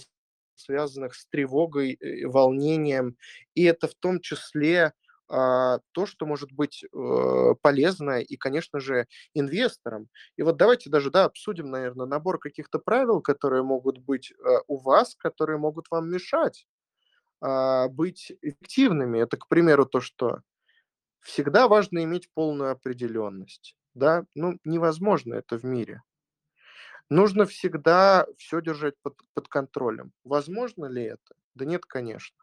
связанных 0.56 1.16
с 1.16 1.26
тревогой, 1.28 1.94
э, 1.94 2.28
волнением. 2.28 3.16
И 3.54 3.64
это 3.64 3.88
в 3.88 3.96
том 3.96 4.20
числе 4.20 4.94
а, 5.30 5.80
то, 5.92 6.06
что 6.06 6.26
может 6.26 6.52
быть 6.52 6.84
э, 6.84 7.56
полезно 7.62 8.22
и, 8.22 8.38
конечно 8.38 8.80
же, 8.80 9.08
инвесторам. 9.34 10.08
И 10.38 10.44
вот 10.44 10.58
давайте 10.58 10.90
даже 10.90 11.12
да, 11.12 11.26
обсудим, 11.26 11.70
наверное, 11.70 12.06
набор 12.06 12.40
каких-то 12.40 12.80
правил, 12.80 13.22
которые 13.22 13.64
могут 13.64 13.98
быть 14.00 14.32
э, 14.32 14.36
у 14.68 14.78
вас, 14.78 15.16
которые 15.16 15.58
могут 15.58 15.88
вам 15.92 16.10
мешать 16.10 16.68
быть 17.40 18.32
эффективными. 18.42 19.20
Это, 19.20 19.38
к 19.38 19.48
примеру, 19.48 19.86
то, 19.86 20.02
что 20.02 20.42
всегда 21.20 21.68
важно 21.68 22.04
иметь 22.04 22.32
полную 22.34 22.72
определенность 22.72 23.77
да, 23.98 24.26
ну, 24.36 24.60
невозможно 24.64 25.34
это 25.36 25.58
в 25.58 25.66
мире. 25.66 26.04
Нужно 27.10 27.46
всегда 27.46 28.28
все 28.38 28.62
держать 28.62 28.96
под, 29.02 29.18
под 29.34 29.48
контролем. 29.48 30.12
Возможно 30.24 30.86
ли 30.86 31.04
это? 31.04 31.36
Да 31.56 31.66
нет, 31.66 31.86
конечно. 31.86 32.38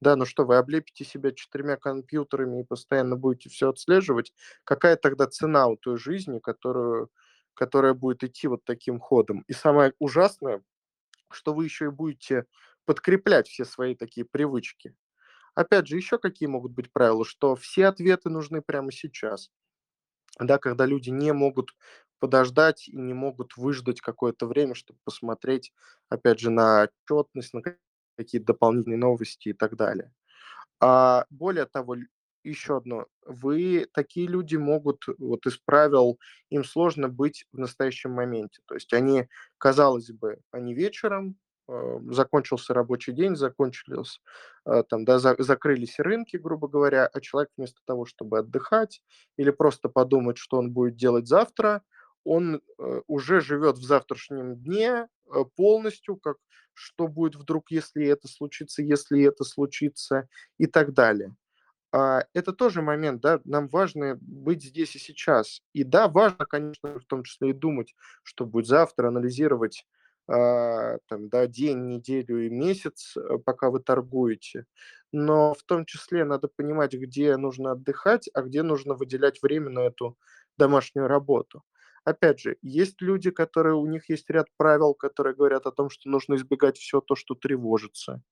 Да, 0.00 0.16
ну 0.16 0.24
что, 0.24 0.44
вы 0.44 0.56
облепите 0.56 1.04
себя 1.04 1.32
четырьмя 1.32 1.76
компьютерами 1.76 2.60
и 2.60 2.64
постоянно 2.64 3.16
будете 3.16 3.50
все 3.50 3.68
отслеживать? 3.68 4.32
Какая 4.64 4.96
тогда 4.96 5.26
цена 5.26 5.66
у 5.66 5.76
той 5.76 5.98
жизни, 5.98 6.38
которую, 6.38 7.10
которая 7.54 7.94
будет 7.94 8.24
идти 8.24 8.48
вот 8.48 8.64
таким 8.64 8.98
ходом? 8.98 9.44
И 9.48 9.52
самое 9.52 9.92
ужасное, 9.98 10.62
что 11.30 11.52
вы 11.52 11.64
еще 11.64 11.86
и 11.86 11.90
будете 11.90 12.46
подкреплять 12.86 13.48
все 13.48 13.64
свои 13.64 13.94
такие 13.94 14.24
привычки. 14.24 14.94
Опять 15.54 15.88
же, 15.88 15.96
еще 15.96 16.18
какие 16.18 16.48
могут 16.48 16.72
быть 16.72 16.92
правила, 16.92 17.24
что 17.24 17.56
все 17.56 17.86
ответы 17.86 18.30
нужны 18.30 18.62
прямо 18.62 18.92
сейчас 18.92 19.50
да, 20.46 20.58
когда 20.58 20.86
люди 20.86 21.10
не 21.10 21.32
могут 21.32 21.70
подождать 22.20 22.88
и 22.88 22.96
не 22.96 23.14
могут 23.14 23.56
выждать 23.56 24.00
какое-то 24.00 24.46
время, 24.46 24.74
чтобы 24.74 24.98
посмотреть, 25.04 25.72
опять 26.08 26.40
же, 26.40 26.50
на 26.50 26.88
отчетность, 27.08 27.54
на 27.54 27.62
какие-то 28.16 28.48
дополнительные 28.48 28.98
новости 28.98 29.50
и 29.50 29.52
так 29.52 29.76
далее. 29.76 30.12
А 30.80 31.26
более 31.30 31.66
того, 31.66 31.96
еще 32.44 32.78
одно. 32.78 33.06
Вы 33.26 33.86
такие 33.92 34.26
люди 34.26 34.56
могут, 34.56 35.04
вот 35.18 35.46
из 35.46 35.58
правил, 35.58 36.18
им 36.50 36.64
сложно 36.64 37.08
быть 37.08 37.46
в 37.52 37.58
настоящем 37.58 38.12
моменте. 38.12 38.60
То 38.66 38.74
есть 38.74 38.92
они, 38.92 39.28
казалось 39.58 40.10
бы, 40.10 40.40
они 40.50 40.74
вечером, 40.74 41.36
закончился 42.10 42.74
рабочий 42.74 43.12
день, 43.12 43.36
закончились, 43.36 44.20
э, 44.66 44.82
там, 44.88 45.04
да, 45.04 45.18
за, 45.18 45.36
закрылись 45.38 45.98
рынки, 45.98 46.36
грубо 46.36 46.68
говоря, 46.68 47.06
а 47.06 47.20
человек 47.20 47.50
вместо 47.56 47.80
того, 47.84 48.06
чтобы 48.06 48.38
отдыхать 48.38 49.02
или 49.36 49.50
просто 49.50 49.88
подумать, 49.88 50.38
что 50.38 50.58
он 50.58 50.72
будет 50.72 50.96
делать 50.96 51.26
завтра, 51.26 51.82
он 52.24 52.56
э, 52.56 53.00
уже 53.06 53.40
живет 53.40 53.76
в 53.76 53.84
завтрашнем 53.84 54.56
дне 54.56 55.08
э, 55.26 55.44
полностью, 55.56 56.16
как 56.16 56.36
что 56.72 57.08
будет 57.08 57.34
вдруг, 57.34 57.70
если 57.70 58.06
это 58.06 58.28
случится, 58.28 58.82
если 58.82 59.22
это 59.24 59.44
случится 59.44 60.28
и 60.58 60.66
так 60.66 60.94
далее. 60.94 61.34
А, 61.90 62.24
это 62.34 62.52
тоже 62.52 62.82
момент, 62.82 63.20
да, 63.20 63.40
нам 63.44 63.68
важно 63.68 64.18
быть 64.20 64.62
здесь 64.62 64.94
и 64.94 64.98
сейчас. 64.98 65.62
И 65.72 65.84
да, 65.84 66.08
важно, 66.08 66.44
конечно, 66.46 66.98
в 66.98 67.04
том 67.06 67.24
числе 67.24 67.50
и 67.50 67.54
думать, 67.54 67.94
что 68.22 68.44
будет 68.46 68.66
завтра, 68.66 69.08
анализировать 69.08 69.86
там, 70.28 71.28
да, 71.28 71.46
день, 71.46 71.86
неделю 71.86 72.46
и 72.46 72.50
месяц, 72.50 73.16
э, 73.16 73.38
пока 73.44 73.70
вы 73.70 73.80
торгуете. 73.80 74.66
Но 75.12 75.54
в 75.54 75.62
том 75.64 75.86
числе 75.86 76.24
надо 76.24 76.48
понимать, 76.48 76.92
где 76.94 77.36
нужно 77.36 77.72
отдыхать, 77.72 78.28
а 78.34 78.42
где 78.42 78.62
нужно 78.62 78.94
выделять 78.94 79.42
время 79.42 79.70
на 79.70 79.80
эту 79.80 80.18
домашнюю 80.58 81.08
работу. 81.08 81.62
Опять 82.04 82.40
же, 82.40 82.56
есть 82.62 83.00
люди, 83.02 83.30
которые, 83.30 83.74
у 83.74 83.86
них 83.86 84.08
есть 84.10 84.28
ряд 84.30 84.46
правил, 84.56 84.94
которые 84.94 85.34
говорят 85.34 85.66
о 85.66 85.72
том, 85.72 85.90
что 85.90 86.08
нужно 86.10 86.34
избегать 86.36 86.76
все 86.78 87.00
то, 87.00 87.14
что 87.16 87.34
тревожится 87.34 88.22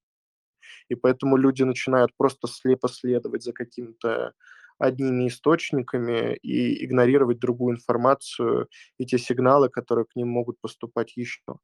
и 0.88 0.94
поэтому 0.94 1.36
люди 1.36 1.62
начинают 1.62 2.12
просто 2.16 2.48
слепо 2.48 2.88
следовать 2.88 3.42
за 3.42 3.52
каким-то 3.52 4.32
одними 4.78 5.28
источниками 5.28 6.36
и 6.36 6.84
игнорировать 6.84 7.38
другую 7.38 7.76
информацию 7.76 8.68
и 8.98 9.06
те 9.06 9.18
сигналы, 9.18 9.68
которые 9.68 10.04
к 10.06 10.16
ним 10.16 10.28
могут 10.28 10.60
поступать 10.60 11.16
еще. 11.16 11.58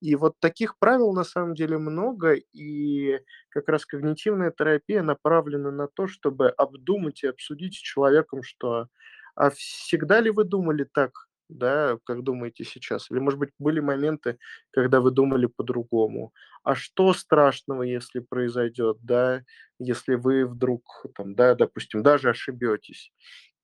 И 0.00 0.14
вот 0.16 0.34
таких 0.40 0.78
правил 0.78 1.12
на 1.12 1.24
самом 1.24 1.54
деле 1.54 1.78
много, 1.78 2.34
и 2.34 3.20
как 3.50 3.68
раз 3.68 3.86
когнитивная 3.86 4.50
терапия 4.50 5.02
направлена 5.02 5.70
на 5.70 5.88
то, 5.88 6.06
чтобы 6.06 6.48
обдумать 6.50 7.22
и 7.22 7.26
обсудить 7.28 7.74
с 7.74 7.78
человеком, 7.78 8.42
что 8.42 8.88
а 9.34 9.50
всегда 9.50 10.20
ли 10.20 10.30
вы 10.30 10.44
думали 10.44 10.84
так, 10.84 11.27
да, 11.48 11.98
как 12.04 12.22
думаете 12.22 12.64
сейчас? 12.64 13.10
Или, 13.10 13.18
может 13.20 13.38
быть, 13.38 13.50
были 13.58 13.80
моменты, 13.80 14.38
когда 14.70 15.00
вы 15.00 15.10
думали 15.10 15.46
по-другому? 15.46 16.32
А 16.64 16.74
что 16.74 17.12
страшного, 17.14 17.82
если 17.82 18.20
произойдет, 18.20 18.98
да, 19.02 19.42
если 19.78 20.14
вы 20.14 20.46
вдруг, 20.46 21.06
там, 21.14 21.34
да, 21.34 21.54
допустим, 21.54 22.02
даже 22.02 22.30
ошибетесь? 22.30 23.12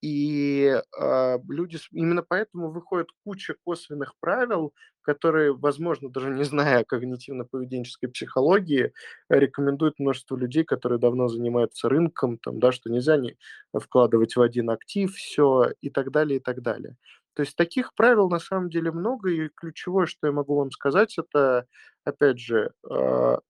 И, 0.02 0.70
а, 1.00 1.38
люди 1.48 1.78
именно 1.92 2.22
поэтому 2.22 2.70
выходит 2.70 3.08
куча 3.24 3.54
косвенных 3.64 4.12
правил, 4.20 4.74
которые, 5.02 5.54
возможно, 5.54 6.10
даже 6.10 6.30
не 6.30 6.44
зная 6.44 6.84
когнитивно-поведенческой 6.84 8.08
психологии, 8.10 8.92
рекомендуют 9.30 9.98
множество 9.98 10.36
людей, 10.36 10.64
которые 10.64 10.98
давно 10.98 11.28
занимаются 11.28 11.88
рынком, 11.88 12.38
там, 12.38 12.60
да, 12.60 12.70
что 12.72 12.90
нельзя 12.90 13.16
не 13.16 13.36
вкладывать 13.78 14.36
в 14.36 14.42
один 14.42 14.70
актив 14.70 15.14
всё 15.14 15.70
и 15.80 15.88
так 15.90 16.10
далее, 16.10 16.38
и 16.38 16.42
так 16.42 16.60
далее. 16.62 16.96
То 17.34 17.42
есть 17.42 17.56
таких 17.56 17.94
правил 17.94 18.28
на 18.30 18.38
самом 18.38 18.70
деле 18.70 18.92
много, 18.92 19.30
и 19.30 19.48
ключевое, 19.48 20.06
что 20.06 20.26
я 20.28 20.32
могу 20.32 20.56
вам 20.56 20.70
сказать, 20.70 21.18
это, 21.18 21.66
опять 22.04 22.38
же, 22.38 22.72
а, 22.88 23.40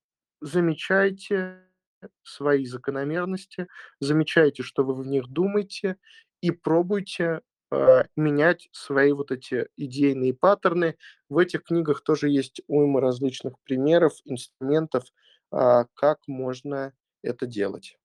замечайте 0.41 1.61
свои 2.23 2.67
закономерности, 2.67 3.69
замечайте, 4.01 4.63
что 4.63 4.85
вы 4.85 4.95
в 4.95 5.07
них 5.07 5.29
думаете, 5.29 5.97
и 6.41 6.51
пробуйте, 6.51 7.43
а, 7.71 8.05
менять 8.17 8.69
свои 8.73 9.13
вот 9.13 9.31
эти 9.31 9.69
идейные 9.77 10.35
паттерны. 10.35 10.97
В 11.29 11.39
этих 11.39 11.65
книгах 11.65 12.03
тоже 12.03 12.29
есть 12.29 12.63
уйма 12.67 13.01
различных 13.01 13.55
примеров, 13.65 14.15
инструментов, 14.25 15.05
а, 15.51 15.87
как 15.95 16.21
можно 16.27 16.93
это 17.23 17.47
делать. 17.47 17.99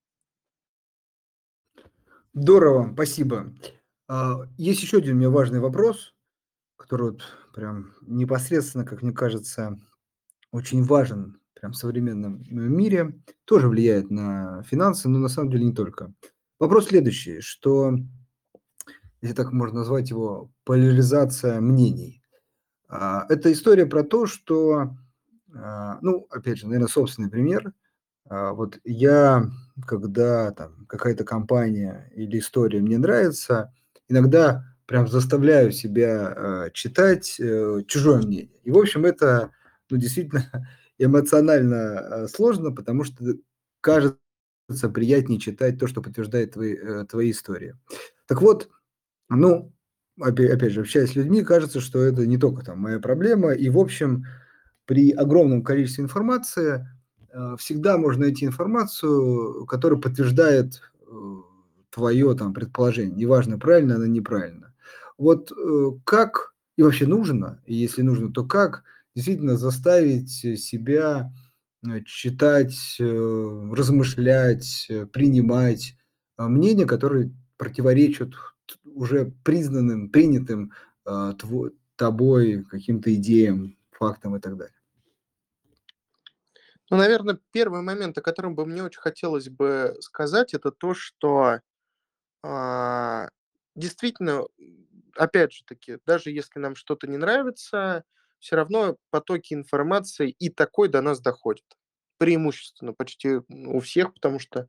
Здорово, 2.32 2.90
спасибо. 2.92 3.52
А, 4.12 4.40
есть 4.58 4.82
еще 4.82 4.98
один 4.98 5.14
у 5.16 5.18
меня 5.20 5.30
важный 5.30 5.60
вопрос, 5.60 6.14
который 6.76 7.12
вот 7.12 7.22
прям 7.54 7.92
непосредственно, 8.02 8.84
как 8.84 9.02
мне 9.02 9.12
кажется, 9.12 9.80
очень 10.52 10.84
важен 10.84 11.40
прям 11.54 11.72
в 11.72 11.76
современном, 11.76 12.42
м 12.50 12.74
мире, 12.76 13.14
тоже 13.46 13.68
влияет 13.68 14.10
на 14.10 14.62
финансы, 14.64 15.08
но 15.08 15.18
на 15.20 15.28
самом 15.28 15.50
деле 15.52 15.66
не 15.66 15.74
только. 15.74 16.12
Вопрос 16.60 16.88
следующий, 16.88 17.40
что, 17.40 17.94
если 19.22 19.34
так 19.36 19.52
можно 19.52 19.80
назвать 19.80 20.10
его, 20.10 20.50
поляризация 20.64 21.60
мнений. 21.60 22.22
А, 22.88 23.26
это 23.30 23.52
история 23.52 23.86
про 23.86 24.04
то, 24.04 24.26
что, 24.26 24.96
а, 25.54 25.98
ну, 26.02 26.26
опять 26.30 26.58
же, 26.58 26.66
наверно, 26.68 26.88
собственный 26.88 27.30
пример. 27.30 27.72
Вот 28.30 28.78
я, 28.84 29.50
когда 29.86 30.52
там 30.52 30.86
какая-то 30.86 31.24
компания 31.24 32.10
или 32.14 32.38
история 32.40 32.80
мне 32.80 32.98
нравится, 32.98 33.72
иногда 34.10 34.64
прям 34.86 35.08
заставляю 35.08 35.72
себя, 35.72 36.34
а, 36.36 36.70
читать, 36.72 37.36
э, 37.38 37.82
чужое 37.86 38.18
мнение. 38.18 38.50
И, 38.64 38.70
в 38.70 38.78
общем, 38.78 39.04
это, 39.06 39.52
ну, 39.88 39.96
действительно 39.96 40.44
эмоционально, 40.98 41.98
а, 42.24 42.28
сложно, 42.28 42.72
потому 42.72 43.04
что 43.04 43.36
кажется 43.80 44.18
приятнее 44.92 45.40
читать 45.40 45.78
то, 45.78 45.86
что 45.86 46.02
подтверждает 46.02 46.52
твои, 46.54 46.74
э, 46.74 47.04
твои 47.08 47.30
истории. 47.30 47.76
Так 48.26 48.42
вот, 48.42 48.68
ну, 49.28 49.72
опя 50.20 50.52
опять 50.52 50.72
же, 50.72 50.80
общаясь 50.80 51.12
с 51.12 51.16
людьми, 51.16 51.44
кажется, 51.44 51.80
что 51.80 52.00
это 52.02 52.26
не 52.26 52.38
только 52.38 52.64
там 52.64 52.80
моя 52.80 52.98
проблема. 52.98 53.52
И, 53.52 53.68
в 53.70 53.78
общем, 53.78 54.24
при 54.86 55.12
огромном 55.12 55.62
количестве 55.62 56.04
информации, 56.04 56.86
а, 57.32 57.56
всегда 57.56 57.96
можно 57.96 58.22
найти 58.24 58.44
информацию, 58.46 59.66
которая 59.66 60.00
подтверждает, 60.00 60.82
э, 61.06 61.12
твое 61.90 62.34
там 62.36 62.54
предположение, 62.54 63.16
неважно, 63.16 63.58
правильно 63.58 63.96
оно, 63.96 64.06
неправильно. 64.06 64.74
Вот, 65.18 65.52
э, 65.52 65.90
как 66.04 66.54
и 66.76 66.82
вообще 66.82 67.06
нужно, 67.06 67.60
и 67.66 67.74
если 67.74 68.02
нужно, 68.02 68.32
то 68.32 68.44
как 68.44 68.84
действительно 69.14 69.56
заставить 69.56 70.30
себя, 70.30 71.32
э, 71.86 72.00
читать, 72.06 72.96
э, 72.98 73.70
размышлять, 73.72 74.86
э, 74.88 75.06
принимать, 75.06 75.96
мнения, 76.38 76.86
которые 76.86 77.32
противоречат 77.58 78.32
уже 78.84 79.32
признанным, 79.44 80.08
принятым, 80.08 80.72
тво 81.04 81.70
тобой 81.96 82.64
каким-то 82.64 83.14
идеям, 83.14 83.76
фактам 83.90 84.36
и 84.36 84.40
так 84.40 84.56
далее? 84.56 84.74
Ну, 86.88 86.96
наверно, 86.96 87.38
первый 87.52 87.82
момент, 87.82 88.16
о 88.16 88.22
котором 88.22 88.54
бы 88.54 88.64
мне 88.64 88.82
очень 88.82 89.00
хотелось 89.00 89.50
бы 89.50 89.96
сказать, 90.00 90.54
это 90.54 90.70
то, 90.70 90.94
что, 90.94 91.60
а, 92.42 93.28
действительно, 93.76 94.44
опять 95.16 95.52
же 95.52 95.64
таки, 95.66 95.98
даже 96.06 96.30
если 96.30 96.58
нам 96.60 96.74
что-то 96.76 97.06
не 97.08 97.16
нравится, 97.18 98.04
всё 98.40 98.56
равно 98.56 98.96
потоки 99.10 99.54
информации 99.54 100.30
и 100.38 100.50
такой 100.50 100.88
до 100.88 101.02
нас 101.02 101.20
доходят. 101.20 101.64
Преимущественно 102.18 102.92
почти, 102.94 103.40
у 103.48 103.80
всех, 103.80 104.14
потому 104.14 104.38
что 104.40 104.68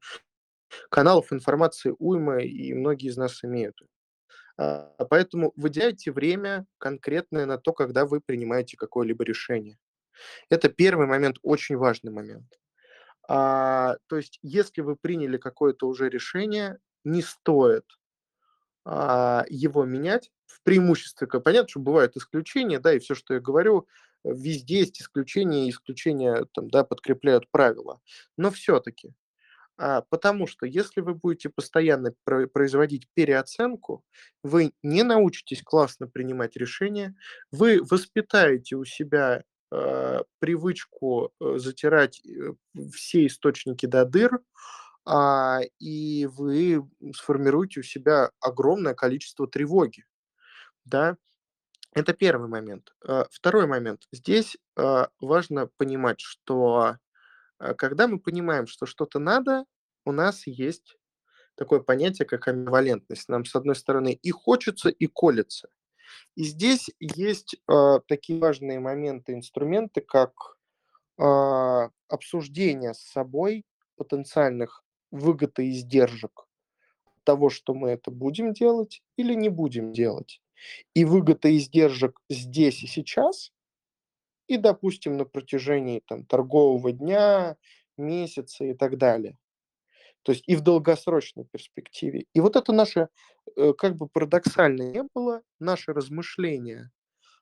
каналов 0.91 1.33
информации 1.33 1.95
уйма, 1.99 2.39
и 2.43 2.73
многие 2.73 3.09
из 3.09 3.17
нас 3.17 3.43
имеют. 3.45 3.77
А, 4.57 4.93
поэтому 5.09 5.53
выделяйте 5.57 6.11
время 6.13 6.65
конкретное 6.79 7.45
на 7.47 7.57
то, 7.59 7.73
когда 7.73 8.05
вы 8.05 8.21
принимаете 8.21 8.77
какое-либо 8.77 9.23
решение. 9.25 9.77
Это 10.49 10.69
первый 10.69 11.07
момент, 11.07 11.37
очень 11.43 11.77
важный 11.77 12.11
момент. 12.13 12.47
А, 13.29 13.97
то 14.07 14.17
есть, 14.17 14.39
если 14.43 14.81
вы 14.81 14.95
приняли 14.97 15.37
какое-то 15.37 15.87
уже 15.87 16.09
решение, 16.09 16.79
не 17.05 17.21
стоит, 17.21 17.85
а, 18.85 19.45
его 19.49 19.85
менять. 19.85 20.31
В 20.47 20.61
преимуществе, 20.63 21.27
понятно, 21.27 21.69
что 21.69 21.79
бывают 21.81 22.17
исключения, 22.17 22.79
да, 22.79 22.93
и 22.93 22.99
всё, 22.99 23.15
что 23.15 23.35
я 23.35 23.39
говорю, 23.41 23.87
везде 24.25 24.79
есть 24.81 25.01
исключения, 25.01 25.69
исключения 25.69 26.45
там, 26.53 26.69
да, 26.69 26.83
подкрепляют 26.85 27.49
правила. 27.51 27.99
Но 28.37 28.51
всё-таки, 28.51 29.13
а, 29.77 30.01
потому 30.09 30.47
что 30.47 30.65
если 30.67 31.01
вы 31.01 31.15
будете 31.15 31.49
постоянно 31.49 32.13
про 32.25 32.47
производить 32.47 33.07
переоценку, 33.15 34.03
вы 34.43 34.73
не 34.83 35.03
научитесь 35.03 35.63
классно 35.63 36.07
принимать 36.07 36.57
решения, 36.57 37.15
вы 37.51 37.81
воспитаете 37.83 38.75
у 38.77 38.85
себя, 38.85 39.43
а, 39.71 40.23
привычку, 40.39 41.31
э, 41.41 41.57
затирать, 41.59 42.21
э, 42.27 42.53
все 42.93 43.27
источники 43.27 43.85
до 43.87 44.05
дыр, 44.05 44.41
а, 45.05 45.61
и 45.79 46.27
вы, 46.27 46.87
сформируете 47.15 47.81
у 47.81 47.83
себя 47.83 48.31
огромное 48.41 48.93
количество 48.95 49.47
тревоги, 49.47 50.05
да. 50.85 51.17
Это 51.95 52.13
первый 52.13 52.49
момент. 52.49 52.93
А, 53.07 53.27
второй 53.31 53.67
момент. 53.67 54.03
Здесь, 54.13 54.57
а, 54.77 55.09
важно 55.21 55.67
понимать, 55.77 56.21
что, 56.21 56.97
а, 57.59 57.73
когда 57.75 58.07
мы 58.07 58.19
понимаем, 58.19 58.67
что 58.67 58.85
что-то 58.87 59.19
надо, 59.19 59.65
у 60.05 60.11
нас 60.13 60.47
есть 60.47 60.97
такое 61.55 61.81
понятие, 61.81 62.27
как 62.27 62.47
амбивалентность. 62.47 63.29
Нам, 63.29 63.45
с 63.45 63.55
одной 63.55 63.75
стороны, 63.75 64.13
и 64.13 64.31
хочется, 64.31 64.89
и 64.89 65.07
колется. 65.07 65.69
И 66.35 66.43
здесь 66.45 66.89
есть, 66.99 67.57
такие 68.07 68.39
важные 68.39 68.79
моменты, 68.79 69.33
инструменты, 69.33 70.01
как, 70.01 70.33
обсуждение 72.09 72.93
с 72.93 72.99
собой 73.01 73.65
потенциальных 73.97 74.83
выгод 75.11 75.59
и 75.59 75.71
издержек 75.71 76.47
того, 77.23 77.49
что 77.49 77.73
мы 77.73 77.89
это 77.91 78.11
будем 78.11 78.53
делать 78.53 79.03
или 79.17 79.33
не 79.33 79.49
будем 79.49 79.93
делать. 79.93 80.41
И 80.93 81.05
выгод 81.05 81.45
и 81.45 81.57
издержек 81.57 82.19
здесь 82.29 82.83
и 82.83 82.87
сейчас, 82.87 83.51
и, 84.47 84.57
допустим, 84.57 85.17
на 85.17 85.25
протяжении 85.25 86.01
там 86.05 86.25
торгового 86.25 86.91
дня, 86.91 87.57
месяца 87.97 88.65
и 88.65 88.73
так 88.73 88.97
далее. 88.97 89.37
То 90.23 90.33
есть 90.33 90.43
и 90.47 90.55
в 90.55 90.61
долгосрочной 90.61 91.45
перспективе. 91.45 92.25
И 92.33 92.39
вот 92.41 92.55
это 92.55 92.73
наше, 92.73 93.09
э, 93.55 93.73
как 93.73 93.95
бы 93.97 94.07
парадоксально 94.07 94.83
не 94.91 95.03
было, 95.15 95.41
наше 95.59 95.93
размышление 95.93 96.91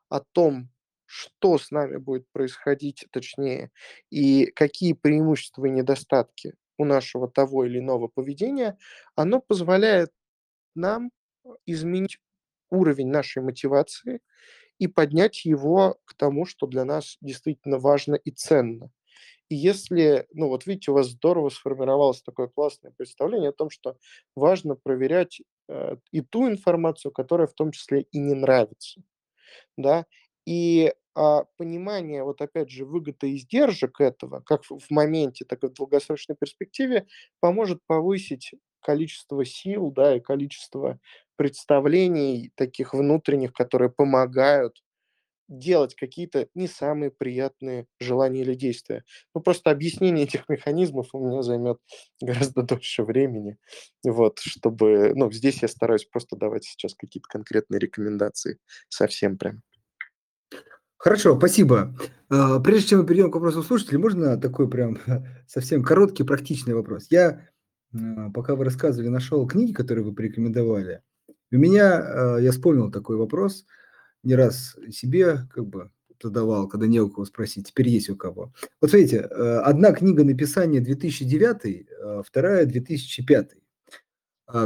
о 0.09 0.22
том, 0.22 0.70
что 1.05 1.57
с 1.57 1.72
нами 1.72 1.97
будет 1.97 2.28
происходить, 2.32 3.07
точнее, 3.11 3.72
и 4.11 4.45
какие 4.47 4.93
преимущества 4.93 5.65
и 5.65 5.72
недостатки 5.72 6.53
у 6.80 6.86
нашего 6.86 7.30
того 7.30 7.66
или 7.66 7.80
иного 7.80 8.10
поведения, 8.10 8.80
оно 9.16 9.42
позволяет 9.42 10.12
нам, 10.76 11.12
э, 11.46 11.50
изменить 11.66 12.20
уровень 12.72 13.10
нашей 13.10 13.42
мотивации 13.44 14.22
и 14.80 14.88
поднять 14.88 15.46
его 15.46 15.98
к 16.06 16.16
тому, 16.16 16.46
что 16.46 16.68
для 16.68 16.86
нас 16.86 17.18
действительно 17.22 17.80
важно 17.80 18.16
и 18.16 18.32
ценно. 18.32 18.92
И 19.50 19.56
если, 19.56 20.28
ну, 20.34 20.50
вот 20.50 20.66
видите, 20.68 20.92
у 20.92 20.96
вас 20.96 21.08
здорово 21.10 21.50
сформировалось 21.50 22.22
такое 22.24 22.48
классное 22.48 22.92
представление 22.98 23.50
о 23.50 23.54
том, 23.54 23.70
что 23.70 23.98
важно 24.36 24.76
проверять, 24.76 25.42
э, 25.70 25.98
и 26.12 26.22
ту 26.22 26.50
информацию, 26.50 27.12
которая 27.12 27.48
в 27.48 27.54
том 27.54 27.72
числе 27.72 28.02
и 28.12 28.20
не 28.20 28.36
нравится, 28.36 29.02
да. 29.78 30.06
И, 30.50 30.93
а, 31.16 31.43
понимание, 31.58 32.24
вот 32.24 32.41
опять 32.41 32.72
же, 32.72 32.86
выгод 32.86 33.24
и 33.24 33.36
издержек 33.38 34.02
этого, 34.02 34.41
как 34.41 34.64
в 34.66 34.80
в 34.80 34.89
моменте, 34.91 35.45
так 35.45 35.64
и 35.64 35.68
в 35.68 35.74
долгосрочной 35.74 36.36
перспективе, 36.36 37.08
поможет 37.39 37.82
повысить 37.88 38.54
количество 38.82 39.45
сил, 39.45 39.91
да, 39.91 40.16
и 40.16 40.20
количество 40.22 41.00
представлений 41.38 42.52
таких 42.56 42.93
внутренних, 42.93 43.54
которые 43.54 43.89
помогают 43.91 44.82
делать 45.50 45.95
какие-то 45.95 46.47
не 46.54 46.68
самые 46.68 47.10
приятные 47.12 47.88
желания 48.00 48.41
или 48.41 48.54
действия. 48.54 49.04
Ну, 49.36 49.41
просто 49.41 49.72
объяснение 49.72 50.26
этих 50.28 50.47
механизмов 50.50 51.10
у 51.14 51.20
меня 51.28 51.41
займет 51.41 51.80
гораздо 52.22 52.64
дольше 52.64 53.04
времени. 53.04 53.58
Вот, 54.06 54.39
чтобы... 54.39 55.14
Ну, 55.16 55.32
здесь 55.32 55.62
я 55.64 55.68
стараюсь 55.68 56.06
просто 56.06 56.36
давать 56.36 56.66
сейчас 56.66 56.93
какие-то 56.95 57.28
конкретные 57.30 57.80
рекомендации. 57.80 58.60
Совсем 58.89 59.38
прям. 59.38 59.62
Хорошо, 61.00 61.38
спасибо. 61.38 61.95
А, 62.28 62.60
прежде 62.60 62.89
чем 62.89 63.00
мы 63.00 63.06
перейдем 63.06 63.32
к 63.32 63.36
вопросу 63.36 63.64
слушателей, 63.64 64.00
можно 64.00 64.36
такой 64.36 64.70
прям 64.70 65.00
совсем 65.47 65.82
короткий, 65.82 66.24
практичный 66.24 66.74
вопрос? 66.74 67.08
Я, 67.10 67.47
а, 67.93 68.30
пока 68.32 68.56
вы 68.56 68.66
рассказывали, 68.66 69.08
нашел 69.08 69.47
книги, 69.47 69.72
которые 69.72 70.04
вы 70.04 70.14
порекомендовали. 70.14 71.02
У 71.52 71.56
меня, 71.56 72.36
а, 72.36 72.38
я 72.39 72.52
вспомнил 72.52 72.91
такой 72.91 73.16
вопрос, 73.16 73.66
не 74.24 74.36
раз 74.36 74.76
себе 74.91 75.47
как 75.54 75.68
бы 75.68 75.89
задавал, 76.22 76.68
когда 76.68 76.86
не 76.86 77.00
у 77.00 77.10
кого 77.10 77.24
спросить, 77.24 77.70
теперь 77.70 77.88
есть 77.88 78.10
у 78.10 78.18
кого. 78.18 78.52
Вот 78.82 78.89
смотрите, 78.89 79.22
одна 79.22 79.93
книга 79.93 80.26
написания 80.26 80.82
2009, 80.82 81.88
вторая 82.26 82.66
2005. 82.66 83.52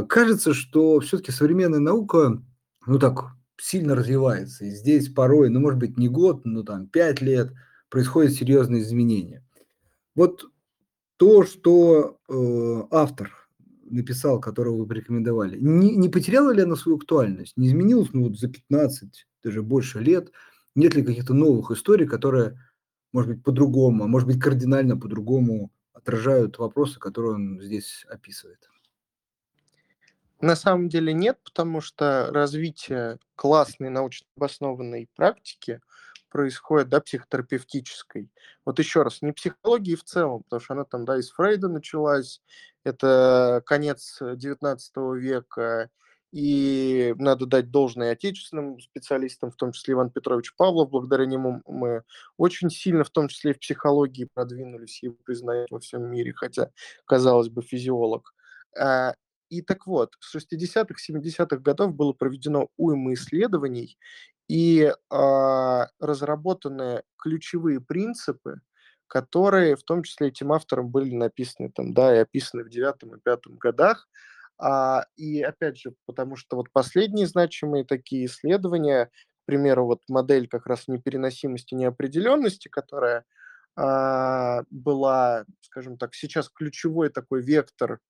Кажется, 0.08 0.52
что 0.52 0.98
все-таки 0.98 1.30
современная 1.30 1.78
наука, 1.78 2.42
ну 2.88 2.98
так, 2.98 3.36
сильно 3.58 3.94
развивается. 3.94 4.64
И 4.64 4.70
здесь 4.70 5.08
порой, 5.08 5.50
ну, 5.50 5.60
может 5.60 5.78
быть, 5.78 5.96
не 5.96 6.08
год, 6.08 6.44
но 6.44 6.62
там 6.62 6.86
пять 6.86 7.20
лет 7.20 7.52
происходят 7.88 8.32
серьезные 8.32 8.82
изменения. 8.82 9.44
Вот 10.14 10.46
то, 11.16 11.44
что 11.44 12.18
э, 12.28 12.82
автор 12.90 13.32
написал, 13.84 14.40
которого 14.40 14.78
вы 14.78 14.86
порекомендовали, 14.86 15.58
не, 15.58 15.94
не 15.96 16.08
потеряла 16.08 16.50
ли 16.50 16.62
она 16.62 16.76
свою 16.76 16.98
актуальность? 16.98 17.56
Не 17.56 17.68
изменилась, 17.68 18.10
ну, 18.12 18.24
вот 18.24 18.38
за 18.38 18.48
15, 18.48 19.26
даже 19.42 19.62
больше 19.62 20.00
лет? 20.00 20.32
Нет 20.74 20.94
ли 20.94 21.04
каких-то 21.04 21.34
новых 21.34 21.70
историй, 21.70 22.06
которые, 22.06 22.58
может 23.12 23.30
быть, 23.30 23.44
по-другому, 23.44 24.04
а 24.04 24.08
может 24.08 24.26
быть, 24.26 24.40
кардинально 24.40 24.96
по-другому 24.96 25.70
отражают 25.92 26.58
вопросы, 26.58 26.98
которые 26.98 27.34
он 27.34 27.60
здесь 27.60 28.04
описывает? 28.08 28.68
На 30.40 30.56
самом 30.56 30.88
деле 30.88 31.12
нет, 31.12 31.38
потому 31.44 31.80
что 31.80 32.28
развитие 32.32 33.18
классной 33.36 33.88
научно 33.88 34.26
обоснованной 34.36 35.08
практики 35.14 35.80
происходит, 36.28 36.88
да, 36.88 37.00
психотерапевтической. 37.00 38.28
Вот 38.64 38.78
еще 38.80 39.02
раз, 39.02 39.22
не 39.22 39.32
психологии 39.32 39.94
в 39.94 40.02
целом, 40.02 40.42
потому 40.42 40.60
что 40.60 40.74
она 40.74 40.84
там, 40.84 41.04
да, 41.04 41.16
из 41.18 41.30
Фрейда 41.30 41.68
началась, 41.68 42.42
это 42.82 43.62
конец 43.64 44.18
XIX 44.20 44.78
века, 45.16 45.90
и 46.32 47.14
надо 47.16 47.46
дать 47.46 47.70
должное 47.70 48.10
отечественным 48.10 48.80
специалистам, 48.80 49.52
в 49.52 49.56
том 49.56 49.70
числе 49.70 49.94
Иван 49.94 50.10
Петрович 50.10 50.52
Павлов, 50.56 50.90
благодаря 50.90 51.26
нему 51.26 51.62
мы 51.64 52.02
очень 52.36 52.70
сильно, 52.70 53.04
в 53.04 53.10
том 53.10 53.28
числе 53.28 53.52
и 53.52 53.54
в 53.54 53.60
психологии, 53.60 54.28
продвинулись, 54.34 55.04
его 55.04 55.14
признают 55.24 55.70
во 55.70 55.78
всем 55.78 56.10
мире, 56.10 56.32
хотя, 56.34 56.70
казалось 57.06 57.48
бы, 57.48 57.62
физиолог. 57.62 58.34
И 59.54 59.62
так 59.62 59.86
вот, 59.86 60.14
с 60.18 60.34
60-х, 60.34 60.96
70-х 61.08 61.58
годов 61.58 61.94
было 61.94 62.12
проведено 62.12 62.68
уйма 62.76 63.12
исследований 63.14 63.96
и 64.48 64.92
а, 65.10 65.86
разработаны 66.00 67.02
ключевые 67.16 67.80
принципы, 67.80 68.60
которые 69.06 69.76
в 69.76 69.84
том 69.84 70.02
числе 70.02 70.28
этим 70.28 70.52
автором 70.52 70.88
были 70.88 71.14
написаны 71.14 71.70
там, 71.70 71.94
да, 71.94 72.16
и 72.16 72.18
описаны 72.18 72.64
в 72.64 72.68
девятом 72.68 73.14
и 73.14 73.20
пятом 73.20 73.56
годах. 73.56 74.08
А, 74.58 75.06
и 75.14 75.40
опять 75.40 75.78
же, 75.78 75.94
потому 76.04 76.34
что 76.34 76.56
вот 76.56 76.72
последние 76.72 77.28
значимые 77.28 77.84
такие 77.84 78.26
исследования, 78.26 79.06
к 79.06 79.46
примеру, 79.46 79.86
вот 79.86 80.00
модель 80.08 80.48
как 80.48 80.66
раз 80.66 80.88
непереносимости 80.88 81.74
неопределенности, 81.74 82.66
которая 82.66 83.24
а, 83.76 84.62
была, 84.70 85.44
скажем 85.60 85.96
так, 85.96 86.16
сейчас 86.16 86.48
ключевой 86.48 87.10
такой 87.10 87.40
вектор 87.40 88.00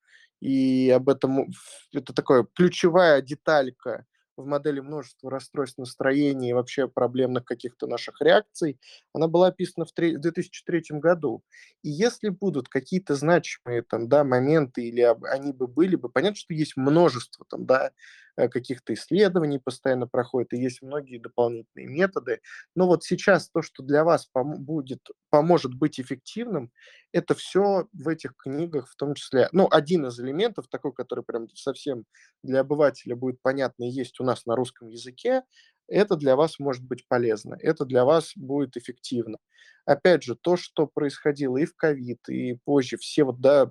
и 0.44 0.90
об 0.90 1.08
этом 1.08 1.50
это 1.92 2.12
такая 2.12 2.46
ключевая 2.54 3.22
деталька 3.22 4.04
в 4.36 4.44
модели 4.46 4.80
множества 4.80 5.30
расстройств 5.30 5.78
настроения 5.78 6.50
и 6.50 6.52
вообще 6.52 6.88
проблемных 6.88 7.44
каких-то 7.44 7.86
наших 7.86 8.20
реакций, 8.20 8.78
она 9.12 9.28
была 9.28 9.48
описана 9.48 9.86
в 9.86 9.92
2003 9.94 10.82
году. 10.98 11.42
И 11.82 11.88
если 11.90 12.28
будут 12.28 12.68
какие-то 12.68 13.14
значимые 13.14 13.82
там, 13.82 14.08
да, 14.08 14.24
моменты, 14.24 14.82
или 14.82 15.02
они 15.28 15.52
бы 15.52 15.66
были 15.66 15.96
бы, 15.96 16.08
понятно, 16.08 16.36
что 16.36 16.52
есть 16.52 16.76
множество 16.76 17.46
там, 17.48 17.64
да, 17.64 17.92
каких-то 18.36 18.94
исследований 18.94 19.58
постоянно 19.58 20.06
проходит, 20.06 20.52
и 20.52 20.58
есть 20.58 20.82
многие 20.82 21.18
дополнительные 21.18 21.86
методы. 21.86 22.40
Но 22.74 22.86
вот 22.86 23.04
сейчас 23.04 23.48
то, 23.50 23.62
что 23.62 23.82
для 23.82 24.04
вас 24.04 24.28
пом- 24.36 24.56
будет, 24.56 25.06
поможет 25.30 25.74
быть 25.74 26.00
эффективным, 26.00 26.70
это 27.12 27.34
все 27.34 27.86
в 27.92 28.08
этих 28.08 28.34
книгах, 28.36 28.88
в 28.90 28.96
том 28.96 29.14
числе, 29.14 29.48
ну, 29.52 29.68
один 29.70 30.06
из 30.06 30.18
элементов, 30.18 30.66
такой, 30.68 30.92
который 30.92 31.24
прям 31.24 31.48
совсем 31.54 32.04
для 32.42 32.60
обывателя 32.60 33.16
будет 33.16 33.40
понятно, 33.40 33.84
есть 33.84 34.20
у 34.20 34.24
нас 34.24 34.46
на 34.46 34.56
русском 34.56 34.88
языке, 34.88 35.42
это 35.88 36.16
для 36.16 36.36
вас 36.36 36.58
может 36.58 36.84
быть 36.84 37.06
полезно, 37.08 37.56
это 37.60 37.84
для 37.84 38.04
вас 38.04 38.32
будет 38.36 38.76
эффективно. 38.76 39.38
Опять 39.86 40.22
же, 40.22 40.34
то, 40.34 40.56
что 40.56 40.86
происходило 40.86 41.58
и 41.58 41.66
в 41.66 41.74
ковид, 41.76 42.28
и 42.28 42.58
позже, 42.64 42.96
все 42.96 43.24
вот, 43.24 43.40
да, 43.40 43.70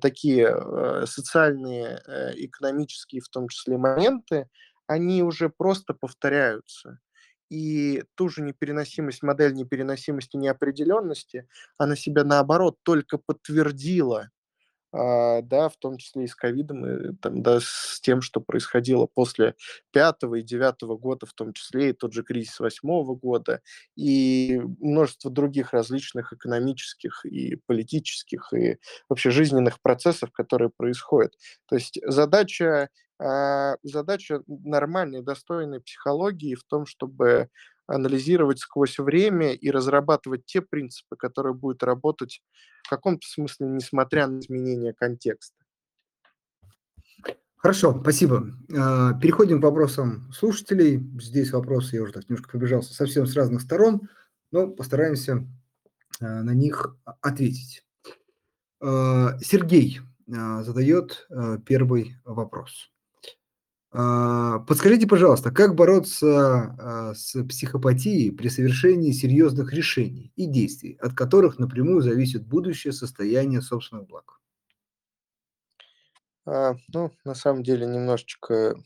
такие 0.00 0.48
э, 0.48 1.06
социальные, 1.06 2.00
э, 2.06 2.32
экономические 2.36 3.20
в 3.20 3.28
том 3.28 3.48
числе 3.48 3.76
моменты, 3.76 4.48
они 4.86 5.22
уже 5.22 5.50
просто 5.50 5.94
повторяются. 5.94 6.98
И 7.50 8.04
ту 8.14 8.28
же 8.28 8.42
непереносимость, 8.42 9.22
модель 9.22 9.54
непереносимости 9.54 10.36
неопределенности, 10.36 11.48
она 11.78 11.96
себя 11.96 12.24
наоборот 12.24 12.78
только 12.84 13.18
подтвердила 13.18 14.30
да, 14.92 15.68
в 15.68 15.76
том 15.76 15.98
числе 15.98 16.24
и 16.24 16.26
с 16.26 16.34
ковидом, 16.34 16.84
и 16.86 17.14
там, 17.16 17.42
да, 17.42 17.60
с 17.60 18.00
тем, 18.02 18.20
что 18.22 18.40
происходило 18.40 19.06
после 19.06 19.54
пятого 19.92 20.36
и 20.36 20.42
девятого 20.42 20.96
года, 20.96 21.26
в 21.26 21.32
том 21.32 21.52
числе 21.52 21.90
и 21.90 21.92
тот 21.92 22.12
же 22.12 22.22
кризис 22.24 22.58
восьмого 22.60 23.14
года, 23.14 23.60
и 23.96 24.60
множество 24.80 25.30
других 25.30 25.72
различных 25.72 26.32
экономических 26.32 27.24
и 27.24 27.56
политических, 27.66 28.52
и 28.52 28.78
вообще 29.08 29.30
жизненных 29.30 29.80
процессов, 29.80 30.32
которые 30.32 30.70
происходят. 30.76 31.34
То 31.68 31.76
есть 31.76 32.00
задача, 32.04 32.88
а, 33.20 33.76
задача 33.82 34.42
нормальной, 34.46 35.22
достойной 35.22 35.80
психологии 35.80 36.54
в 36.54 36.64
том, 36.64 36.86
чтобы 36.86 37.48
анализировать 37.90 38.60
сквозь 38.60 38.98
время 38.98 39.52
и 39.52 39.70
разрабатывать 39.70 40.46
те 40.46 40.62
принципы, 40.62 41.16
которые 41.16 41.54
будут 41.54 41.82
работать 41.82 42.42
в 42.84 42.90
каком-то 42.90 43.26
смысле, 43.26 43.66
несмотря 43.66 44.26
на 44.26 44.38
изменение 44.40 44.94
контекста. 44.94 45.56
Хорошо, 47.56 47.98
спасибо. 48.00 48.54
А, 48.74 49.12
переходим 49.14 49.60
к 49.60 49.64
вопросам 49.64 50.32
слушателей. 50.32 51.06
Здесь 51.20 51.52
вопросы, 51.52 51.96
я 51.96 52.02
уже 52.02 52.14
так 52.14 52.26
немножко 52.28 52.52
побежался, 52.52 52.94
совсем 52.94 53.26
с 53.26 53.34
разных 53.34 53.60
сторон, 53.60 54.08
но 54.50 54.68
постараемся 54.68 55.46
а, 56.20 56.42
на 56.42 56.54
них 56.54 56.96
ответить. 57.20 57.84
А, 58.80 59.38
Сергей 59.40 60.00
задает 60.26 61.28
первый 61.66 62.16
вопрос. 62.24 62.92
А, 63.92 64.60
подскажите, 64.60 65.08
пожалуйста, 65.08 65.50
как 65.50 65.74
бороться 65.74 66.76
а, 66.78 67.14
с 67.14 67.42
психопатией 67.44 68.30
при 68.30 68.48
совершении 68.48 69.10
серьезных 69.10 69.72
решений 69.72 70.32
и 70.36 70.46
действий, 70.46 70.96
от 71.00 71.14
которых 71.14 71.58
напрямую 71.58 72.00
зависит 72.00 72.46
будущее 72.46 72.92
состояние 72.92 73.62
собственных 73.62 74.06
благ? 74.06 74.40
А, 76.46 76.76
ну, 76.92 77.10
на 77.24 77.34
самом 77.34 77.62
деле, 77.62 77.86
немножечко... 77.86 78.76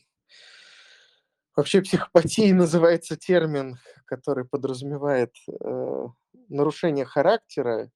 Вообще 1.55 1.81
психопатией 1.81 2.51
называется 2.53 3.15
термин, 3.15 3.77
который 4.05 4.45
подразумевает 4.45 5.35
э, 5.47 6.07
нарушение 6.49 7.05
характера, 7.05 7.91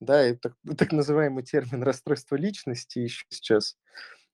да, 0.00 0.26
и 0.26 0.34
так, 0.34 0.54
так 0.78 0.92
называемый 0.92 1.44
термин 1.44 1.82
расстройство 1.82 2.36
личности 2.36 2.98
еще 3.00 3.26
сейчас 3.28 3.76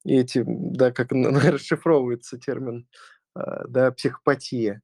и 0.07 0.19
эти, 0.19 0.45
да, 0.47 0.93
как 0.93 1.11
расшифровывается 1.13 2.39
термин, 2.39 2.89
а, 3.35 3.67
да, 3.67 3.91
психопатия. 3.91 4.83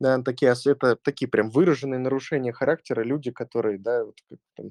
Да, 0.00 0.20
такие, 0.22 0.52
это 0.52 0.96
такие 0.96 1.28
прям 1.28 1.50
выраженные 1.50 1.98
нарушения 1.98 2.52
характера, 2.52 3.02
люди, 3.02 3.30
которые, 3.30 3.78
да, 3.78 4.04
вот 4.04 4.16
как 4.28 4.38
там, 4.56 4.70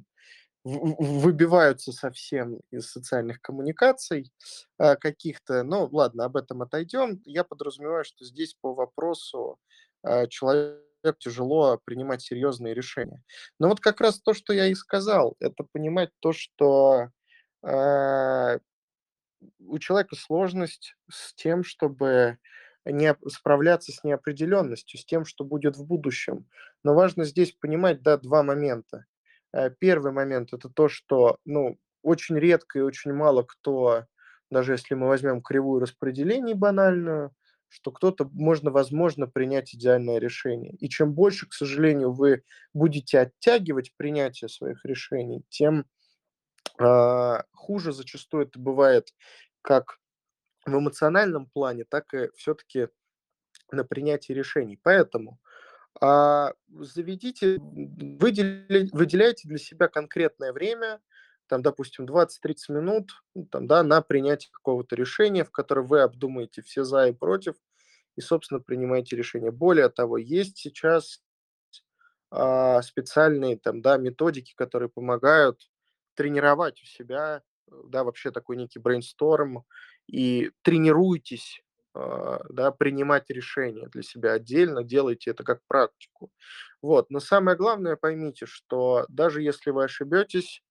выбиваются 0.66 1.92
совсем 1.92 2.60
из 2.72 2.90
социальных 2.90 3.42
коммуникаций 3.42 4.32
а, 4.78 4.96
каких-то. 4.96 5.64
Ну, 5.64 5.90
ладно, 5.92 6.26
об 6.26 6.38
этом 6.38 6.62
отойдем. 6.62 7.22
Я 7.26 7.44
подразумеваю, 7.44 8.06
что 8.06 8.26
здесь 8.26 8.56
по 8.62 8.74
вопросу 8.74 9.58
а, 10.04 10.28
человек 10.28 10.84
тяжело 11.20 11.80
принимать 11.84 12.22
серьезные 12.22 12.74
решения. 12.74 13.22
Но 13.60 13.70
вот 13.70 13.80
как 13.80 14.00
раз 14.00 14.22
то, 14.22 14.34
что 14.34 14.54
я 14.54 14.68
и 14.68 14.74
сказал, 14.74 15.36
это 15.40 15.66
понимать 15.72 16.12
то, 16.20 16.32
что 16.32 17.10
у 19.60 19.80
человека 19.80 20.16
сложность 20.16 20.96
с 21.10 21.34
тем, 21.34 21.64
чтобы 21.64 22.38
не 22.86 23.16
справляться 23.28 23.92
с 23.92 24.04
неопределенностью, 24.04 25.00
с 25.00 25.06
тем, 25.06 25.26
что 25.26 25.46
будет 25.46 25.78
в 25.78 25.86
будущем. 25.86 26.48
Но 26.84 26.94
важно 26.94 27.24
здесь 27.24 27.54
понимать, 27.54 28.02
да, 28.02 28.18
два 28.18 28.44
момента. 28.44 29.06
Э, 29.54 29.70
первый 29.70 30.12
момент– 30.12 30.54
это 30.54 30.70
то, 30.70 30.90
что, 30.90 31.38
ну, 31.46 31.78
очень 32.02 32.38
редко 32.38 32.80
и 32.80 32.82
очень 32.82 33.14
мало 33.14 33.44
кто, 33.44 34.06
даже 34.50 34.74
если 34.74 34.96
мы 34.96 35.08
возьмем 35.08 35.42
кривую 35.42 35.80
распределений 35.80 36.54
банальную, 36.54 37.32
что 37.70 37.92
кто-то, 37.92 38.30
можно, 38.34 38.70
возможно, 38.70 39.26
принять 39.26 39.74
идеальное 39.74 40.20
решение. 40.20 40.74
И 40.74 40.90
чем 40.90 41.14
больше, 41.14 41.48
к 41.48 41.54
сожалению, 41.54 42.12
вы 42.12 42.44
будете 42.74 43.20
оттягивать 43.20 43.94
принятие 43.98 44.48
своих 44.48 44.86
решений, 44.86 45.44
тем 45.50 45.80
э, 45.80 45.84
хуже 46.78 47.92
зачастую 47.92 48.48
это 48.48 48.60
бывает 48.60 49.14
как 49.62 50.00
в 50.66 50.78
эмоциональном 50.78 51.46
плане, 51.48 51.86
так 51.86 52.14
и 52.14 52.30
все-таки 52.36 52.88
на 53.72 53.84
принятие 53.84 54.36
решений. 54.36 54.80
Поэтому 54.82 55.40
а, 56.02 56.54
заведите, 56.68 57.58
выдели, 57.60 58.90
выделяйте 58.92 59.48
для 59.48 59.58
себя 59.58 59.88
конкретное 59.88 60.54
время, 60.54 61.02
там, 61.48 61.62
допустим, 61.62 62.06
20-30 62.06 62.30
минут 62.70 63.12
ну, 63.36 63.46
там, 63.46 63.68
да, 63.68 63.84
на 63.84 64.02
принятие 64.02 64.52
какого-то 64.52 64.96
решения, 64.96 65.44
в 65.44 65.52
котором 65.52 65.86
вы 65.88 66.02
обдумаете 66.02 66.62
все 66.62 66.84
за 66.84 67.08
и 67.08 67.12
против, 67.12 67.56
и, 68.16 68.22
собственно, 68.22 68.60
принимаете 68.60 69.16
решение. 69.16 69.52
Более 69.52 69.90
того, 69.90 70.18
есть 70.18 70.58
сейчас 70.58 71.22
а, 72.32 72.82
специальные 72.82 73.58
там, 73.58 73.82
да, 73.82 73.98
методики, 73.98 74.54
которые 74.56 74.90
помогают 74.90 75.70
тренировать 76.16 76.82
у 76.82 76.86
себя, 76.86 77.42
да, 77.68 78.04
вообще 78.04 78.32
такой 78.32 78.58
некий 78.58 78.80
брейнсторм, 78.80 79.64
и 80.08 80.52
тренируйтесь 80.62 81.62
а, 81.96 82.42
да, 82.50 82.72
принимать 82.72 83.30
решения 83.30 83.88
для 83.88 84.02
себя 84.04 84.34
отдельно, 84.34 84.84
делайте 84.84 85.32
это 85.32 85.44
как 85.44 85.62
практику. 85.68 86.32
Вот. 86.82 87.10
Но 87.12 87.20
самое 87.20 87.56
главное, 87.56 87.96
поймите, 87.96 88.46
что 88.46 89.06
даже 89.10 89.42
если 89.42 89.70
вы 89.72 89.84
ошибетесь, 89.86 90.64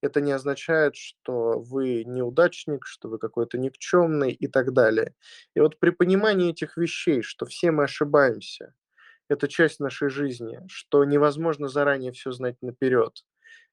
это 0.00 0.22
не 0.22 0.32
означает, 0.32 0.96
что 0.96 1.60
вы 1.60 2.04
неудачник, 2.04 2.86
что 2.86 3.08
вы 3.08 3.18
какой-то 3.18 3.58
никчемный 3.58 4.32
и 4.32 4.48
так 4.48 4.72
далее. 4.72 5.14
И 5.54 5.60
вот 5.60 5.78
при 5.78 5.90
понимании 5.90 6.50
этих 6.50 6.78
вещей, 6.78 7.20
что 7.22 7.44
все 7.44 7.70
мы 7.70 7.84
ошибаемся, 7.84 8.74
это 9.28 9.46
часть 9.48 9.80
нашей 9.80 10.08
жизни, 10.08 10.60
что 10.68 11.04
невозможно 11.04 11.68
заранее 11.68 12.12
все 12.12 12.32
знать 12.32 12.56
наперед, 12.62 13.24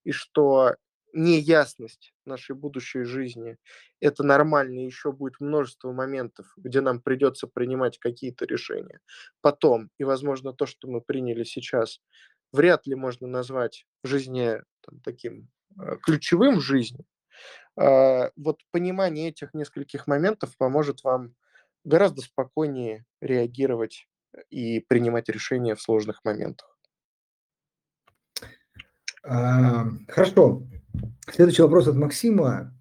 и 0.03 0.11
что 0.11 0.75
неясность 1.13 2.13
нашей 2.25 2.55
будущей 2.55 3.03
жизни. 3.03 3.57
Это 3.99 4.23
нормально, 4.23 4.79
еще 4.79 5.11
будет 5.11 5.39
множество 5.39 5.91
моментов, 5.91 6.47
где 6.57 6.81
нам 6.81 7.01
придется 7.01 7.47
принимать 7.47 7.97
какие-то 7.97 8.45
решения. 8.45 8.99
Потом, 9.41 9.89
и, 9.97 10.03
возможно, 10.03 10.53
то, 10.53 10.65
что 10.65 10.87
мы 10.87 11.01
приняли 11.01 11.43
сейчас, 11.43 12.01
вряд 12.51 12.87
ли 12.87 12.95
можно 12.95 13.27
назвать 13.27 13.85
в 14.03 14.07
жизни 14.07 14.61
там, 14.81 14.99
таким 15.01 15.49
э, 15.79 15.97
ключевым 16.01 16.57
в 16.57 16.61
жизни. 16.61 17.05
Э, 17.79 18.29
вот 18.35 18.61
понимание 18.71 19.29
этих 19.29 19.53
нескольких 19.53 20.07
моментов 20.07 20.57
поможет 20.57 21.03
вам 21.03 21.35
гораздо 21.83 22.21
спокойнее 22.21 23.05
реагировать 23.21 24.07
и 24.49 24.81
принимать 24.81 25.29
решения 25.29 25.75
в 25.75 25.81
сложных 25.81 26.23
моментах. 26.23 26.77
А, 29.23 29.85
хорошо. 30.07 30.63
Следующий 31.31 31.61
вопрос 31.61 31.87
от 31.87 31.95
Максима. 31.95 32.73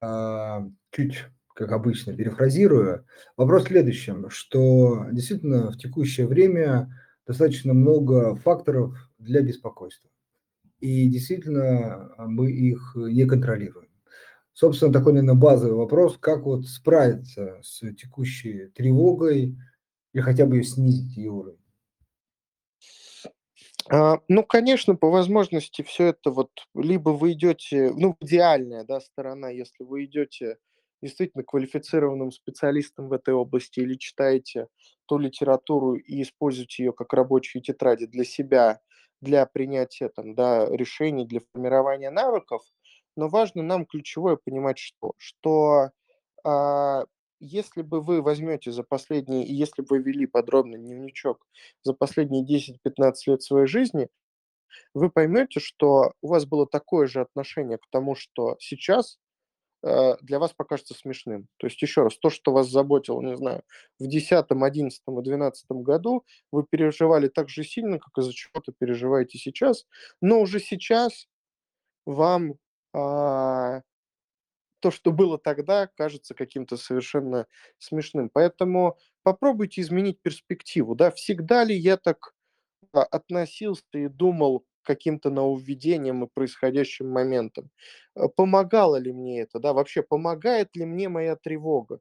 А, 0.00 0.66
чуть, 0.90 1.24
как 1.54 1.72
обычно, 1.72 2.14
перефразирую. 2.14 3.06
Вопрос 3.36 3.64
в 3.64 3.68
следующем, 3.68 4.28
что 4.30 5.06
действительно 5.12 5.70
в 5.70 5.78
текущее 5.78 6.26
время 6.26 6.90
достаточно 7.26 7.72
много 7.72 8.36
факторов 8.36 8.96
для 9.18 9.40
беспокойства. 9.42 10.10
И 10.80 11.08
действительно 11.08 12.10
мы 12.18 12.50
их 12.50 12.92
не 12.96 13.24
контролируем. 13.24 13.88
Собственно, 14.52 14.92
такой, 14.92 15.14
наверное, 15.14 15.34
базовый 15.34 15.76
вопрос, 15.76 16.16
как 16.18 16.44
вот 16.44 16.66
справиться 16.66 17.58
с 17.62 17.80
текущей 17.94 18.68
тревогой 18.74 19.56
или 20.12 20.22
хотя 20.22 20.46
бы 20.46 20.62
снизить 20.62 21.16
ее 21.16 21.30
уровень. 21.30 21.63
А, 23.90 24.18
ну, 24.28 24.44
конечно, 24.44 24.96
по 24.96 25.10
возможности 25.10 25.82
все 25.82 26.06
это 26.08 26.30
вот 26.30 26.50
либо 26.74 27.10
вы 27.10 27.32
идете, 27.32 27.92
ну, 27.94 28.16
идеальная, 28.20 28.84
да, 28.84 29.00
сторона, 29.00 29.50
если 29.50 29.84
вы 29.84 30.04
идете 30.06 30.56
действительно 31.02 31.44
квалифицированным 31.44 32.32
специалистом 32.32 33.08
в 33.08 33.12
этой 33.12 33.34
области 33.34 33.80
или 33.80 33.94
читаете 33.96 34.68
ту 35.06 35.18
литературу 35.18 35.96
и 35.96 36.22
используете 36.22 36.84
ее 36.84 36.92
как 36.94 37.12
рабочие 37.12 37.62
тетради 37.62 38.06
для 38.06 38.24
себя, 38.24 38.80
для 39.20 39.44
принятия 39.46 40.08
там, 40.08 40.34
да, 40.34 40.66
решений, 40.70 41.26
для 41.26 41.40
формирования 41.52 42.10
навыков. 42.10 42.62
Но 43.16 43.28
важно 43.28 43.62
нам 43.62 43.84
ключевое 43.86 44.36
понимать, 44.42 44.78
что, 44.78 45.12
что 45.18 45.90
а, 46.44 47.04
если 47.44 47.82
бы 47.82 48.00
вы 48.00 48.22
возьмете 48.22 48.72
за 48.72 48.82
последние, 48.82 49.44
если 49.44 49.82
бы 49.82 49.96
вы 49.96 49.98
вели 50.02 50.26
подробный 50.26 50.78
дневничок 50.78 51.46
за 51.82 51.92
последние 51.92 52.44
10-15 52.44 53.12
лет 53.26 53.42
своей 53.42 53.66
жизни, 53.66 54.08
вы 54.94 55.10
поймете, 55.10 55.60
что 55.60 56.12
у 56.22 56.28
вас 56.28 56.46
было 56.46 56.66
такое 56.66 57.06
же 57.06 57.20
отношение 57.20 57.78
к 57.78 57.86
тому, 57.90 58.14
что 58.14 58.56
сейчас 58.58 59.18
э, 59.82 60.16
для 60.22 60.38
вас 60.38 60.52
покажется 60.52 60.94
смешным. 60.94 61.48
То 61.58 61.66
есть, 61.66 61.80
еще 61.82 62.02
раз, 62.02 62.16
то, 62.18 62.30
что 62.30 62.52
вас 62.52 62.68
заботило, 62.68 63.20
не 63.20 63.36
знаю, 63.36 63.62
в 63.98 64.06
10, 64.06 64.32
11 64.32 65.02
и 65.06 65.22
12 65.22 65.66
году, 65.70 66.24
вы 66.50 66.64
переживали 66.68 67.28
так 67.28 67.48
же 67.48 67.62
сильно, 67.62 67.98
как 67.98 68.16
из-за 68.18 68.32
чего-то 68.32 68.72
переживаете 68.72 69.38
сейчас, 69.38 69.86
но 70.20 70.40
уже 70.40 70.60
сейчас 70.60 71.28
вам 72.06 72.54
а, 72.92 73.82
то, 74.84 74.90
что 74.90 75.12
было 75.12 75.38
тогда, 75.38 75.86
кажется 75.96 76.34
каким-то 76.34 76.76
совершенно 76.76 77.46
смешным. 77.78 78.28
Поэтому 78.30 78.98
попробуйте 79.22 79.80
изменить 79.80 80.20
перспективу. 80.20 80.94
Да? 80.94 81.10
Всегда 81.10 81.64
ли 81.64 81.74
я 81.74 81.96
так 81.96 82.34
а, 82.92 83.02
относился 83.04 83.84
и 83.94 84.08
думал 84.08 84.66
каким-то 84.82 85.30
нововведениям 85.30 86.24
и 86.24 86.28
происходящим 86.34 87.10
моментам? 87.10 87.70
Э, 88.16 88.28
помогало 88.36 88.96
ли 88.96 89.12
мне 89.12 89.40
это? 89.42 89.58
Да? 89.60 89.72
Вообще, 89.72 90.02
помогает 90.02 90.76
ли 90.76 90.84
мне 90.84 91.08
моя 91.08 91.36
тревога? 91.36 92.00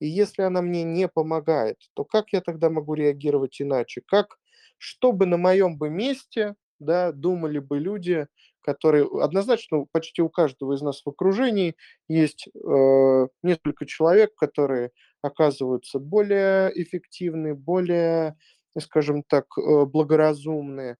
И 0.00 0.06
если 0.08 0.42
она 0.42 0.62
мне 0.62 0.84
не 0.84 1.08
помогает, 1.08 1.78
то 1.94 2.04
как 2.04 2.32
я 2.32 2.40
тогда 2.40 2.70
могу 2.70 2.94
реагировать 2.94 3.62
иначе? 3.62 4.02
Как, 4.06 4.38
чтобы 4.78 5.26
на 5.26 5.36
моем 5.36 5.78
бы 5.78 5.90
месте 5.90 6.56
да, 6.78 7.12
думали 7.12 7.58
бы 7.58 7.78
люди, 7.78 8.26
которые 8.66 9.08
однозначно 9.22 9.86
почти 9.92 10.22
у 10.22 10.28
каждого 10.28 10.74
из 10.74 10.82
нас 10.82 11.02
в 11.04 11.08
окружении 11.08 11.76
есть 12.08 12.48
э, 12.48 13.28
несколько 13.42 13.86
человек, 13.86 14.34
которые 14.34 14.90
оказываются 15.22 16.00
более 16.00 16.70
эффективны, 16.74 17.54
более, 17.54 18.36
скажем 18.78 19.22
так, 19.22 19.46
э, 19.56 19.84
благоразумные. 19.84 20.96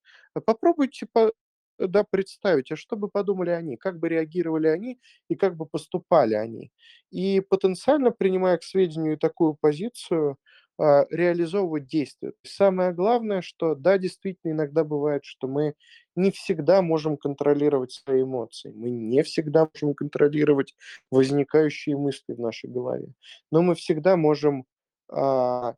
Попробуйте 0.46 1.06
по, 1.12 1.32
да, 1.78 2.04
представить, 2.04 2.70
а 2.70 2.76
что 2.76 2.96
бы 2.96 3.08
подумали 3.08 3.50
они, 3.50 3.76
как 3.76 3.98
бы 3.98 4.08
реагировали 4.08 4.68
они 4.68 5.00
и 5.28 5.34
как 5.34 5.56
бы 5.56 5.66
поступали 5.66 6.34
они. 6.34 6.70
И 7.10 7.40
потенциально, 7.40 8.12
принимая 8.12 8.58
к 8.58 8.62
сведению 8.62 9.18
такую 9.18 9.54
позицию, 9.60 10.38
реализовывать 10.78 11.86
действия. 11.86 12.32
Самое 12.42 12.92
главное, 12.92 13.40
что 13.40 13.74
да, 13.74 13.98
действительно, 13.98 14.52
иногда 14.52 14.84
бывает, 14.84 15.24
что 15.24 15.48
мы 15.48 15.74
не 16.14 16.30
всегда 16.30 16.82
можем 16.82 17.16
контролировать 17.16 17.92
свои 17.92 18.22
эмоции, 18.22 18.72
мы 18.74 18.90
не 18.90 19.22
всегда 19.22 19.68
можем 19.72 19.94
контролировать 19.94 20.74
возникающие 21.10 21.96
мысли 21.96 22.34
в 22.34 22.40
нашей 22.40 22.70
голове, 22.70 23.08
но 23.50 23.62
мы 23.62 23.74
всегда 23.74 24.16
можем 24.16 24.64
а, 25.10 25.74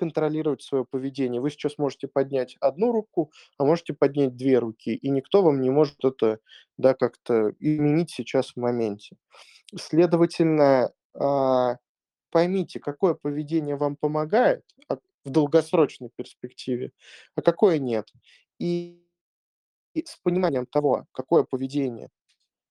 контролировать 0.00 0.62
свое 0.62 0.86
поведение. 0.90 1.42
Вы 1.42 1.50
сейчас 1.50 1.76
можете 1.76 2.08
поднять 2.08 2.56
одну 2.60 2.90
руку, 2.90 3.30
а 3.58 3.64
можете 3.64 3.92
поднять 3.92 4.34
две 4.34 4.58
руки, 4.58 4.94
и 4.94 5.10
никто 5.10 5.42
вам 5.42 5.60
не 5.60 5.70
может 5.70 6.02
это 6.04 6.38
да, 6.78 6.94
как-то 6.94 7.52
изменить 7.58 8.10
сейчас 8.10 8.52
в 8.52 8.56
моменте. 8.56 9.16
Следовательно, 9.76 10.92
а, 11.14 11.76
поймите, 12.30 12.80
какое 12.80 13.14
поведение 13.14 13.76
вам 13.76 13.96
помогает 13.96 14.64
а, 14.88 14.96
в 15.24 15.30
долгосрочной 15.30 16.10
перспективе, 16.14 16.92
а 17.34 17.42
какое 17.42 17.78
нет. 17.78 18.08
И, 18.58 19.02
и 19.94 20.04
с 20.04 20.16
пониманием 20.22 20.66
того, 20.66 21.06
какое 21.12 21.44
поведение 21.44 22.10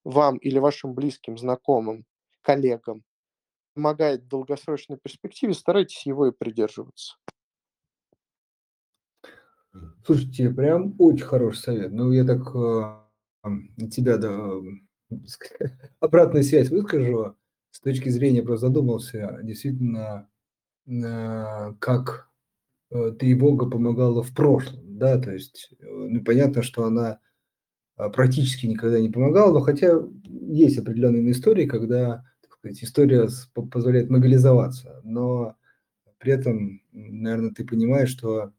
вам 0.04 0.38
или 0.38 0.60
вашим 0.60 0.94
близким, 0.94 1.38
знакомым, 1.38 2.06
коллегам 2.42 3.04
помогает 3.74 4.24
в 4.24 4.28
долгосрочной 4.28 4.98
перспективе, 4.98 5.54
старайтесь 5.54 6.06
его 6.06 6.28
и 6.28 6.32
придерживаться. 6.32 7.16
Слушайте, 10.06 10.50
прям 10.50 10.96
очень 10.98 11.26
хороший 11.26 11.60
совет. 11.60 11.92
Ну, 11.92 12.12
я 12.12 12.26
так 12.26 12.42
э, 12.56 13.88
тебя 13.90 14.18
да, 14.18 14.52
обратную 16.00 16.44
связь 16.44 16.70
выскажу 16.70 17.36
с 17.72 17.80
точки 17.80 18.10
зрения, 18.10 18.42
просто 18.42 18.68
задумался, 18.68 19.40
действительно, 19.44 20.28
э, 20.88 21.74
как 21.80 22.30
э, 22.92 23.12
тревога 23.20 23.70
помогала 23.70 24.24
в 24.24 24.34
прошлом, 24.34 24.98
да, 24.98 25.20
то 25.20 25.32
есть, 25.32 25.70
э, 25.80 25.86
ну, 25.86 26.24
понятно, 26.24 26.64
что 26.64 26.86
она 26.86 27.20
практически 28.14 28.66
никогда 28.66 29.00
не 29.02 29.10
помогала, 29.10 29.52
но 29.52 29.60
хотя 29.60 30.00
есть 30.24 30.78
определенные 30.78 31.32
истории, 31.32 31.66
когда, 31.66 32.24
так 32.42 32.54
сказать, 32.54 32.82
история 32.82 33.28
позволяет 33.54 34.10
мобилизоваться, 34.10 35.02
но 35.04 35.58
при 36.18 36.32
этом, 36.32 36.82
наверное, 36.94 37.52
ты 37.52 37.66
понимаешь, 37.66 38.10
что 38.10 38.54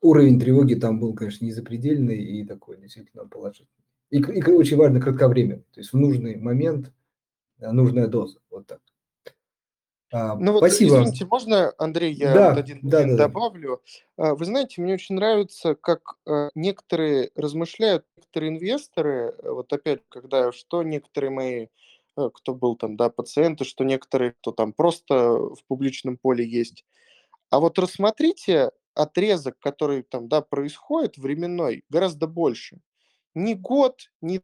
уровень 0.00 0.38
тревоги 0.38 0.74
там 0.74 1.00
был, 1.00 1.14
конечно, 1.14 1.44
не 1.44 1.50
запредельный 1.50 2.18
и 2.18 2.44
такой 2.44 2.80
действительно 2.80 3.26
положительный. 3.26 3.70
И, 4.10 4.18
и 4.18 4.52
очень 4.52 4.76
важно 4.76 5.00
кратковременный, 5.00 5.66
то 5.72 5.80
есть 5.80 5.92
в 5.92 5.96
нужный 5.96 6.36
момент 6.36 6.92
нужная 7.58 8.06
доза, 8.06 8.38
вот 8.50 8.66
так. 8.66 8.80
А, 10.12 10.36
ну 10.36 10.52
вот, 10.52 10.58
спасибо. 10.58 10.98
извините, 10.98 11.26
можно, 11.26 11.72
Андрей, 11.78 12.12
я 12.12 12.32
да, 12.32 12.50
вот 12.50 12.58
один 12.58 12.80
да, 12.82 13.04
да, 13.04 13.16
добавлю? 13.16 13.82
Да. 14.16 14.34
Вы 14.36 14.44
знаете, 14.44 14.80
мне 14.80 14.94
очень 14.94 15.16
нравится, 15.16 15.74
как 15.74 16.14
э, 16.26 16.50
некоторые 16.54 17.30
размышляют, 17.34 18.04
некоторые 18.16 18.50
инвесторы, 18.52 19.34
э, 19.36 19.50
вот 19.50 19.72
опять, 19.72 20.02
когда 20.08 20.52
что 20.52 20.84
некоторые 20.84 21.30
мои, 21.30 21.66
э, 22.16 22.30
кто 22.32 22.54
был 22.54 22.76
там, 22.76 22.96
да, 22.96 23.10
пациенты, 23.10 23.64
что 23.64 23.82
некоторые, 23.82 24.32
кто 24.32 24.52
там 24.52 24.72
просто 24.72 25.32
в 25.32 25.58
публичном 25.66 26.18
поле 26.18 26.46
есть. 26.46 26.84
А 27.50 27.58
вот 27.58 27.78
рассмотрите 27.78 28.70
отрезок, 28.94 29.58
который 29.58 30.02
там, 30.02 30.28
да, 30.28 30.40
происходит, 30.40 31.18
временной, 31.18 31.82
гораздо 31.90 32.28
больше. 32.28 32.78
Не 33.34 33.54
год, 33.54 34.10
не 34.20 34.40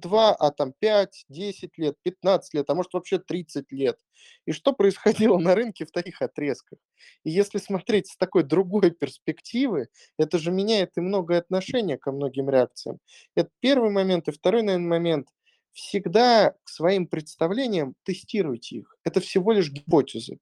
2, 0.00 0.34
а 0.34 0.50
там 0.50 0.72
5, 0.78 1.24
10 1.28 1.78
лет, 1.78 1.96
15 2.02 2.54
лет, 2.54 2.70
а 2.70 2.74
может 2.74 2.92
вообще 2.92 3.18
30 3.18 3.72
лет. 3.72 3.98
И 4.46 4.52
что 4.52 4.72
происходило 4.72 5.38
на 5.38 5.54
рынке 5.54 5.84
в 5.84 5.90
таких 5.90 6.22
отрезках? 6.22 6.78
И 7.24 7.30
если 7.30 7.58
смотреть 7.58 8.08
с 8.08 8.16
такой 8.16 8.42
другой 8.42 8.90
перспективы, 8.90 9.88
это 10.18 10.38
же 10.38 10.50
меняет 10.50 10.92
и 10.96 11.00
многое 11.00 11.38
отношение 11.38 11.98
ко 11.98 12.12
многим 12.12 12.50
реакциям. 12.50 12.98
Это 13.34 13.50
первый 13.60 13.90
момент. 13.90 14.28
И 14.28 14.32
второй, 14.32 14.62
наверное, 14.62 14.88
момент. 14.88 15.28
Всегда 15.72 16.54
к 16.64 16.70
своим 16.70 17.06
представлениям 17.06 17.94
тестируйте 18.04 18.76
их. 18.76 18.96
Это 19.04 19.20
всего 19.20 19.52
лишь 19.52 19.70
гипотезы. 19.70 20.38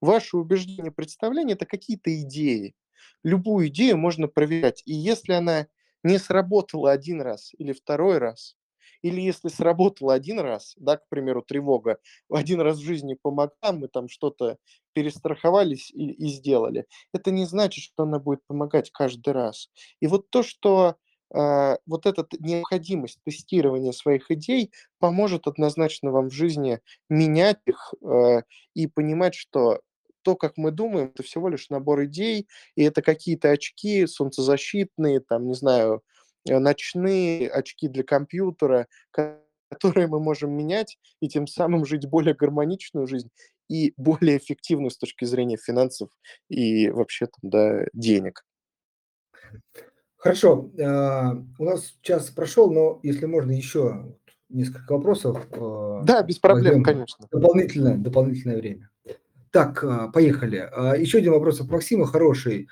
Ваши 0.00 0.36
убеждения, 0.38 0.90
представления– 0.90 1.52
это 1.54 1.66
какие-то 1.66 2.10
идеи. 2.22 2.74
Любую 3.22 3.68
идею 3.68 3.98
можно 3.98 4.28
проверять. 4.28 4.82
И 4.86 4.94
если 4.94 5.34
она 5.34 5.66
не 6.02 6.18
сработала 6.18 6.90
один 6.90 7.20
раз 7.20 7.52
или 7.58 7.72
второй 7.72 8.18
раз, 8.18 8.56
или 9.02 9.20
если 9.20 9.48
сработало 9.48 10.14
один 10.14 10.40
раз, 10.40 10.74
да, 10.78 10.96
к 10.96 11.08
примеру, 11.08 11.42
тревога, 11.42 11.98
один 12.30 12.60
раз 12.60 12.78
в 12.78 12.82
жизни 12.84 13.16
помогла, 13.20 13.72
мы 13.72 13.88
там 13.88 14.08
что-то 14.08 14.58
перестраховались 14.92 15.90
и, 15.90 16.10
и 16.10 16.28
сделали, 16.28 16.86
это 17.12 17.30
не 17.30 17.46
значит, 17.46 17.84
что 17.84 18.02
она 18.04 18.18
будет 18.18 18.40
помогать 18.46 18.90
каждый 18.90 19.32
раз. 19.32 19.70
И 20.00 20.06
вот 20.06 20.30
то, 20.30 20.42
что 20.42 20.96
э, 21.34 21.76
вот 21.86 22.06
эта 22.06 22.26
необходимость 22.38 23.20
тестирования 23.24 23.92
своих 23.92 24.30
идей 24.30 24.72
поможет 24.98 25.46
однозначно 25.46 26.10
вам 26.10 26.28
в 26.30 26.32
жизни 26.34 26.80
менять 27.08 27.60
их 27.66 27.94
э, 28.02 28.42
и 28.74 28.86
понимать, 28.86 29.34
что 29.34 29.80
то, 30.22 30.36
как 30.36 30.56
мы 30.56 30.70
думаем, 30.72 31.08
это 31.08 31.22
всего 31.22 31.48
лишь 31.48 31.70
набор 31.70 32.04
идей, 32.04 32.48
и 32.74 32.82
это 32.82 33.02
какие-то 33.02 33.50
очки 33.50 34.06
солнцезащитные, 34.06 35.20
там, 35.20 35.46
не 35.46 35.54
знаю, 35.54 36.02
ночные 36.50 37.48
очки 37.48 37.88
для 37.88 38.02
компьютера, 38.02 38.86
которые 39.10 40.06
мы 40.06 40.20
можем 40.20 40.52
менять 40.52 40.98
и 41.20 41.28
тем 41.28 41.46
самым 41.46 41.84
жить 41.84 42.06
более 42.08 42.34
гармоничную 42.34 43.06
жизнь 43.06 43.30
и 43.68 43.92
более 43.96 44.38
эффективную 44.38 44.90
с 44.90 44.98
точки 44.98 45.24
зрения 45.24 45.58
финансов 45.58 46.08
и 46.48 46.88
вообще 46.90 47.26
там, 47.26 47.50
да, 47.50 47.86
денег. 47.92 48.44
Хорошо. 50.16 50.70
А, 50.80 51.34
у 51.58 51.64
нас 51.64 51.96
час 52.02 52.30
прошел, 52.30 52.70
но 52.72 52.98
если 53.02 53.26
можно 53.26 53.52
еще 53.52 54.16
несколько 54.48 54.92
вопросов. 54.92 55.46
Э, 55.52 56.00
да, 56.04 56.22
без 56.22 56.38
проблем, 56.38 56.82
конечно. 56.82 57.26
Дополнительное, 57.30 57.96
дополнительное 57.96 58.56
время. 58.56 58.90
Так, 59.50 59.82
а, 59.84 60.08
поехали. 60.08 60.68
А, 60.72 60.96
еще 60.96 61.18
один 61.18 61.32
вопрос 61.32 61.60
от 61.60 61.68
Максима, 61.68 62.06
хороший. 62.06 62.68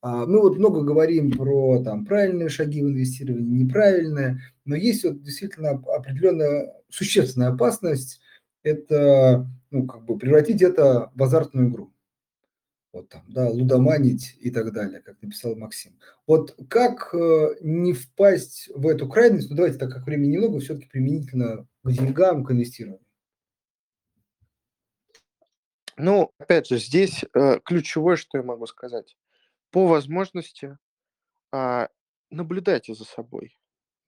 А, 0.00 0.26
мы 0.26 0.40
вот 0.40 0.58
много 0.58 0.82
говорим 0.82 1.32
про 1.32 1.82
там, 1.82 2.06
правильные 2.06 2.48
шаги 2.48 2.82
в 2.82 2.88
инвестировании, 2.88 3.64
неправильные, 3.64 4.40
но 4.64 4.76
есть 4.76 5.04
вот 5.04 5.22
действительно 5.22 5.70
определенная 5.70 6.74
существенная 6.88 7.48
опасность– 7.48 8.20
это 8.62 9.46
ну, 9.70 9.86
как 9.86 10.04
бы 10.04 10.18
превратить 10.18 10.62
это 10.62 11.10
в 11.14 11.22
азартную 11.22 11.68
игру. 11.68 11.92
Вот 12.92 13.10
там, 13.10 13.22
да, 13.28 13.48
лудоманить 13.48 14.36
и 14.40 14.50
так 14.50 14.72
далее, 14.72 15.00
как 15.00 15.20
написал 15.20 15.54
Максим. 15.56 15.98
Вот 16.26 16.56
как 16.70 17.12
э, 17.12 17.56
не 17.60 17.92
впасть 17.92 18.70
в 18.74 18.86
эту 18.86 19.08
крайность, 19.08 19.50
ну 19.50 19.56
давайте, 19.56 19.78
так 19.78 19.92
как 19.92 20.06
времени 20.06 20.32
немного, 20.32 20.60
все-таки 20.60 20.88
применительно 20.88 21.68
к 21.82 21.90
деньгам, 21.90 22.44
к 22.44 22.50
инвестированию. 22.50 23.04
Ну, 25.98 26.32
опять 26.38 26.68
же, 26.68 26.78
здесь 26.78 27.24
э, 27.34 27.58
ключевое, 27.64 28.16
что 28.16 28.38
я 28.38 28.44
могу 28.44 28.66
сказать 28.66 29.16
по 29.70 29.86
возможности, 29.86 30.78
а, 31.52 31.88
наблюдайте 32.30 32.94
за 32.94 33.04
собой, 33.04 33.58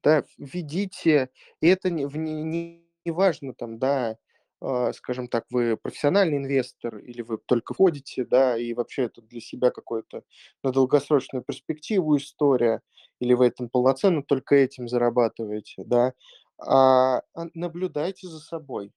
да, 0.04 0.24
ведите, 0.38 1.30
и 1.60 1.68
это 1.68 1.90
не, 1.90 2.04
не, 2.04 2.84
не 3.04 3.12
важно 3.12 3.54
там, 3.54 3.78
да, 3.78 4.16
а, 4.62 4.92
скажем 4.92 5.28
так, 5.28 5.46
вы 5.50 5.76
профессиональный 5.76 6.38
инвестор 6.38 6.98
или 6.98 7.22
вы 7.22 7.38
только 7.46 7.74
входите, 7.74 8.24
да, 8.24 8.58
и 8.58 8.74
вообще 8.74 9.04
это 9.04 9.22
для 9.22 9.40
себя 9.40 9.70
какое-то 9.70 10.22
на 10.62 10.72
долгосрочную 10.72 11.44
перспективу 11.44 12.16
история, 12.16 12.82
или 13.20 13.34
вы 13.34 13.46
этом 13.48 13.68
полноценно 13.70 14.22
только 14.22 14.56
этим 14.56 14.88
зарабатываете, 14.88 15.84
да, 15.84 16.14
а, 16.58 17.22
а 17.34 17.46
наблюдайте 17.54 18.28
за 18.28 18.40
собой, 18.40 18.92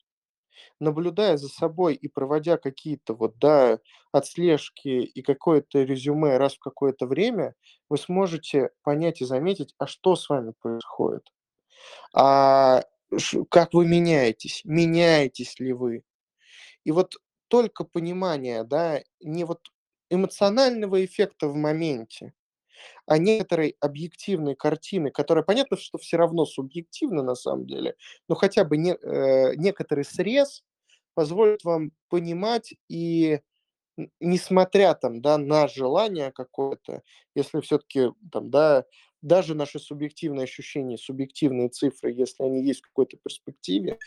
наблюдая 0.80 1.38
за 1.38 1.50
собой 1.50 1.96
и 1.96 2.08
проводя 2.08 2.58
какие-то 2.58 3.14
вот, 3.14 3.38
да, 3.40 3.80
отслежки 4.12 4.88
и 4.88 5.22
какое-то 5.22 5.84
резюме 5.84 6.38
раз 6.38 6.56
в 6.56 6.60
какое-то 6.60 7.08
время, 7.08 7.56
вы 7.90 7.98
сможете 7.98 8.70
понять 8.84 9.22
и 9.22 9.26
заметить, 9.26 9.74
а 9.78 9.88
что 9.88 10.16
с 10.16 10.30
вами 10.30 10.54
происходит. 10.62 11.32
А 12.16 12.84
как 13.50 13.74
вы 13.74 13.86
меняетесь, 13.88 14.62
меняетесь 14.66 15.60
ли 15.60 15.74
вы. 15.74 16.04
И 16.84 16.92
вот 16.92 17.16
только 17.48 17.84
понимание, 17.84 18.64
да, 18.64 19.02
не 19.22 19.44
вот 19.44 19.60
эмоционального 20.10 21.04
эффекта 21.04 21.48
в 21.48 21.56
моменте, 21.56 22.34
а 23.06 23.18
некоторой 23.18 23.76
объективной 23.80 24.56
картины, 24.56 25.12
которая, 25.12 25.44
понятно, 25.44 25.78
что 25.78 25.98
все 25.98 26.18
равно 26.18 26.46
субъективна 26.46 27.24
на 27.24 27.36
самом 27.36 27.66
деле, 27.68 27.96
но 28.28 28.36
хотя 28.36 28.64
бы 28.64 28.78
не, 28.78 28.92
э, 28.94 29.56
некоторый 29.56 30.06
срез 30.06 30.64
позволит 31.14 31.64
вам 31.64 31.92
понимать 32.10 32.74
и 32.90 33.40
несмотря 34.20 34.96
там, 34.96 35.22
да, 35.22 35.38
на 35.38 35.68
желание 35.68 36.32
какое-то, 36.32 37.04
если 37.36 37.62
все-таки 37.62 38.12
там, 38.32 38.50
да, 38.50 38.86
даже 39.22 39.56
наши 39.56 39.80
субъективные 39.80 40.44
ощущения, 40.46 40.98
субъективные 40.98 41.70
цифры, 41.70 42.12
если 42.12 42.44
они 42.44 42.66
есть 42.66 42.82
в 42.82 42.88
какой-то 42.88 43.18
перспективе, 43.18 44.00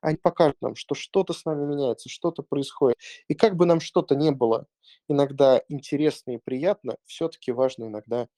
они 0.00 0.16
покажут 0.16 0.56
нам, 0.60 0.74
что 0.76 0.94
что-то 0.94 1.32
с 1.32 1.44
нами 1.44 1.64
меняется, 1.66 2.08
что-то 2.08 2.42
происходит. 2.42 2.98
И 3.28 3.34
как 3.34 3.56
бы 3.56 3.66
нам 3.66 3.80
что-то 3.80 4.14
не 4.14 4.30
было 4.30 4.66
иногда 5.08 5.62
интересно 5.68 6.32
и 6.32 6.38
приятно, 6.42 6.96
все-таки 7.04 7.52
важно 7.52 7.86
иногда 7.86 8.28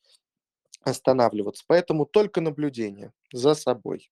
останавливаться. 0.82 1.64
Поэтому 1.66 2.06
только 2.06 2.40
наблюдение 2.40 3.12
за 3.32 3.54
собой. 3.54 4.10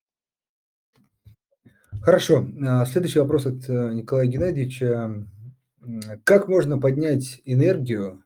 Хорошо. 2.03 2.47
А, 2.67 2.87
следующий 2.87 3.19
вопрос 3.19 3.47
от 3.47 3.69
э, 3.69 3.93
Николая 3.93 4.27
Геннадьевича. 4.27 5.27
Как 6.25 6.49
можно 6.49 6.79
поднять 6.79 7.41
энергию, 7.45 8.25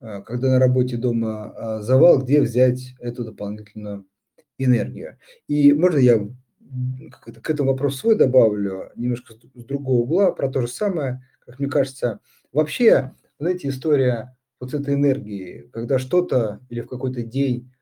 а, 0.00 0.20
когда 0.22 0.50
на 0.50 0.58
работе 0.58 0.96
дома 0.96 1.50
а, 1.50 1.82
завал, 1.82 2.18
где 2.20 2.42
взять 2.42 2.94
эту 2.98 3.24
дополнительную 3.24 4.06
энергию? 4.58 5.18
И 5.46 5.72
можно 5.72 5.98
я 5.98 6.28
к 7.10 7.50
этому 7.50 7.72
вопросу 7.72 7.98
свой 7.98 8.16
добавлю, 8.16 8.90
немножко 8.96 9.34
с 9.54 9.64
другого 9.64 10.02
угла, 10.02 10.32
про 10.32 10.48
то 10.50 10.60
же 10.60 10.68
самое, 10.68 11.26
как 11.40 11.58
мне 11.58 11.68
кажется. 11.68 12.20
Вообще, 12.52 13.14
знаете, 13.38 13.68
история 13.68 14.36
вот 14.60 14.70
с 14.70 14.74
этой 14.74 14.94
энергией, 14.94 15.68
когда 15.72 15.98
что-то 15.98 16.60
или 16.68 16.80
в 16.80 16.88
какой-то 16.88 17.22
день, 17.22 17.72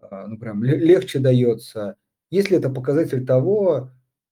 а, 0.00 0.26
ну, 0.26 0.38
прям 0.38 0.62
легче 0.62 1.18
дается, 1.18 1.96
если 2.30 2.56
это 2.58 2.70
показатель 2.70 3.24
того, 3.26 3.90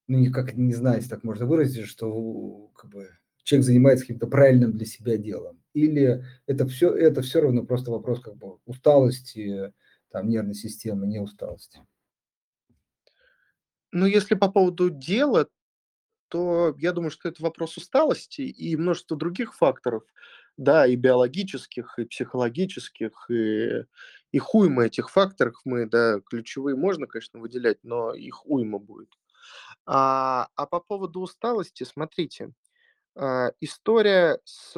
ну, 0.08 0.30
как, 0.32 0.54
не 0.54 0.74
знаю, 0.74 0.96
если 0.96 1.10
так 1.10 1.24
можно 1.24 1.46
выразить, 1.46 1.86
что 1.86 2.70
как 2.74 2.90
бы, 2.90 3.08
человек 3.42 3.66
занимается 3.66 4.04
каким-то 4.04 4.26
правильным 4.26 4.72
для 4.72 4.86
себя 4.86 5.16
делом. 5.16 5.60
Или 5.74 6.24
это 6.46 6.66
все, 6.66 6.94
это 6.94 7.22
все 7.22 7.40
равно 7.40 7.64
просто 7.64 7.90
вопрос 7.90 8.20
как 8.20 8.36
бы 8.36 8.58
усталости, 8.64 9.72
там, 10.10 10.28
нервной 10.28 10.54
системы, 10.54 11.06
не 11.06 11.18
усталости. 11.20 11.80
Ну, 13.94 14.06
если 14.06 14.34
по 14.34 14.50
поводу 14.50 14.90
дела, 14.90 15.48
то 16.28 16.74
я 16.78 16.92
думаю, 16.92 17.10
что 17.10 17.28
это 17.28 17.42
вопрос 17.42 17.76
усталости 17.78 18.42
и 18.42 18.76
множество 18.76 19.16
других 19.16 19.54
факторов, 19.56 20.04
да, 20.56 20.86
и 20.86 20.96
биологических, 20.96 21.98
и 21.98 22.04
психологических, 22.06 23.30
и 23.30 23.84
их 24.32 24.54
уйма 24.54 24.86
этих 24.86 25.10
факторов. 25.10 25.56
Мы, 25.64 25.86
да, 25.88 26.20
ключевые 26.20 26.76
можно, 26.76 27.06
конечно, 27.06 27.40
выделять, 27.40 27.78
но 27.84 28.14
их 28.14 28.46
уйма 28.46 28.78
будет. 28.80 29.10
А, 29.86 30.48
а 30.56 30.66
по 30.66 30.80
поводу 30.80 31.20
усталости, 31.20 31.84
смотрите, 31.84 32.52
а, 33.16 33.52
история 33.60 34.40
с 34.44 34.74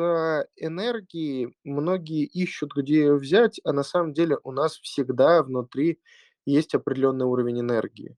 энергией, 0.57 1.57
многие 1.65 2.25
ищут, 2.25 2.75
где 2.77 2.97
ее 3.01 3.17
взять, 3.17 3.61
а 3.65 3.73
на 3.73 3.85
самом 3.85 4.15
деле 4.15 4.39
у 4.45 4.53
нас 4.53 4.79
всегда 4.79 5.43
внутри 5.43 6.01
есть 6.47 6.75
определенный 6.75 7.27
уровень 7.27 7.61
энергии. 7.61 8.17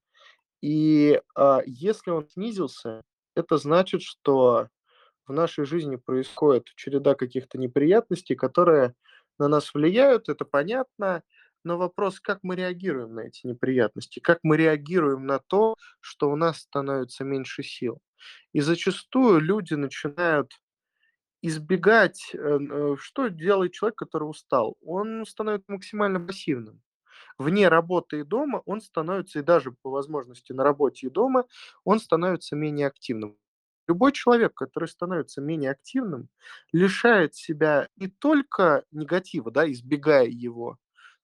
И 0.61 1.20
а, 1.34 1.62
если 1.66 2.11
он 2.11 2.28
снизился, 2.28 3.02
это 3.34 3.59
значит, 3.59 4.02
что 4.02 4.68
в 5.26 5.32
нашей 5.32 5.64
жизни 5.64 5.96
происходит 5.96 6.66
череда 6.76 7.14
каких-то 7.14 7.59
неприятностей, 7.59 8.34
которые 8.34 8.94
на 9.38 9.48
нас 9.48 9.72
влияют, 9.74 10.28
это 10.28 10.44
понятно, 10.44 11.22
но 11.64 11.76
вопрос, 11.76 12.20
как 12.20 12.40
мы 12.42 12.56
реагируем 12.56 13.14
на 13.14 13.20
эти 13.20 13.46
неприятности, 13.46 14.20
как 14.20 14.40
мы 14.42 14.56
реагируем 14.56 15.26
на 15.26 15.38
то, 15.38 15.76
что 16.00 16.30
у 16.30 16.36
нас 16.36 16.59
становится 16.61 17.24
меньше 17.24 17.62
сил. 17.62 18.00
И 18.52 18.61
зачастую 18.61 19.40
люди 19.40 19.74
начинают 19.74 20.52
избегать, 21.42 22.30
э, 22.34 22.38
э, 22.38 22.96
что 22.98 23.28
делает 23.28 23.72
человек, 23.72 23.96
который 23.96 24.24
устал? 24.24 24.76
Он 24.80 25.24
становится 25.26 25.70
максимально 25.72 26.20
пассивным. 26.20 26.80
Вне 27.39 27.68
работы 27.68 28.20
и 28.20 28.24
дома 28.24 28.62
он 28.66 28.80
становится, 28.80 29.39
и 29.39 29.43
даже 29.43 29.72
по 29.72 29.91
возможности 29.91 30.53
на 30.53 30.64
работе 30.64 31.07
и 31.07 31.11
дома, 31.11 31.45
он 31.84 32.01
становится 32.01 32.57
менее 32.57 32.89
активным. 32.89 33.36
Любой 33.86 34.12
человек, 34.12 34.55
который 34.55 34.89
становится 34.89 35.41
менее 35.41 35.70
активным, 35.70 36.28
лишает 36.72 37.34
себя 37.36 37.89
не 37.97 38.09
только 38.09 38.84
негатива, 38.91 39.51
да, 39.51 39.70
избегая 39.70 40.26
его, 40.26 40.78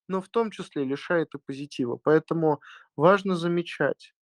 но 0.08 0.22
в 0.22 0.28
том 0.28 0.50
числе 0.50 0.84
лишает 0.84 1.34
и 1.34 1.38
позитива. 1.38 1.98
Поэтому 2.02 2.60
важно 2.96 3.36
замечать, 3.36 4.14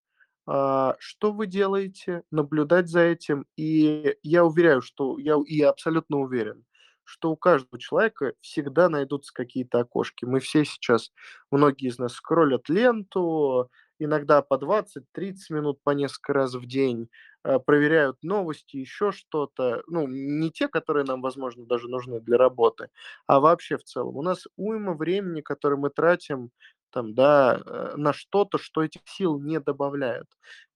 а, 0.46 0.96
что 1.00 1.32
вы 1.32 1.46
делаете, 1.46 2.22
наблюдать 2.30 2.88
за 2.88 3.00
этим. 3.00 3.46
И 3.56 4.16
я 4.22 4.44
уверяю, 4.44 4.82
что 4.82 5.18
я, 5.18 5.36
и 5.46 5.56
я 5.56 5.70
абсолютно 5.70 6.18
уверен, 6.20 6.64
что 7.04 7.30
у 7.30 7.36
каждого 7.36 7.78
человека 7.80 8.34
всегда 8.40 8.88
найдутся 8.88 9.32
какие-то 9.32 9.80
окошки. 9.80 10.24
Мы 10.24 10.40
все 10.40 10.64
сейчас, 10.64 11.12
многие 11.50 11.88
из 11.88 11.98
нас 11.98 12.14
скроллят 12.14 12.68
ленту, 12.68 13.70
иногда 13.98 14.42
по 14.42 14.54
20-30 14.54 15.34
минут 15.50 15.80
по 15.82 15.90
несколько 15.90 16.32
раз 16.32 16.54
в 16.54 16.66
день, 16.66 17.08
э, 17.44 17.58
проверяют 17.58 18.22
новости, 18.22 18.76
еще 18.76 19.12
что-то. 19.12 19.82
Ну, 19.86 20.06
не 20.08 20.50
те, 20.50 20.68
которые 20.68 21.04
нам, 21.04 21.22
возможно, 21.22 21.66
даже 21.66 21.88
нужны 21.88 22.20
для 22.20 22.38
работы, 22.38 22.88
а 23.26 23.40
вообще 23.40 23.76
в 23.76 23.84
целом. 23.84 24.16
У 24.16 24.22
нас 24.22 24.46
уйма 24.56 24.94
времени, 24.94 25.40
которое 25.40 25.76
мы 25.76 25.90
тратим 25.90 26.50
там, 26.90 27.14
да, 27.14 27.60
э, 27.64 27.94
на 27.96 28.12
что-то, 28.12 28.58
что 28.58 28.82
этих 28.82 29.00
сил 29.06 29.40
не 29.40 29.60
добавляет. 29.60 30.26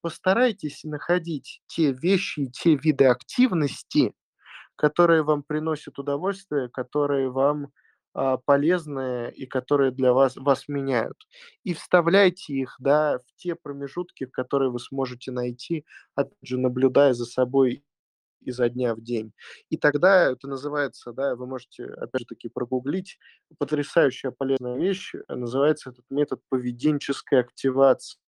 Постарайтесь 0.01 0.83
находить 0.85 1.61
те 1.67 1.93
вещи 1.93 2.41
и 2.41 2.51
те 2.51 2.75
виды 2.77 3.05
активности, 3.07 4.15
которые 4.77 5.23
вам 5.23 5.43
приносят 5.43 5.99
удовольствие, 5.99 6.69
которые 6.69 7.31
вам 7.31 7.73
а, 8.15 8.39
полезные 8.39 9.31
и 9.33 9.45
которые 9.47 9.91
для 9.91 10.13
вас 10.15 10.37
вас 10.37 10.69
меняют. 10.69 11.17
И 11.65 11.75
вставляйте 11.75 12.55
их, 12.55 12.77
да, 12.79 13.19
в 13.19 13.37
те 13.37 13.55
промежутки, 13.55 14.25
которые 14.25 14.71
вы 14.71 14.79
сможете 14.79 15.33
найти, 15.33 15.85
опять 16.15 16.33
же, 16.43 16.59
наблюдая 16.59 17.13
за 17.13 17.27
собой 17.27 17.85
изо 18.41 18.69
дня 18.71 18.95
в 18.95 19.03
день. 19.03 19.33
И 19.69 19.77
тогда 19.77 20.31
это 20.31 20.49
называется, 20.49 21.13
да, 21.13 21.37
вы 21.37 21.47
можете, 21.47 21.85
опять 21.85 22.23
же 22.23 22.27
таки, 22.27 22.49
прогуглить, 22.49 23.19
потрясающая 23.59 24.31
полезная 24.31 24.79
вещь, 24.79 25.15
э, 25.15 25.35
называется 25.35 25.91
этот 25.91 26.05
метод 26.09 26.41
поведенческой 26.49 27.41
активации. 27.41 28.19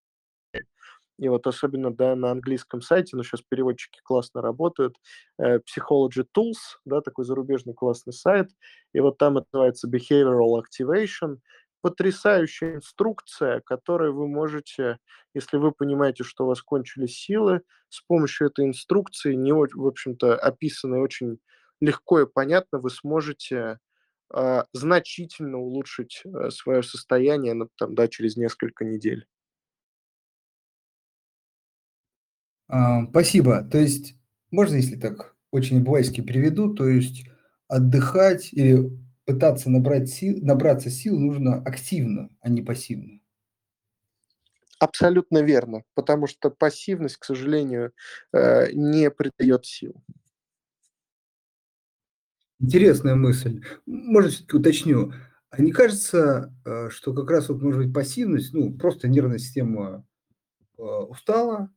И 1.18 1.28
вот 1.28 1.46
особенно, 1.46 1.92
да, 1.92 2.14
на 2.14 2.30
английском 2.30 2.80
сайте, 2.80 3.16
но 3.16 3.22
сейчас 3.22 3.42
переводчики 3.42 4.00
классно 4.04 4.40
работают, 4.40 4.96
э, 5.38 5.58
Psychology 5.58 6.24
Tools, 6.36 6.78
да, 6.84 7.00
такой 7.00 7.24
зарубежный 7.24 7.74
классный 7.74 8.12
сайт, 8.12 8.50
и 8.92 9.00
вот 9.00 9.18
там 9.18 9.34
называется 9.34 9.88
Behavioral 9.88 10.62
Activation, 10.62 11.38
потрясающая 11.80 12.76
инструкция, 12.76 13.60
которой 13.64 14.12
вы 14.12 14.28
можете, 14.28 14.98
если 15.34 15.56
вы 15.56 15.72
понимаете, 15.72 16.24
что 16.24 16.44
у 16.44 16.48
вас 16.48 16.62
кончились 16.62 17.16
силы, 17.16 17.62
с 17.88 18.00
помощью 18.02 18.48
этой 18.48 18.66
инструкции, 18.66 19.34
не, 19.34 19.52
в 19.52 19.86
общем-то, 19.86 20.36
описанной 20.36 21.00
очень 21.00 21.38
легко 21.80 22.20
и 22.20 22.26
понятно, 22.26 22.78
вы 22.78 22.90
сможете 22.90 23.78
э, 24.34 24.62
значительно 24.72 25.58
улучшить 25.58 26.22
э, 26.24 26.50
свое 26.50 26.82
состояние 26.82 27.54
ну, 27.54 27.68
там, 27.76 27.94
да, 27.94 28.08
через 28.08 28.36
несколько 28.36 28.84
недель. 28.84 29.26
Спасибо. 32.68 33.62
То 33.62 33.78
есть, 33.78 34.14
можно, 34.50 34.76
если 34.76 34.96
так 34.96 35.34
очень 35.50 35.82
байски 35.82 36.20
переведу, 36.20 36.74
то 36.74 36.86
есть 36.88 37.26
отдыхать 37.68 38.52
или 38.52 38.90
пытаться 39.24 39.70
набрать 39.70 40.08
сил, 40.08 40.38
набраться 40.42 40.90
сил 40.90 41.18
нужно 41.18 41.62
активно, 41.62 42.30
а 42.40 42.48
не 42.48 42.62
пассивно. 42.62 43.20
Абсолютно 44.80 45.42
верно, 45.42 45.82
потому 45.94 46.26
что 46.26 46.50
пассивность, 46.50 47.16
к 47.16 47.24
сожалению, 47.24 47.92
э, 48.32 48.72
не 48.72 49.10
придает 49.10 49.66
сил. 49.66 50.02
Интересная 52.60 53.16
мысль. 53.16 53.62
Можно 53.86 54.30
все-таки 54.30 54.56
уточню. 54.56 55.12
А 55.50 55.62
не 55.62 55.72
кажется, 55.72 56.54
э, 56.64 56.90
что 56.90 57.12
как 57.12 57.30
раз 57.30 57.48
вот 57.48 57.60
может 57.60 57.82
быть 57.82 57.94
пассивность, 57.94 58.52
ну, 58.52 58.72
просто 58.72 59.08
нервная 59.08 59.38
система 59.38 60.06
э, 60.78 60.82
устала, 60.82 61.70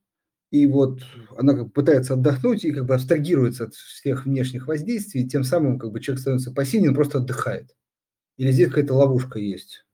и 0.52 0.68
вот 0.68 1.02
она 1.38 1.54
как 1.54 1.66
бы 1.66 1.72
пытается 1.72 2.14
отдохнуть 2.14 2.66
и 2.66 2.72
как 2.74 2.86
бы 2.86 2.96
абстрагируется 2.96 3.66
от 3.66 3.76
всех 3.76 4.26
внешних 4.26 4.68
воздействий, 4.68 5.28
тем 5.28 5.44
самым 5.44 5.80
как 5.80 5.92
бы 5.92 6.00
человек 6.02 6.22
становится 6.22 6.52
пассивным, 6.52 6.94
просто 6.94 7.20
отдыхает. 7.20 7.76
Или 8.38 8.52
здесь 8.52 8.70
какая-то 8.70 8.96
ловушка 8.96 9.40
есть? 9.40 9.86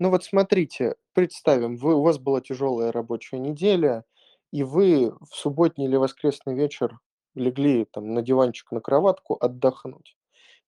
Ну 0.00 0.10
вот 0.10 0.24
смотрите, 0.24 0.94
представим, 1.12 1.76
вы, 1.76 1.94
у 1.94 2.02
вас 2.02 2.18
была 2.18 2.40
тяжелая 2.40 2.92
рабочая 2.92 3.38
неделя, 3.38 4.04
и 4.52 4.62
вы 4.62 5.12
в 5.20 5.34
субботний 5.34 5.86
или 5.86 5.96
воскресный 5.96 6.54
вечер 6.54 6.98
легли 7.34 7.84
там 7.84 8.14
на 8.14 8.22
диванчик, 8.22 8.70
на 8.72 8.80
кроватку 8.80 9.36
отдохнуть. 9.40 10.16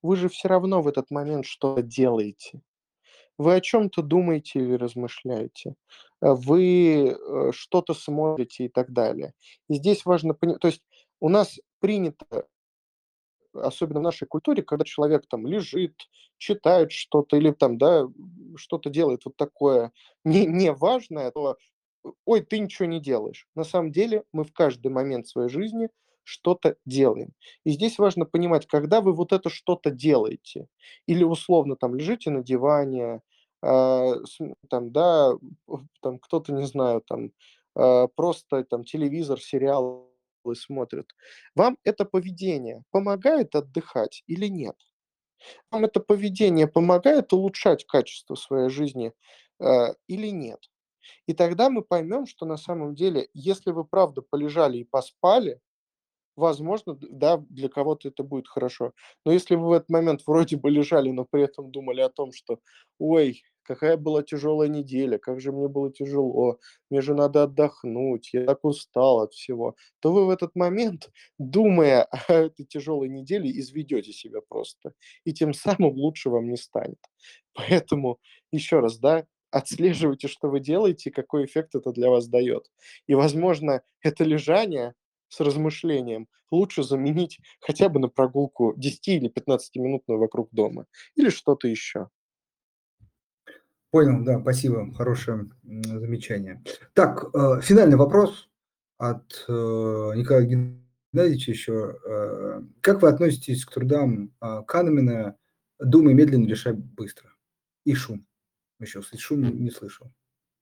Вы 0.02 0.16
же 0.16 0.28
все 0.28 0.48
равно 0.48 0.82
в 0.82 0.88
этот 0.88 1.10
момент 1.10 1.46
что-то 1.46 1.82
делаете. 1.82 2.62
Вы 3.40 3.54
о 3.54 3.60
чем-то 3.62 4.02
думаете 4.02 4.58
или 4.60 4.74
размышляете, 4.74 5.74
э, 6.20 6.34
вы, 6.34 7.16
э, 7.18 7.52
что-то 7.54 7.94
смотрите 7.94 8.66
и 8.66 8.68
так 8.68 8.92
далее. 8.92 9.32
И 9.70 9.74
здесь 9.76 10.04
важно 10.04 10.34
пони 10.34 10.56
то 10.60 10.68
есть 10.68 10.82
у 11.20 11.30
нас 11.30 11.58
принято, 11.80 12.26
особенно 13.54 14.00
в 14.00 14.02
нашей 14.04 14.28
культуре, 14.28 14.62
когда 14.62 14.84
человек 14.84 15.26
там 15.28 15.46
лежит, 15.46 15.94
читает 16.38 16.92
что-то 16.92 17.36
или 17.36 17.50
там, 17.52 17.78
да, 17.78 18.06
что-то 18.56 18.90
делает 18.90 19.22
вот 19.24 19.36
такое 19.36 19.92
не 20.24 20.46
неважное, 20.46 21.30
то: 21.32 21.56
"Ой, 22.26 22.42
ты 22.42 22.58
ничего 22.60 22.86
не 22.88 23.00
делаешь". 23.00 23.48
На 23.56 23.64
самом 23.64 23.92
деле 23.92 24.24
мы 24.32 24.44
в 24.44 24.52
каждый 24.52 24.88
момент 24.92 25.26
своей 25.28 25.48
жизни 25.50 25.88
что-то 26.24 26.76
делаем. 26.86 27.32
И 27.64 27.70
здесь 27.70 27.98
важно 27.98 28.26
понимать, 28.26 28.66
когда 28.66 29.00
вы 29.00 29.12
вот 29.14 29.32
это 29.32 29.50
что-то 29.50 29.90
делаете 29.90 30.68
или 31.06 31.24
условно 31.24 31.76
там 31.76 31.94
лежите 31.96 32.30
на 32.30 32.42
диване, 32.44 33.20
там, 33.60 34.92
да, 34.92 35.32
там 36.00 36.18
кто-то, 36.18 36.52
не 36.52 36.66
знаю, 36.66 37.02
там, 37.02 37.32
а, 37.74 38.08
просто 38.08 38.64
там 38.64 38.84
телевизор, 38.84 39.40
сериалы 39.40 40.04
смотрит. 40.54 41.06
Вам 41.54 41.76
это 41.84 42.04
поведение 42.04 42.82
помогает 42.90 43.54
отдыхать 43.54 44.22
или 44.26 44.46
нет? 44.46 44.76
Вам 45.70 45.84
это 45.84 46.00
поведение 46.00 46.66
помогает 46.66 47.32
улучшать 47.32 47.86
качество 47.86 48.34
своей 48.34 48.70
жизни, 48.70 49.12
а, 49.60 49.94
или 50.06 50.28
нет? 50.28 50.70
И 51.26 51.34
тогда 51.34 51.70
мы 51.70 51.82
поймем, 51.82 52.26
что 52.26 52.46
на 52.46 52.56
самом 52.56 52.94
деле, 52.94 53.28
если 53.34 53.70
вы 53.70 53.84
правда 53.84 54.22
полежали 54.22 54.78
и 54.78 54.84
поспали, 54.84 55.60
Возможно, 56.40 56.96
да, 57.00 57.36
для 57.50 57.68
кого-то 57.68 58.08
это 58.08 58.22
будет 58.22 58.48
хорошо. 58.48 58.92
Но 59.26 59.32
если 59.32 59.56
вы 59.56 59.68
в 59.68 59.72
этот 59.72 59.90
момент 59.90 60.22
вроде 60.26 60.56
бы 60.56 60.70
лежали, 60.70 61.10
но 61.10 61.26
при 61.26 61.42
этом 61.44 61.70
думали 61.70 62.00
о 62.00 62.08
том, 62.08 62.32
что: 62.32 62.60
"Ой, 62.98 63.42
какая 63.62 63.98
была 63.98 64.22
тяжелая 64.22 64.68
неделя, 64.68 65.18
как 65.18 65.38
же 65.40 65.52
мне 65.52 65.68
было 65.68 65.92
тяжело, 65.92 66.58
мне 66.88 67.02
же 67.02 67.14
надо 67.14 67.42
отдохнуть, 67.42 68.30
я 68.32 68.46
так 68.46 68.64
устал 68.64 69.20
от 69.20 69.34
всего", 69.34 69.76
то 70.00 70.12
вы 70.12 70.24
в 70.26 70.30
этот 70.30 70.56
момент, 70.56 71.10
думая 71.38 72.04
о 72.28 72.32
этой 72.32 72.64
тяжелой 72.64 73.10
неделе, 73.10 73.50
изведете 73.60 74.12
себя 74.12 74.40
просто, 74.48 74.94
и 75.24 75.34
тем 75.34 75.52
самым 75.52 75.92
лучше 75.94 76.30
вам 76.30 76.48
не 76.48 76.56
станет. 76.56 76.98
Поэтому 77.54 78.18
еще 78.52 78.80
раз, 78.80 78.98
да, 78.98 79.26
отслеживайте, 79.50 80.28
что 80.28 80.48
вы 80.48 80.60
делаете, 80.60 81.10
какой 81.10 81.44
эффект 81.44 81.74
это 81.74 81.92
для 81.92 82.08
вас 82.10 82.28
дает. 82.28 82.64
И, 83.08 83.14
возможно, 83.14 83.82
это 84.02 84.24
лежание 84.24 84.94
с 85.30 85.40
размышлением 85.40 86.28
лучше 86.50 86.82
заменить 86.82 87.40
хотя 87.60 87.88
бы 87.88 88.00
на 88.00 88.08
прогулку 88.08 88.74
10 88.76 89.08
или 89.08 89.30
15-минутную 89.30 90.18
вокруг 90.18 90.48
дома 90.52 90.86
или 91.14 91.30
что-то 91.30 91.68
еще. 91.68 92.10
Понял, 93.90 94.22
да, 94.24 94.40
спасибо, 94.40 94.92
хорошее 94.94 95.50
замечание. 95.62 96.62
Так, 96.92 97.24
э, 97.34 97.60
финальный 97.60 97.96
вопрос 97.96 98.48
от 98.98 99.44
э, 99.48 99.52
Николая 99.52 100.44
Геннадьевича 100.44 101.50
еще. 101.50 101.98
Э, 102.04 102.62
как 102.82 103.02
вы 103.02 103.08
относитесь 103.08 103.64
к 103.64 103.72
трудам 103.72 104.32
Канемана 104.68 105.36
«Думай 105.80 106.14
медленно, 106.14 106.46
решай 106.46 106.74
быстро» 106.74 107.32
и 107.84 107.94
«Шум»? 107.94 108.26
Еще 108.78 109.02
шум 109.02 109.42
не 109.42 109.70
слышал. 109.70 110.12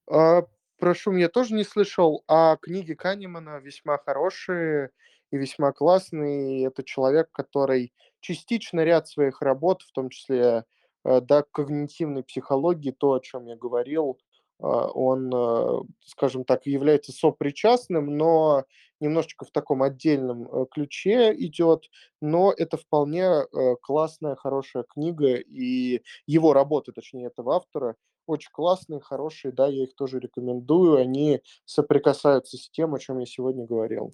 А, 0.09 0.43
про 0.79 0.95
«Шум» 0.95 1.17
я 1.17 1.29
тоже 1.29 1.53
не 1.53 1.63
слышал, 1.63 2.23
а 2.27 2.57
книги 2.57 2.93
Канемана 2.93 3.59
весьма 3.59 3.97
хорошие 3.97 4.91
и 5.31 5.37
весьма 5.37 5.71
классные. 5.71 6.65
Это 6.67 6.83
человек, 6.83 7.29
который 7.31 7.93
частично 8.21 8.81
ряд 8.83 9.07
своих 9.07 9.41
работ, 9.41 9.81
в 9.83 9.91
том 9.91 10.09
числе 10.09 10.65
Э, 11.05 11.21
да, 11.21 11.43
когнитивной 11.43 12.23
психологии, 12.23 12.91
то, 12.91 13.13
о 13.13 13.19
чем 13.19 13.45
я 13.45 13.55
говорил, 13.55 14.19
а, 14.61 14.87
он, 14.87 15.31
э, 15.33 15.81
скажем 16.05 16.43
так, 16.43 16.65
является 16.65 17.13
сопричастным, 17.13 18.17
но 18.17 18.65
немножечко 18.99 19.45
в 19.45 19.51
таком 19.51 19.81
отдельном 19.81 20.47
э, 20.51 20.65
ключе 20.69 21.33
идет, 21.33 21.85
но 22.21 22.53
это 22.55 22.75
вполне 22.77 23.45
классная, 23.81 24.35
хорошая 24.35 24.83
книга, 24.83 25.35
и 25.35 26.01
его 26.27 26.51
работы, 26.53 26.91
точнее, 26.91 27.27
этого 27.27 27.55
автора, 27.55 27.95
очень 28.29 28.51
классные, 28.51 28.99
хорошие, 28.99 29.51
да, 29.51 29.67
я 29.67 29.83
их 29.83 29.95
тоже 29.95 30.19
рекомендую, 30.19 30.97
они 30.97 31.41
соприкасаются 31.65 32.57
с 32.57 32.69
тем, 32.69 32.93
о 32.93 32.99
чем 32.99 33.19
я 33.19 33.25
сегодня 33.25 33.65
говорил. 33.65 34.13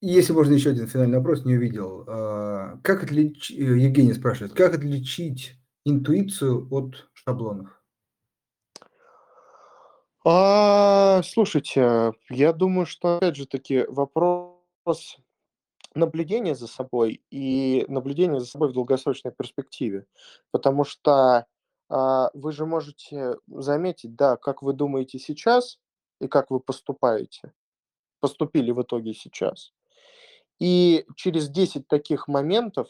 Если 0.00 0.32
можно 0.32 0.52
еще 0.52 0.70
один 0.70 0.86
финальный 0.86 1.18
вопрос, 1.18 1.44
не 1.44 1.54
увидел. 1.56 2.04
А, 2.06 2.78
как 2.84 3.02
отличить, 3.02 3.58
э, 3.58 3.62
Евгений 3.62 4.12
спрашивает, 4.12 4.52
как 4.52 4.74
отличить 4.74 5.56
интуицию 5.84 6.68
от 6.70 7.08
шаблонов? 7.14 7.68
А, 10.24 11.22
слушайте, 11.24 12.12
я 12.28 12.52
думаю, 12.52 12.86
что 12.86 13.16
опять 13.16 13.36
же 13.36 13.46
таки 13.46 13.86
вопрос 13.88 15.16
наблюдения 15.94 16.54
за 16.54 16.66
собой 16.66 17.22
и 17.30 17.84
наблюдения 17.88 18.38
за 18.38 18.46
собой 18.46 18.68
в 18.68 18.74
долгосрочной 18.74 19.32
перспективе. 19.32 20.06
Потому 20.50 20.84
что 20.84 21.46
а, 21.88 22.30
вы 22.34 22.52
же 22.52 22.66
можете 22.66 23.36
заметить, 23.48 24.14
да, 24.16 24.36
как 24.36 24.62
вы 24.62 24.72
думаете 24.72 25.18
сейчас 25.18 25.78
и 26.20 26.28
как 26.28 26.50
вы 26.50 26.60
поступаете, 26.60 27.52
поступили 28.20 28.70
в 28.72 28.82
итоге 28.82 29.14
сейчас. 29.14 29.72
И 30.60 31.06
через 31.16 31.48
10 31.48 31.88
таких 31.88 32.28
моментов 32.28 32.88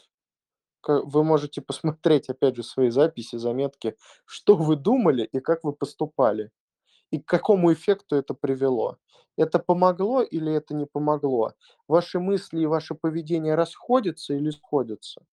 вы 0.87 1.23
можете 1.23 1.61
посмотреть, 1.61 2.29
опять 2.29 2.55
же, 2.55 2.63
свои 2.63 2.89
записи, 2.89 3.35
заметки, 3.37 3.95
что 4.25 4.55
вы 4.55 4.75
думали 4.75 5.23
и 5.23 5.39
как 5.39 5.63
вы 5.63 5.73
поступали, 5.73 6.51
и 7.11 7.19
к 7.19 7.25
какому 7.27 7.73
эффекту 7.73 8.15
это 8.15 8.33
привело. 8.33 8.97
Это 9.37 9.59
помогло 9.59 10.21
или 10.21 10.53
это 10.53 10.75
не 10.75 10.85
помогло? 10.85 11.53
Ваши 11.87 12.19
мысли 12.19 12.61
и 12.61 12.65
ваше 12.65 12.95
поведение 12.95 13.55
расходятся 13.55 14.33
или 14.33 14.49
сходятся? 14.51 15.25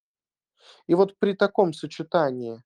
И 0.87 0.95
вот 0.95 1.19
при 1.19 1.35
таком 1.35 1.73
сочетании 1.73 2.63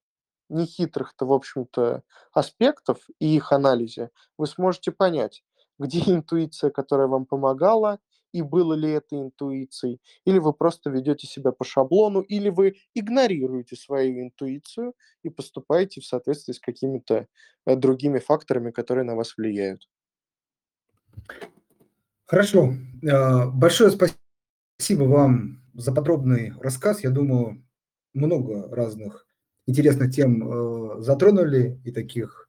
нехитрых-то, 0.51 1.25
в 1.25 1.33
общем-то, 1.33 2.03
аспектов 2.33 2.99
и 3.19 3.35
их 3.35 3.51
анализе 3.51 4.11
вы 4.37 4.47
сможете 4.47 4.91
понять, 4.91 5.43
где 5.79 5.99
интуиция, 5.99 6.69
которая 6.69 7.07
вам 7.07 7.25
помогала, 7.25 7.99
и 8.31 8.41
было 8.41 8.73
ли 8.73 8.89
это 8.91 9.19
интуицией, 9.19 9.99
или 10.25 10.39
вы 10.39 10.53
просто 10.53 10.89
ведете 10.89 11.27
себя 11.27 11.51
по 11.51 11.65
шаблону, 11.65 12.21
или 12.21 12.49
вы 12.49 12.77
игнорируете 12.93 13.75
свою 13.75 14.21
интуицию 14.21 14.93
и 15.23 15.29
поступаете 15.29 15.99
в 16.01 16.05
соответствии 16.05 16.53
с 16.53 16.59
какими-то 16.59 17.27
э, 17.65 17.75
другими 17.75 18.19
факторами, 18.19 18.71
которые 18.71 19.03
на 19.03 19.15
вас 19.15 19.35
влияют. 19.37 19.89
Хорошо. 22.25 22.73
А, 23.09 23.47
большое 23.47 23.91
спасибо 23.91 25.03
вам 25.03 25.61
за 25.73 25.91
подробный 25.91 26.53
рассказ. 26.59 27.03
Я 27.03 27.09
думаю, 27.09 27.65
много 28.13 28.73
разных 28.73 29.27
интересных 29.65 30.13
тем 30.13 30.43
э, 30.43 31.01
затронули 31.01 31.79
и 31.83 31.91
таких 31.91 32.47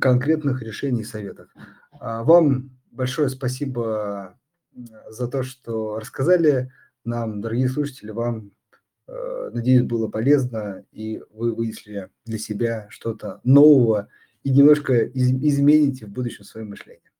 конкретных 0.00 0.62
решений 0.62 1.02
и 1.02 1.04
советов. 1.04 1.48
А, 1.92 2.22
вам 2.22 2.70
большое 2.90 3.28
спасибо 3.28 4.38
за 5.08 5.28
то, 5.28 5.42
что 5.42 5.98
рассказали 5.98 6.72
нам, 7.04 7.40
дорогие 7.40 7.68
слушатели, 7.68 8.10
вам, 8.10 8.52
э, 9.08 9.50
надеюсь, 9.52 9.82
было 9.82 10.08
полезно, 10.08 10.84
и 10.92 11.22
вы 11.30 11.54
выяснили 11.54 12.10
для 12.24 12.38
себя 12.38 12.86
что-то 12.90 13.40
нового 13.44 14.08
и 14.44 14.50
немножко 14.50 15.06
измените 15.08 16.06
в 16.06 16.10
будущем 16.10 16.44
свое 16.44 16.66
мышление. 16.66 17.10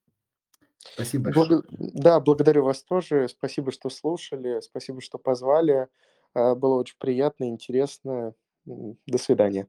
Спасибо 0.79 1.25
большое. 1.25 1.47
Благ... 1.47 1.65
Да, 1.71 2.19
благодарю 2.19 2.63
вас 2.63 2.83
тоже. 2.83 3.27
Спасибо, 3.29 3.71
что 3.71 3.89
слушали, 3.89 4.61
спасибо, 4.61 5.01
что 5.01 5.17
позвали. 5.17 5.87
Э, 6.33 6.55
было 6.55 6.75
очень 6.75 6.97
приятно, 6.97 7.49
интересно. 7.49 8.33
До 8.65 9.17
свидания. 9.17 9.61